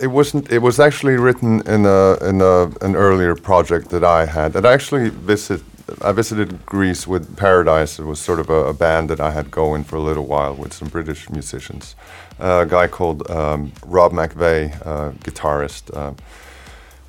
it 0.00 0.08
wasn't. 0.08 0.50
It 0.50 0.60
was 0.60 0.78
actually 0.80 1.16
written 1.16 1.60
in 1.66 1.86
a 1.86 2.16
in 2.22 2.40
a, 2.40 2.70
an 2.80 2.94
earlier 2.96 3.34
project 3.34 3.90
that 3.90 4.04
I 4.04 4.26
had. 4.26 4.52
That 4.52 4.64
I 4.64 4.72
actually 4.72 5.10
visit 5.10 5.62
I 6.02 6.12
visited 6.12 6.66
Greece 6.66 7.06
with 7.06 7.36
Paradise. 7.36 7.98
It 7.98 8.04
was 8.04 8.18
sort 8.18 8.40
of 8.40 8.50
a, 8.50 8.66
a, 8.66 8.74
band 8.74 9.08
that 9.10 9.20
I 9.20 9.30
had 9.30 9.52
going 9.52 9.84
for 9.84 9.96
a 9.96 10.00
little 10.00 10.26
while 10.26 10.54
with 10.54 10.72
some 10.72 10.88
British 10.88 11.30
musicians. 11.30 11.94
Uh, 12.40 12.64
a 12.66 12.66
guy 12.66 12.88
called 12.88 13.30
um, 13.30 13.72
Rob 13.84 14.12
McVeigh, 14.12 14.84
uh, 14.84 15.12
guitarist. 15.22 15.96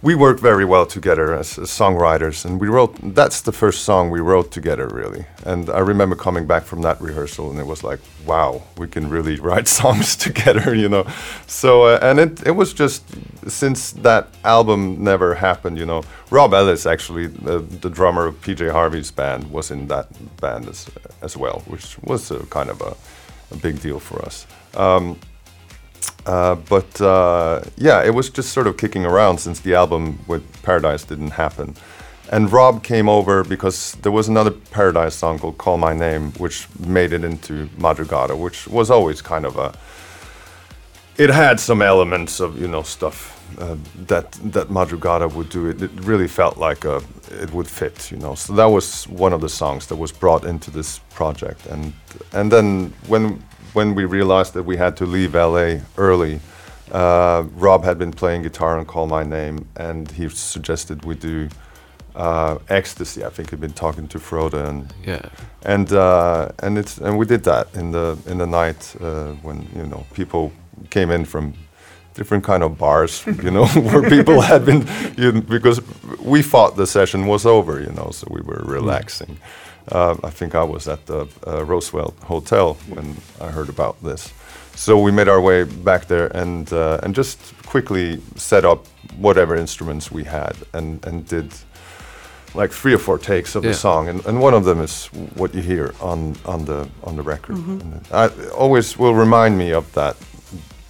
We 0.03 0.13
worked 0.13 0.39
very 0.39 0.63
well 0.63 0.85
together 0.85 1.33
as, 1.33 1.57
as, 1.57 1.69
songwriters, 1.69 2.45
and 2.45 2.61
we 2.61 2.67
wrote. 2.67 2.95
That's 3.15 3.41
the 3.41 3.51
first 3.51 3.83
song 3.83 4.11
we 4.11 4.19
wrote 4.19 4.51
together, 4.51 4.87
really. 4.87 5.25
And 5.43 5.71
I 5.71 5.79
remember 5.79 6.15
coming 6.15 6.45
back 6.45 6.65
from 6.65 6.83
that 6.83 7.01
rehearsal, 7.01 7.49
and 7.49 7.59
it 7.59 7.65
was 7.65 7.83
like, 7.83 7.99
wow, 8.23 8.61
we 8.77 8.87
can 8.87 9.09
really 9.09 9.39
write 9.47 9.67
songs 9.67 10.15
together, 10.27 10.75
you 10.75 10.87
know. 10.87 11.07
So, 11.47 11.85
uh, 11.85 11.99
and 12.03 12.19
it 12.19 12.45
it 12.45 12.51
was 12.51 12.73
just 12.73 13.03
since 13.49 13.91
that 14.03 14.27
album 14.43 15.03
never 15.03 15.33
happened, 15.33 15.79
you 15.79 15.85
know. 15.85 16.03
Rob 16.29 16.53
Ellis, 16.53 16.85
actually, 16.85 17.27
the, 17.27 17.59
the 17.59 17.89
drummer 17.89 18.27
of 18.27 18.35
PJ 18.41 18.71
Harvey's 18.71 19.09
band, 19.09 19.49
was 19.49 19.71
in 19.71 19.87
that 19.87 20.07
band 20.39 20.67
as 20.67 20.85
as 21.23 21.35
well, 21.35 21.63
which 21.65 21.97
was 22.03 22.29
a 22.29 22.45
kind 22.45 22.69
of 22.69 22.81
a, 22.81 22.95
a 23.51 23.57
big 23.57 23.81
deal 23.81 23.99
for 23.99 24.23
us. 24.23 24.45
Um, 24.75 25.17
uh, 26.27 26.55
but 26.55 27.01
uh, 27.01 27.61
yeah, 27.77 28.03
it 28.03 28.13
was 28.13 28.29
just 28.29 28.51
sort 28.51 28.67
of 28.67 28.75
kicking 28.75 29.05
around 29.05 29.39
since 29.39 29.61
the 29.61 29.73
album 29.73 30.19
with 30.27 30.43
Paradise 30.61 31.05
didn't 31.05 31.31
happen. 31.31 31.75
And 32.29 32.51
Rob 32.51 32.83
came 32.83 33.07
over 33.07 33.45
because 33.45 33.93
there 34.01 34.11
was 34.11 34.27
another 34.27 34.51
Paradise 34.51 35.15
song 35.15 35.39
called 35.39 35.57
Call 35.57 35.77
My 35.77 35.93
Name, 35.93 36.33
which 36.33 36.67
made 36.79 37.13
it 37.13 37.23
into 37.23 37.67
Madrugada, 37.77 38.37
which 38.37 38.67
was 38.67 38.91
always 38.91 39.21
kind 39.21 39.45
of 39.45 39.57
a. 39.57 39.73
It 41.17 41.29
had 41.29 41.59
some 41.59 41.81
elements 41.81 42.41
of, 42.41 42.59
you 42.61 42.67
know, 42.67 42.83
stuff 42.83 43.33
uh, 43.57 43.77
that 44.07 44.33
that 44.51 44.67
Madrugada 44.67 45.33
would 45.33 45.49
do. 45.49 45.69
It, 45.69 45.81
it 45.81 45.91
really 46.01 46.27
felt 46.27 46.57
like 46.57 46.83
a, 46.83 47.01
it 47.31 47.53
would 47.53 47.67
fit, 47.67 48.11
you 48.11 48.17
know. 48.17 48.35
So 48.35 48.53
that 48.53 48.65
was 48.69 49.07
one 49.07 49.31
of 49.31 49.39
the 49.39 49.49
songs 49.49 49.87
that 49.87 49.95
was 49.95 50.11
brought 50.11 50.43
into 50.43 50.69
this 50.71 50.99
project. 51.15 51.65
And, 51.67 51.93
and 52.33 52.51
then 52.51 52.93
when 53.07 53.41
when 53.73 53.95
we 53.95 54.05
realized 54.05 54.53
that 54.53 54.63
we 54.63 54.77
had 54.77 54.95
to 54.97 55.05
leave 55.05 55.33
LA 55.35 55.79
early, 55.97 56.39
uh, 56.91 57.43
Rob 57.55 57.83
had 57.83 57.97
been 57.97 58.11
playing 58.11 58.43
guitar 58.43 58.77
on 58.79 58.85
Call 58.85 59.07
My 59.07 59.23
Name, 59.23 59.67
and 59.75 60.09
he 60.11 60.29
suggested 60.29 61.05
we 61.05 61.15
do 61.15 61.49
uh, 62.15 62.57
ecstasy. 62.69 63.23
I 63.25 63.29
think 63.29 63.49
he'd 63.51 63.59
been 63.61 63.73
talking 63.73 64.07
to 64.07 64.19
Frode 64.19 64.53
and 64.53 64.93
Yeah. 65.05 65.21
and 65.65 65.91
uh, 65.91 66.49
and 66.63 66.77
it's 66.77 66.97
and 66.97 67.17
we 67.17 67.25
did 67.25 67.43
that 67.43 67.67
in 67.75 67.91
the 67.91 68.17
in 68.25 68.37
the 68.37 68.47
night 68.47 68.95
uh, 69.01 69.33
when 69.43 69.67
you 69.75 69.83
know 69.85 70.05
people 70.13 70.51
came 70.89 71.11
in 71.11 71.25
from 71.25 71.53
different 72.15 72.43
kind 72.43 72.63
of 72.63 72.77
bars, 72.77 73.23
you 73.43 73.51
know, 73.51 73.65
where 73.67 74.09
people 74.09 74.41
had 74.41 74.65
been 74.65 74.87
you 75.17 75.31
know, 75.31 75.41
because 75.41 75.81
we 76.19 76.41
thought 76.41 76.75
the 76.75 76.87
session 76.87 77.27
was 77.27 77.45
over, 77.45 77.79
you 77.79 77.91
know, 77.93 78.09
so 78.11 78.25
we 78.31 78.41
were 78.41 78.63
relaxing. 78.65 79.37
Uh, 79.91 80.15
I 80.23 80.29
think 80.29 80.53
I 80.55 80.63
was 80.63 80.87
at 80.87 81.05
the 81.05 81.27
uh, 81.47 81.63
Roosevelt 81.65 82.15
Hotel 82.23 82.73
when 82.89 83.15
I 83.41 83.51
heard 83.51 83.69
about 83.69 83.95
this. 84.03 84.33
So 84.75 84.99
we 84.99 85.11
made 85.11 85.27
our 85.29 85.41
way 85.41 85.63
back 85.63 86.05
there 86.07 86.27
and 86.37 86.71
uh, 86.73 86.99
and 87.03 87.15
just 87.15 87.39
quickly 87.65 88.21
set 88.35 88.63
up 88.65 88.85
whatever 89.17 89.55
instruments 89.55 90.11
we 90.11 90.23
had 90.25 90.55
and 90.73 91.05
and 91.07 91.25
did 91.27 91.51
like 92.55 92.71
three 92.71 92.93
or 92.93 92.97
four 92.99 93.17
takes 93.19 93.55
of 93.55 93.63
Yeah. 93.63 93.71
the 93.71 93.75
song, 93.77 94.07
and, 94.09 94.25
and 94.25 94.39
one 94.41 94.53
of 94.57 94.63
them 94.65 94.79
is 94.81 95.07
what 95.35 95.53
you 95.55 95.61
hear 95.61 95.93
on 96.01 96.35
on 96.45 96.65
the 96.65 96.87
on 97.03 97.15
the 97.15 97.23
record. 97.23 97.55
And 97.57 98.01
I 98.11 98.29
always 98.57 98.97
will 98.99 99.15
remind 99.15 99.57
me 99.57 99.73
of 99.73 99.91
that 99.93 100.15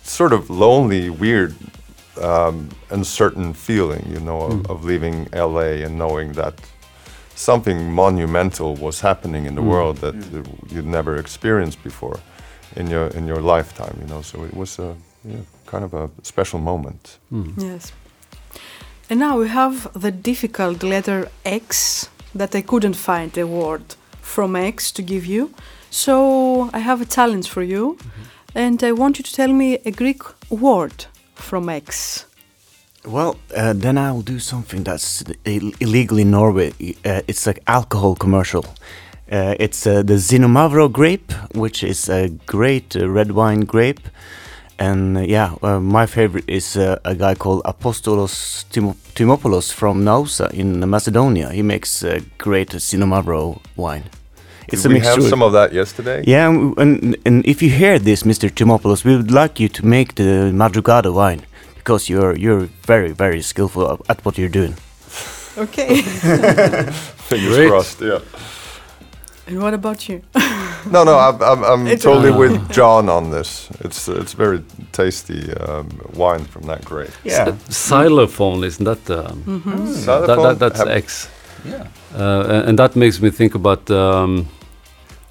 sort 0.03 0.33
of 0.33 0.49
lonely, 0.49 1.09
weird, 1.09 1.53
um, 2.21 2.69
uncertain 2.89 3.53
feeling, 3.53 4.05
you 4.13 4.19
know, 4.19 4.41
of, 4.41 4.65
of 4.69 4.85
leaving 4.85 5.27
LA 5.33 5.83
and 5.85 5.97
knowing 5.97 6.33
that 6.33 6.53
something 7.37 7.91
monumental 7.93 8.75
was 8.75 9.01
happening 9.01 9.45
in 9.45 9.55
the 9.55 9.61
mm. 9.61 9.69
world 9.69 9.97
that 9.97 10.15
uh, 10.15 10.43
you'd 10.73 10.85
never 10.85 11.17
experienced 11.17 11.83
before 11.83 12.19
in 12.75 12.89
your 12.89 13.07
in 13.17 13.27
your 13.27 13.41
lifetime, 13.41 13.95
you 14.01 14.07
know. 14.07 14.21
So 14.21 14.43
it 14.43 14.53
was 14.53 14.79
a 14.79 14.95
yeah, 15.23 15.41
kind 15.65 15.83
of 15.83 15.93
a 15.93 16.09
special 16.23 16.59
moment. 16.59 17.19
Mm. 17.31 17.53
Yes. 17.57 17.93
And 19.09 19.19
now 19.19 19.39
we 19.39 19.47
have 19.47 19.89
the 19.93 20.11
difficult 20.11 20.83
letter 20.83 21.29
X 21.45 22.09
that 22.35 22.55
I 22.55 22.61
couldn't 22.61 22.95
find 22.95 23.37
a 23.37 23.45
word 23.45 23.95
from 24.21 24.55
X 24.55 24.91
to 24.91 25.01
give 25.01 25.25
you. 25.25 25.49
So 25.89 26.69
I 26.73 26.79
have 26.79 27.01
a 27.01 27.05
challenge 27.05 27.49
for 27.49 27.63
you. 27.63 27.95
Mm-hmm. 27.95 28.23
And 28.55 28.83
I 28.83 28.91
want 28.91 29.17
you 29.17 29.23
to 29.23 29.33
tell 29.33 29.53
me 29.53 29.77
a 29.85 29.91
Greek 29.91 30.23
word 30.49 31.05
from 31.35 31.69
X. 31.69 32.25
Well, 33.07 33.37
uh, 33.55 33.71
then 33.73 33.97
I'll 33.97 34.21
do 34.21 34.37
something 34.37 34.83
that's 34.83 35.23
Ill- 35.45 35.71
illegal 35.79 36.17
in 36.17 36.31
Norway. 36.31 36.73
Uh, 37.05 37.21
it's 37.27 37.47
like 37.47 37.59
alcohol 37.65 38.15
commercial. 38.15 38.65
Uh, 39.31 39.55
it's 39.59 39.87
uh, 39.87 40.03
the 40.03 40.15
Xinomavro 40.15 40.91
grape, 40.91 41.31
which 41.55 41.83
is 41.83 42.09
a 42.09 42.29
great 42.45 42.97
uh, 42.97 43.07
red 43.09 43.31
wine 43.31 43.61
grape. 43.61 44.01
And 44.77 45.17
uh, 45.17 45.21
yeah, 45.21 45.55
uh, 45.63 45.79
my 45.79 46.05
favorite 46.05 46.49
is 46.49 46.75
uh, 46.75 46.99
a 47.05 47.15
guy 47.15 47.35
called 47.35 47.63
Apostolos 47.63 48.65
Timo- 48.71 48.95
Thymiopoulos 49.15 49.71
from 49.71 50.03
Naoussa 50.03 50.51
in 50.53 50.89
Macedonia. 50.89 51.49
He 51.51 51.61
makes 51.61 52.03
uh, 52.03 52.19
great 52.37 52.71
Xinomavro 52.71 53.61
wine. 53.77 54.03
Did 54.69 54.85
we 54.85 54.99
have 54.99 55.23
some 55.23 55.41
of 55.41 55.53
that 55.53 55.71
yesterday? 55.71 56.25
yeah, 56.27 56.49
and, 56.49 56.77
and, 56.77 57.15
and 57.25 57.45
if 57.45 57.61
you 57.61 57.69
hear 57.69 57.99
this, 57.99 58.23
Mr. 58.23 58.49
Thymiopoulos, 58.49 59.05
we 59.05 59.15
would 59.15 59.31
like 59.31 59.61
you 59.61 59.69
to 59.69 59.85
make 59.85 60.15
the 60.15 60.51
Madrugada 60.53 61.13
wine 61.13 61.46
because 61.87 62.09
you're 62.13 62.35
you're 62.37 62.67
very 62.87 63.13
very 63.13 63.41
skillful 63.41 63.81
at- 63.91 64.09
at 64.09 64.25
what 64.25 64.37
you're 64.37 64.49
doing. 64.61 64.75
Okay. 65.57 66.01
Fingers 67.29 67.55
Great. 67.55 67.69
crossed. 67.69 68.01
Yeah. 68.01 68.19
and 69.47 69.61
what 69.61 69.73
about 69.73 70.07
you? 70.09 70.21
No, 70.91 71.03
no, 71.03 71.17
I'm, 71.19 71.41
I'm, 71.41 71.63
I'm 71.63 71.85
totally 71.97 72.29
okay. 72.29 72.37
with 72.37 72.71
Jon 72.77 73.09
on 73.09 73.31
this. 73.31 73.67
It's 73.85 74.07
it's 74.07 74.33
very 74.37 74.59
tasty 74.91 75.51
um, 75.53 75.87
wine 76.15 76.45
from 76.45 76.61
that 76.67 76.85
grape. 76.85 77.11
Yeah. 77.25 77.55
Xylophone, 77.69 78.63
isn't 78.67 78.85
that? 78.85 79.09
Um, 79.09 79.43
Mm-hmm. 79.45 79.85
that, 79.85 79.93
Xylophone 80.05 80.43
that 80.43 80.59
that's 80.59 80.79
have- 80.79 80.97
X. 81.03 81.27
Yeah. 81.65 81.87
Uh, 82.15 82.43
a- 82.49 82.63
and 82.69 82.77
that 82.79 82.95
makes 82.95 83.19
me 83.21 83.31
think 83.31 83.55
about 83.55 83.89
um, 83.91 84.45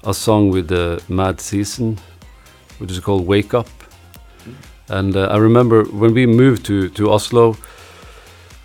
a 0.03 0.13
song 0.13 0.51
with 0.53 0.67
the 0.67 1.01
Mad 1.07 1.39
Season, 1.41 1.97
which 2.79 2.91
is 2.91 2.99
called 2.99 3.25
"Wake 3.27 3.53
Up." 3.53 3.67
And 4.89 5.15
uh, 5.15 5.27
I 5.27 5.37
remember 5.37 5.83
when 5.83 6.13
we 6.13 6.25
moved 6.25 6.65
to 6.65 6.89
to 6.89 7.11
Oslo, 7.11 7.57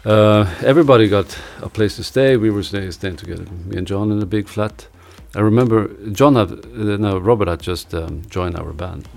uh, 0.04 0.46
everybody 0.64 1.08
got 1.08 1.38
a 1.60 1.68
place 1.68 1.96
to 1.96 2.04
stay. 2.04 2.36
We 2.36 2.50
were 2.50 2.62
staying, 2.62 2.92
staying 2.92 3.16
together, 3.16 3.44
me 3.66 3.76
and 3.76 3.86
Jon 3.86 4.12
in 4.12 4.22
a 4.22 4.26
big 4.26 4.48
flat. 4.48 4.86
I 5.34 5.40
remember 5.40 5.88
Jon 6.12 6.36
had, 6.36 6.50
uh, 6.50 6.96
no, 6.98 7.18
Robert 7.18 7.48
had 7.48 7.60
just 7.60 7.94
um, 7.94 8.22
joined 8.28 8.56
our 8.56 8.72
band, 8.72 9.08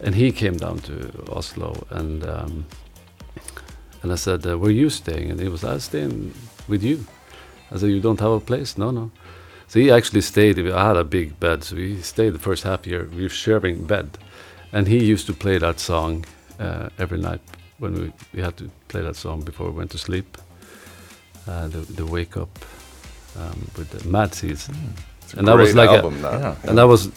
and 0.00 0.14
he 0.14 0.32
came 0.32 0.56
down 0.56 0.78
to 0.80 1.10
Oslo, 1.30 1.86
and 1.90 2.24
um, 2.24 2.66
and 4.02 4.12
I 4.12 4.16
said, 4.16 4.46
uh, 4.46 4.58
"Where 4.58 4.72
you 4.72 4.90
staying?" 4.90 5.30
And 5.30 5.40
he 5.40 5.48
was, 5.48 5.62
"I'm 5.64 5.80
staying 5.80 6.34
with 6.66 6.82
you." 6.82 7.04
I 7.70 7.78
said, 7.78 7.90
"You 7.90 8.00
don't 8.00 8.20
have 8.20 8.32
a 8.32 8.40
place?" 8.40 8.76
No, 8.76 8.90
no. 8.90 9.10
So 9.68 9.78
he 9.78 9.90
actually 9.90 10.22
stayed. 10.22 10.58
I 10.58 10.86
had 10.88 10.96
a 10.96 11.04
big 11.04 11.38
bed, 11.38 11.62
so 11.62 11.76
he 11.76 12.02
stayed 12.02 12.32
the 12.32 12.40
first 12.40 12.64
half 12.64 12.86
year. 12.86 13.08
We 13.14 13.22
were 13.22 13.28
sharing 13.28 13.86
bed, 13.86 14.18
and 14.72 14.88
he 14.88 15.12
used 15.12 15.26
to 15.26 15.32
play 15.32 15.58
that 15.58 15.78
song 15.78 16.24
uh, 16.60 16.88
every 16.98 17.18
night 17.18 17.40
when 17.78 17.94
we, 17.94 18.12
we 18.34 18.42
had 18.42 18.56
to 18.56 18.70
play 18.88 19.02
that 19.02 19.16
song 19.16 19.42
before 19.42 19.66
we 19.70 19.78
went 19.78 19.90
to 19.90 19.98
sleep. 19.98 20.38
Uh, 21.48 21.68
the 21.68 21.78
the 21.96 22.04
wake 22.04 22.36
up 22.36 22.48
um, 23.36 23.58
with 23.76 23.88
the 23.90 24.08
Mad 24.08 24.34
Season, 24.34 24.74
It's 25.22 25.34
a 25.34 25.38
And 25.38 25.48
that 25.48 25.56
was 25.56 25.72
great 25.72 25.88
like 25.88 25.90
a- 25.90 26.02
album. 26.04 26.22
that. 26.22 26.40
Yeah. 26.40 26.54
and 26.70 26.76
that 26.78 26.86
was 26.88 27.10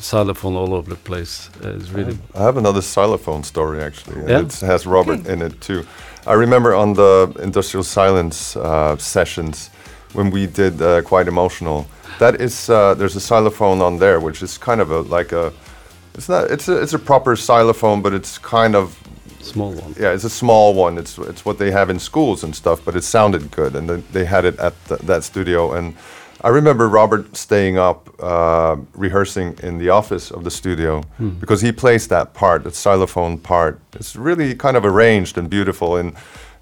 xylophone 0.00 0.56
all 0.56 0.74
over 0.74 0.90
the 0.90 0.96
place. 1.04 1.50
Uh, 1.64 1.76
it's 1.76 1.90
really 1.90 2.16
I 2.34 2.42
have 2.42 2.56
another 2.58 2.80
xylophone 2.82 3.44
story 3.44 3.82
actually. 3.82 4.20
Yeah? 4.26 4.40
It 4.42 4.60
has 4.60 4.86
Robert 4.86 5.20
Okay. 5.20 5.32
in 5.32 5.42
it 5.42 5.60
too. 5.60 5.82
I 6.26 6.34
remember 6.34 6.74
on 6.74 6.94
the 6.94 7.32
Industrial 7.42 7.84
Silence 7.84 8.56
uh, 8.56 8.96
sessions 8.98 9.70
when 10.14 10.30
we 10.30 10.46
did 10.46 10.82
uh, 10.82 11.02
quite 11.02 11.28
emotional. 11.28 11.86
That 12.18 12.40
is, 12.40 12.68
uh, 12.68 12.94
there's 12.94 13.16
a 13.16 13.20
xylophone 13.20 13.80
on 13.84 13.98
there, 13.98 14.18
which 14.20 14.42
is 14.42 14.58
kind 14.58 14.80
of 14.80 14.90
a 14.90 15.00
like 15.16 15.32
a. 15.36 15.52
It's 16.14 16.28
not. 16.28 16.50
It's 16.50 16.68
a. 16.68 16.80
It's 16.82 16.92
a 16.94 16.98
proper 16.98 17.36
xylophone, 17.36 18.02
but 18.02 18.12
it's 18.12 18.38
kind 18.38 18.74
of 18.74 18.98
small 19.40 19.72
one. 19.72 19.94
yeah, 19.98 20.12
it's 20.12 20.24
a 20.24 20.30
small 20.30 20.74
one. 20.74 20.98
It's 20.98 21.18
it's 21.18 21.44
what 21.44 21.58
they 21.58 21.70
have 21.70 21.90
in 21.90 21.98
schools 21.98 22.44
and 22.44 22.54
stuff, 22.54 22.84
but 22.84 22.96
it 22.96 23.02
sounded 23.04 23.50
good, 23.50 23.74
and 23.76 23.88
they, 23.88 24.00
they 24.12 24.24
had 24.24 24.44
it 24.44 24.58
at 24.58 24.74
the, 24.86 24.96
that 24.96 25.24
studio. 25.24 25.72
And 25.72 25.94
I 26.42 26.48
remember 26.48 26.88
Robert 26.88 27.36
staying 27.36 27.78
up 27.78 28.08
uh, 28.22 28.76
rehearsing 28.94 29.58
in 29.62 29.78
the 29.78 29.90
office 29.90 30.30
of 30.30 30.42
the 30.44 30.50
studio 30.50 31.02
because 31.40 31.60
he 31.60 31.72
plays 31.72 32.08
that 32.08 32.32
part, 32.34 32.64
that 32.64 32.74
xylophone 32.74 33.38
part. 33.38 33.78
It's 33.94 34.16
really 34.16 34.54
kind 34.54 34.76
of 34.76 34.84
arranged 34.84 35.38
and 35.38 35.48
beautiful, 35.50 35.96
and 35.96 36.14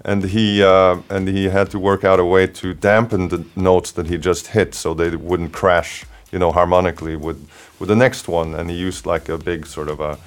and 0.04 0.24
he 0.24 0.62
uh, 0.62 0.98
and 1.10 1.28
he 1.28 1.44
had 1.48 1.70
to 1.70 1.78
work 1.78 2.04
out 2.04 2.20
a 2.20 2.24
way 2.24 2.46
to 2.46 2.74
dampen 2.74 3.28
the 3.28 3.44
notes 3.56 3.92
that 3.92 4.06
he 4.06 4.18
just 4.18 4.48
hit 4.48 4.74
so 4.74 4.94
they 4.94 5.16
wouldn't 5.16 5.52
crash, 5.52 6.04
you 6.32 6.38
know, 6.38 6.52
harmonically 6.52 7.16
with 7.16 7.48
with 7.78 7.88
the 7.88 7.96
next 7.96 8.28
one. 8.28 8.54
And 8.54 8.70
he 8.70 8.76
used 8.76 9.06
like 9.06 9.28
a 9.28 9.38
big 9.38 9.66
sort 9.66 9.88
of 9.88 10.00
a 10.00 10.18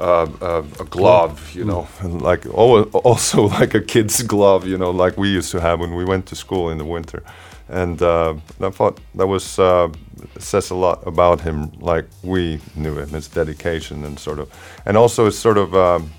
uh, 0.00 0.26
uh, 0.40 0.62
a 0.80 0.84
glove, 0.84 1.54
you 1.54 1.64
know, 1.64 1.86
and 2.00 2.22
like 2.22 2.46
also 2.54 3.42
like 3.60 3.74
a 3.74 3.80
kid's 3.80 4.22
glove, 4.22 4.66
you 4.66 4.78
know, 4.78 4.90
like 4.90 5.18
we 5.18 5.28
used 5.28 5.50
to 5.50 5.60
have 5.60 5.78
when 5.78 5.94
we 5.94 6.04
went 6.06 6.24
to 6.26 6.34
school 6.34 6.70
in 6.70 6.78
the 6.78 6.84
winter. 6.84 7.22
And 7.68 8.00
uh, 8.02 8.34
I 8.60 8.70
thought 8.70 8.98
that 9.14 9.26
was 9.26 9.58
uh, 9.58 9.88
says 10.38 10.70
a 10.70 10.74
lot 10.74 11.06
about 11.06 11.42
him, 11.42 11.70
like 11.80 12.06
we 12.22 12.60
knew 12.74 12.98
him, 12.98 13.10
his 13.10 13.28
dedication 13.28 14.04
and 14.04 14.18
sort 14.18 14.38
of, 14.38 14.50
and 14.86 14.96
also 14.96 15.26
it's 15.26 15.38
sort 15.38 15.58
of 15.58 15.74
um, 15.74 16.10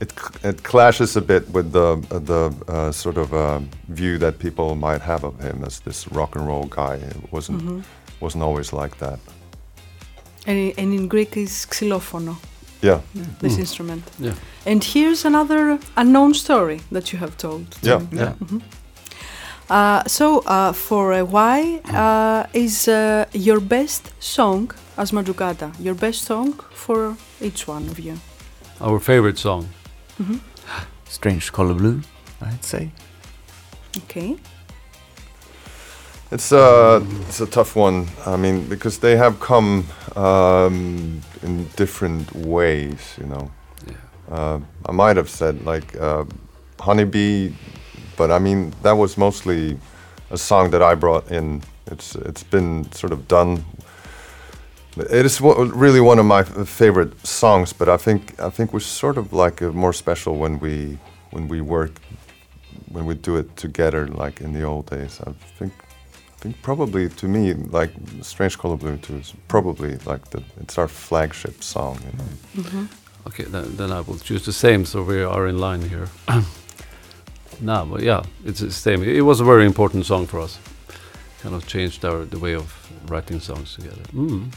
it 0.00 0.12
it 0.42 0.62
clashes 0.62 1.16
a 1.16 1.22
bit 1.22 1.48
with 1.50 1.72
the 1.72 1.96
the 2.10 2.72
uh, 2.72 2.92
sort 2.92 3.16
of 3.16 3.32
uh, 3.32 3.60
view 3.88 4.18
that 4.18 4.38
people 4.38 4.74
might 4.74 5.00
have 5.00 5.24
of 5.24 5.38
him 5.40 5.64
as 5.64 5.80
this 5.80 6.08
rock 6.08 6.36
and 6.36 6.46
roll 6.46 6.66
guy. 6.66 6.96
It 6.96 7.32
wasn't 7.32 7.84
wasn't 8.20 8.42
always 8.42 8.72
like 8.72 8.98
that. 8.98 9.18
And, 10.46 10.72
and 10.78 10.92
in 10.94 11.08
Greek 11.08 11.36
is 11.36 11.66
xylophone, 11.72 12.36
Yeah, 12.82 13.00
this 13.40 13.58
instrument. 13.58 14.02
Yeah. 14.20 14.34
And 14.66 14.84
here's 14.84 15.24
another 15.24 15.78
unknown 15.96 16.34
story 16.34 16.80
that 16.92 17.12
you 17.12 17.18
have 17.20 17.36
told. 17.36 17.70
to 17.70 17.88
Yeah. 17.88 17.98
me. 18.10 18.18
Yeah. 18.18 18.32
Uh, 19.70 20.02
so, 20.06 20.42
uh, 20.46 20.72
for 20.72 21.12
uh, 21.12 21.24
why 21.24 21.80
uh, 21.88 22.46
is 22.52 22.86
uh, 22.88 23.24
your 23.32 23.60
best 23.60 24.10
song 24.20 24.70
as 24.96 25.12
Madrugada? 25.12 25.70
Your 25.80 25.94
best 25.94 26.22
song 26.24 26.52
for 26.74 27.16
each 27.40 27.66
one 27.68 27.88
of 27.90 27.98
you. 27.98 28.18
Our 28.80 29.00
favorite 29.00 29.38
song. 29.38 29.68
Strange 31.08 31.50
color 31.52 31.74
blue, 31.74 32.00
I'd 32.42 32.62
say. 32.64 32.90
Okay. 34.04 34.36
It's 36.34 36.52
a 36.52 37.00
it's 37.28 37.40
a 37.40 37.46
tough 37.46 37.76
one. 37.76 38.06
I 38.26 38.36
mean, 38.36 38.68
because 38.68 38.98
they 38.98 39.16
have 39.16 39.38
come 39.38 39.84
um, 40.16 41.20
in 41.42 41.66
different 41.76 42.34
ways. 42.34 43.00
You 43.20 43.26
know, 43.26 43.50
Yeah. 43.86 44.36
uh, 44.36 44.58
I 44.88 44.92
might 44.92 45.16
have 45.16 45.28
said 45.28 45.54
like 45.64 45.96
uh, 46.00 46.24
"Honeybee," 46.80 47.52
but 48.16 48.30
I 48.30 48.38
mean 48.40 48.72
that 48.82 48.96
was 48.98 49.16
mostly 49.16 49.76
a 50.30 50.36
song 50.36 50.70
that 50.70 50.82
I 50.82 50.94
brought 50.96 51.30
in. 51.30 51.62
It's 51.92 52.16
it's 52.16 52.42
been 52.50 52.90
sort 52.92 53.12
of 53.12 53.18
done. 53.28 53.64
It 54.96 55.24
is 55.26 55.40
really 55.40 56.00
one 56.00 56.20
of 56.20 56.26
my 56.26 56.40
f- 56.40 56.68
favorite 56.68 57.12
songs, 57.26 57.72
but 57.72 57.88
I 57.88 57.96
think 57.96 58.20
I 58.40 58.50
think 58.50 58.72
we're 58.72 58.80
sort 58.80 59.18
of 59.18 59.32
like 59.32 59.62
uh 59.66 59.72
more 59.72 59.92
special 59.92 60.36
when 60.36 60.58
we 60.60 60.98
when 61.32 61.48
we 61.48 61.60
work 61.60 61.92
when 62.92 63.06
we 63.06 63.14
do 63.14 63.36
it 63.36 63.56
together, 63.56 64.06
like 64.24 64.44
in 64.44 64.52
the 64.52 64.62
old 64.64 64.86
days. 64.90 65.20
I 65.26 65.32
think, 65.58 65.72
think 66.44 66.60
probably 66.60 67.08
to 67.08 67.26
me, 67.26 67.54
like 67.54 67.90
Strange 68.20 68.58
Color 68.58 68.76
Blue 68.76 68.98
Two 68.98 69.16
is 69.16 69.32
probably 69.48 69.96
like 70.04 70.24
the 70.30 70.42
it's 70.60 70.76
our 70.78 70.88
flagship 70.88 71.62
song. 71.62 71.98
You 72.06 72.12
know? 72.18 72.30
Mm-hmm. 72.60 72.84
Okay, 73.26 73.44
then, 73.44 73.76
then 73.76 73.90
I 73.90 74.00
will 74.02 74.18
choose 74.18 74.44
the 74.44 74.52
same, 74.52 74.84
so 74.84 75.02
we 75.02 75.22
are 75.22 75.48
in 75.48 75.58
line 75.58 75.82
here. 75.88 76.08
no, 77.60 77.86
but 77.90 78.02
yeah, 78.02 78.22
it's 78.44 78.60
the 78.60 78.70
same. 78.70 79.02
It 79.02 79.24
was 79.24 79.40
a 79.40 79.44
very 79.44 79.64
important 79.64 80.04
song 80.04 80.26
for 80.26 80.40
us. 80.40 80.58
Kind 81.40 81.54
of 81.54 81.66
changed 81.66 82.04
our 82.04 82.26
the 82.26 82.38
way 82.38 82.54
of 82.54 82.66
writing 83.10 83.40
songs 83.40 83.74
together. 83.76 84.04
Mm. 84.12 84.52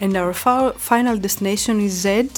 And 0.00 0.16
our 0.16 0.32
fi- 0.32 0.72
final 0.78 1.18
destination 1.18 1.80
is 1.80 1.92
Z. 1.92 2.30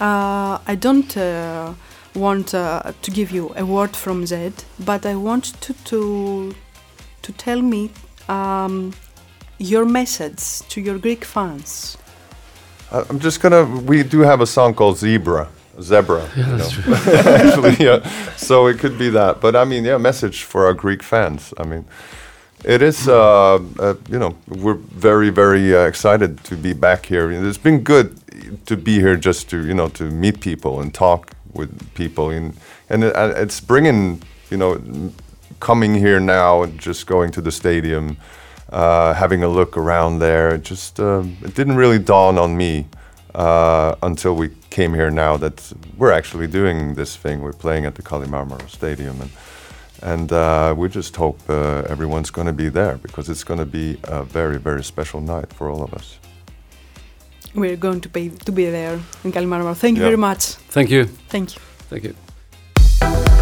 Uh, 0.00 0.72
I 0.72 0.76
don't 0.80 1.14
uh, 1.16 1.74
want 2.14 2.54
uh, 2.54 2.92
to 3.02 3.10
give 3.10 3.30
you 3.30 3.52
a 3.56 3.64
word 3.64 3.96
from 3.96 4.26
Z, 4.26 4.52
but 4.78 5.06
I 5.06 5.14
want 5.14 5.60
to 5.62 5.72
to, 5.84 6.54
to 7.22 7.32
tell 7.32 7.62
me 7.62 7.90
um, 8.28 8.92
your 9.58 9.84
message 9.84 10.60
to 10.68 10.80
your 10.80 10.98
Greek 10.98 11.24
fans. 11.24 11.96
I- 12.92 13.04
I'm 13.08 13.18
just 13.20 13.40
gonna. 13.40 13.64
We 13.64 14.02
do 14.02 14.20
have 14.20 14.40
a 14.42 14.46
song 14.46 14.74
called 14.74 14.98
Zebra. 14.98 15.48
Zebra. 15.80 16.28
Yeah, 16.36 16.50
you 16.50 16.56
that's 16.58 16.86
know. 16.86 16.94
Actually, 17.34 17.76
yeah. 17.86 18.00
So 18.36 18.66
it 18.68 18.78
could 18.78 18.98
be 18.98 19.10
that. 19.10 19.40
But 19.40 19.56
I 19.56 19.64
mean, 19.64 19.84
yeah, 19.84 19.98
message 19.98 20.44
for 20.44 20.66
our 20.66 20.74
Greek 20.74 21.02
fans. 21.02 21.54
I 21.58 21.64
mean, 21.64 21.84
it 22.64 22.82
is. 22.82 23.08
Uh, 23.08 23.54
uh, 23.78 23.94
you 24.08 24.18
know, 24.18 24.36
we're 24.48 24.74
very, 24.74 25.30
very 25.30 25.74
uh, 25.74 25.86
excited 25.88 26.44
to 26.44 26.56
be 26.56 26.74
back 26.74 27.06
here. 27.06 27.30
It's 27.32 27.58
been 27.58 27.80
good 27.82 28.18
to 28.66 28.76
be 28.76 29.00
here, 29.00 29.16
just 29.16 29.48
to 29.50 29.64
you 29.66 29.74
know, 29.74 29.88
to 29.88 30.04
meet 30.04 30.40
people 30.40 30.80
and 30.80 30.92
talk 30.92 31.32
with 31.54 31.94
people, 31.94 32.30
and 32.30 32.56
and 32.88 33.04
it, 33.04 33.16
uh, 33.16 33.32
it's 33.36 33.60
bringing 33.60 34.22
you 34.52 34.58
know, 34.58 35.10
coming 35.58 35.94
here 35.94 36.20
now 36.20 36.62
and 36.62 36.78
just 36.78 37.06
going 37.06 37.30
to 37.32 37.40
the 37.40 37.50
stadium, 37.50 38.18
uh, 38.68 39.14
having 39.14 39.42
a 39.42 39.48
look 39.48 39.76
around 39.78 40.18
there. 40.18 40.54
It 40.54 40.62
just 40.62 41.00
um, 41.00 41.36
it 41.42 41.54
didn't 41.54 41.76
really 41.76 41.98
dawn 41.98 42.38
on 42.38 42.56
me 42.56 42.86
uh, 43.34 43.94
until 44.02 44.34
we 44.36 44.50
came 44.68 44.92
here 44.92 45.10
now 45.10 45.38
that 45.38 45.72
we're 45.96 46.12
actually 46.12 46.46
doing 46.46 46.94
this 46.94 47.16
thing. 47.16 47.40
We're 47.40 47.54
playing 47.54 47.86
at 47.86 47.94
the 47.94 48.02
Kalimarmaro 48.02 48.68
Stadium, 48.68 49.20
and 49.22 49.30
and 50.02 50.32
uh, 50.32 50.74
we 50.76 50.88
just 50.88 51.16
hope 51.16 51.38
uh, 51.48 51.82
everyone's 51.88 52.30
going 52.30 52.46
to 52.48 52.52
be 52.52 52.68
there 52.68 52.98
because 52.98 53.30
it's 53.30 53.44
going 53.44 53.60
to 53.60 53.66
be 53.66 53.98
a 54.04 54.22
very 54.22 54.58
very 54.58 54.84
special 54.84 55.20
night 55.22 55.50
for 55.52 55.70
all 55.70 55.82
of 55.82 55.94
us 55.94 56.18
we're 57.54 57.76
going 57.76 58.00
to 58.00 58.08
be 58.08 58.30
to 58.30 58.52
be 58.52 58.70
there 58.70 59.00
in 59.24 59.32
Kalimaro. 59.32 59.74
Thank 59.74 59.96
you 59.96 60.02
yeah. 60.02 60.08
very 60.08 60.16
much. 60.16 60.56
Thank 60.70 60.90
you. 60.90 61.04
Thank 61.28 61.54
you. 61.54 61.60
Thank 61.90 62.04
you. 62.04 63.41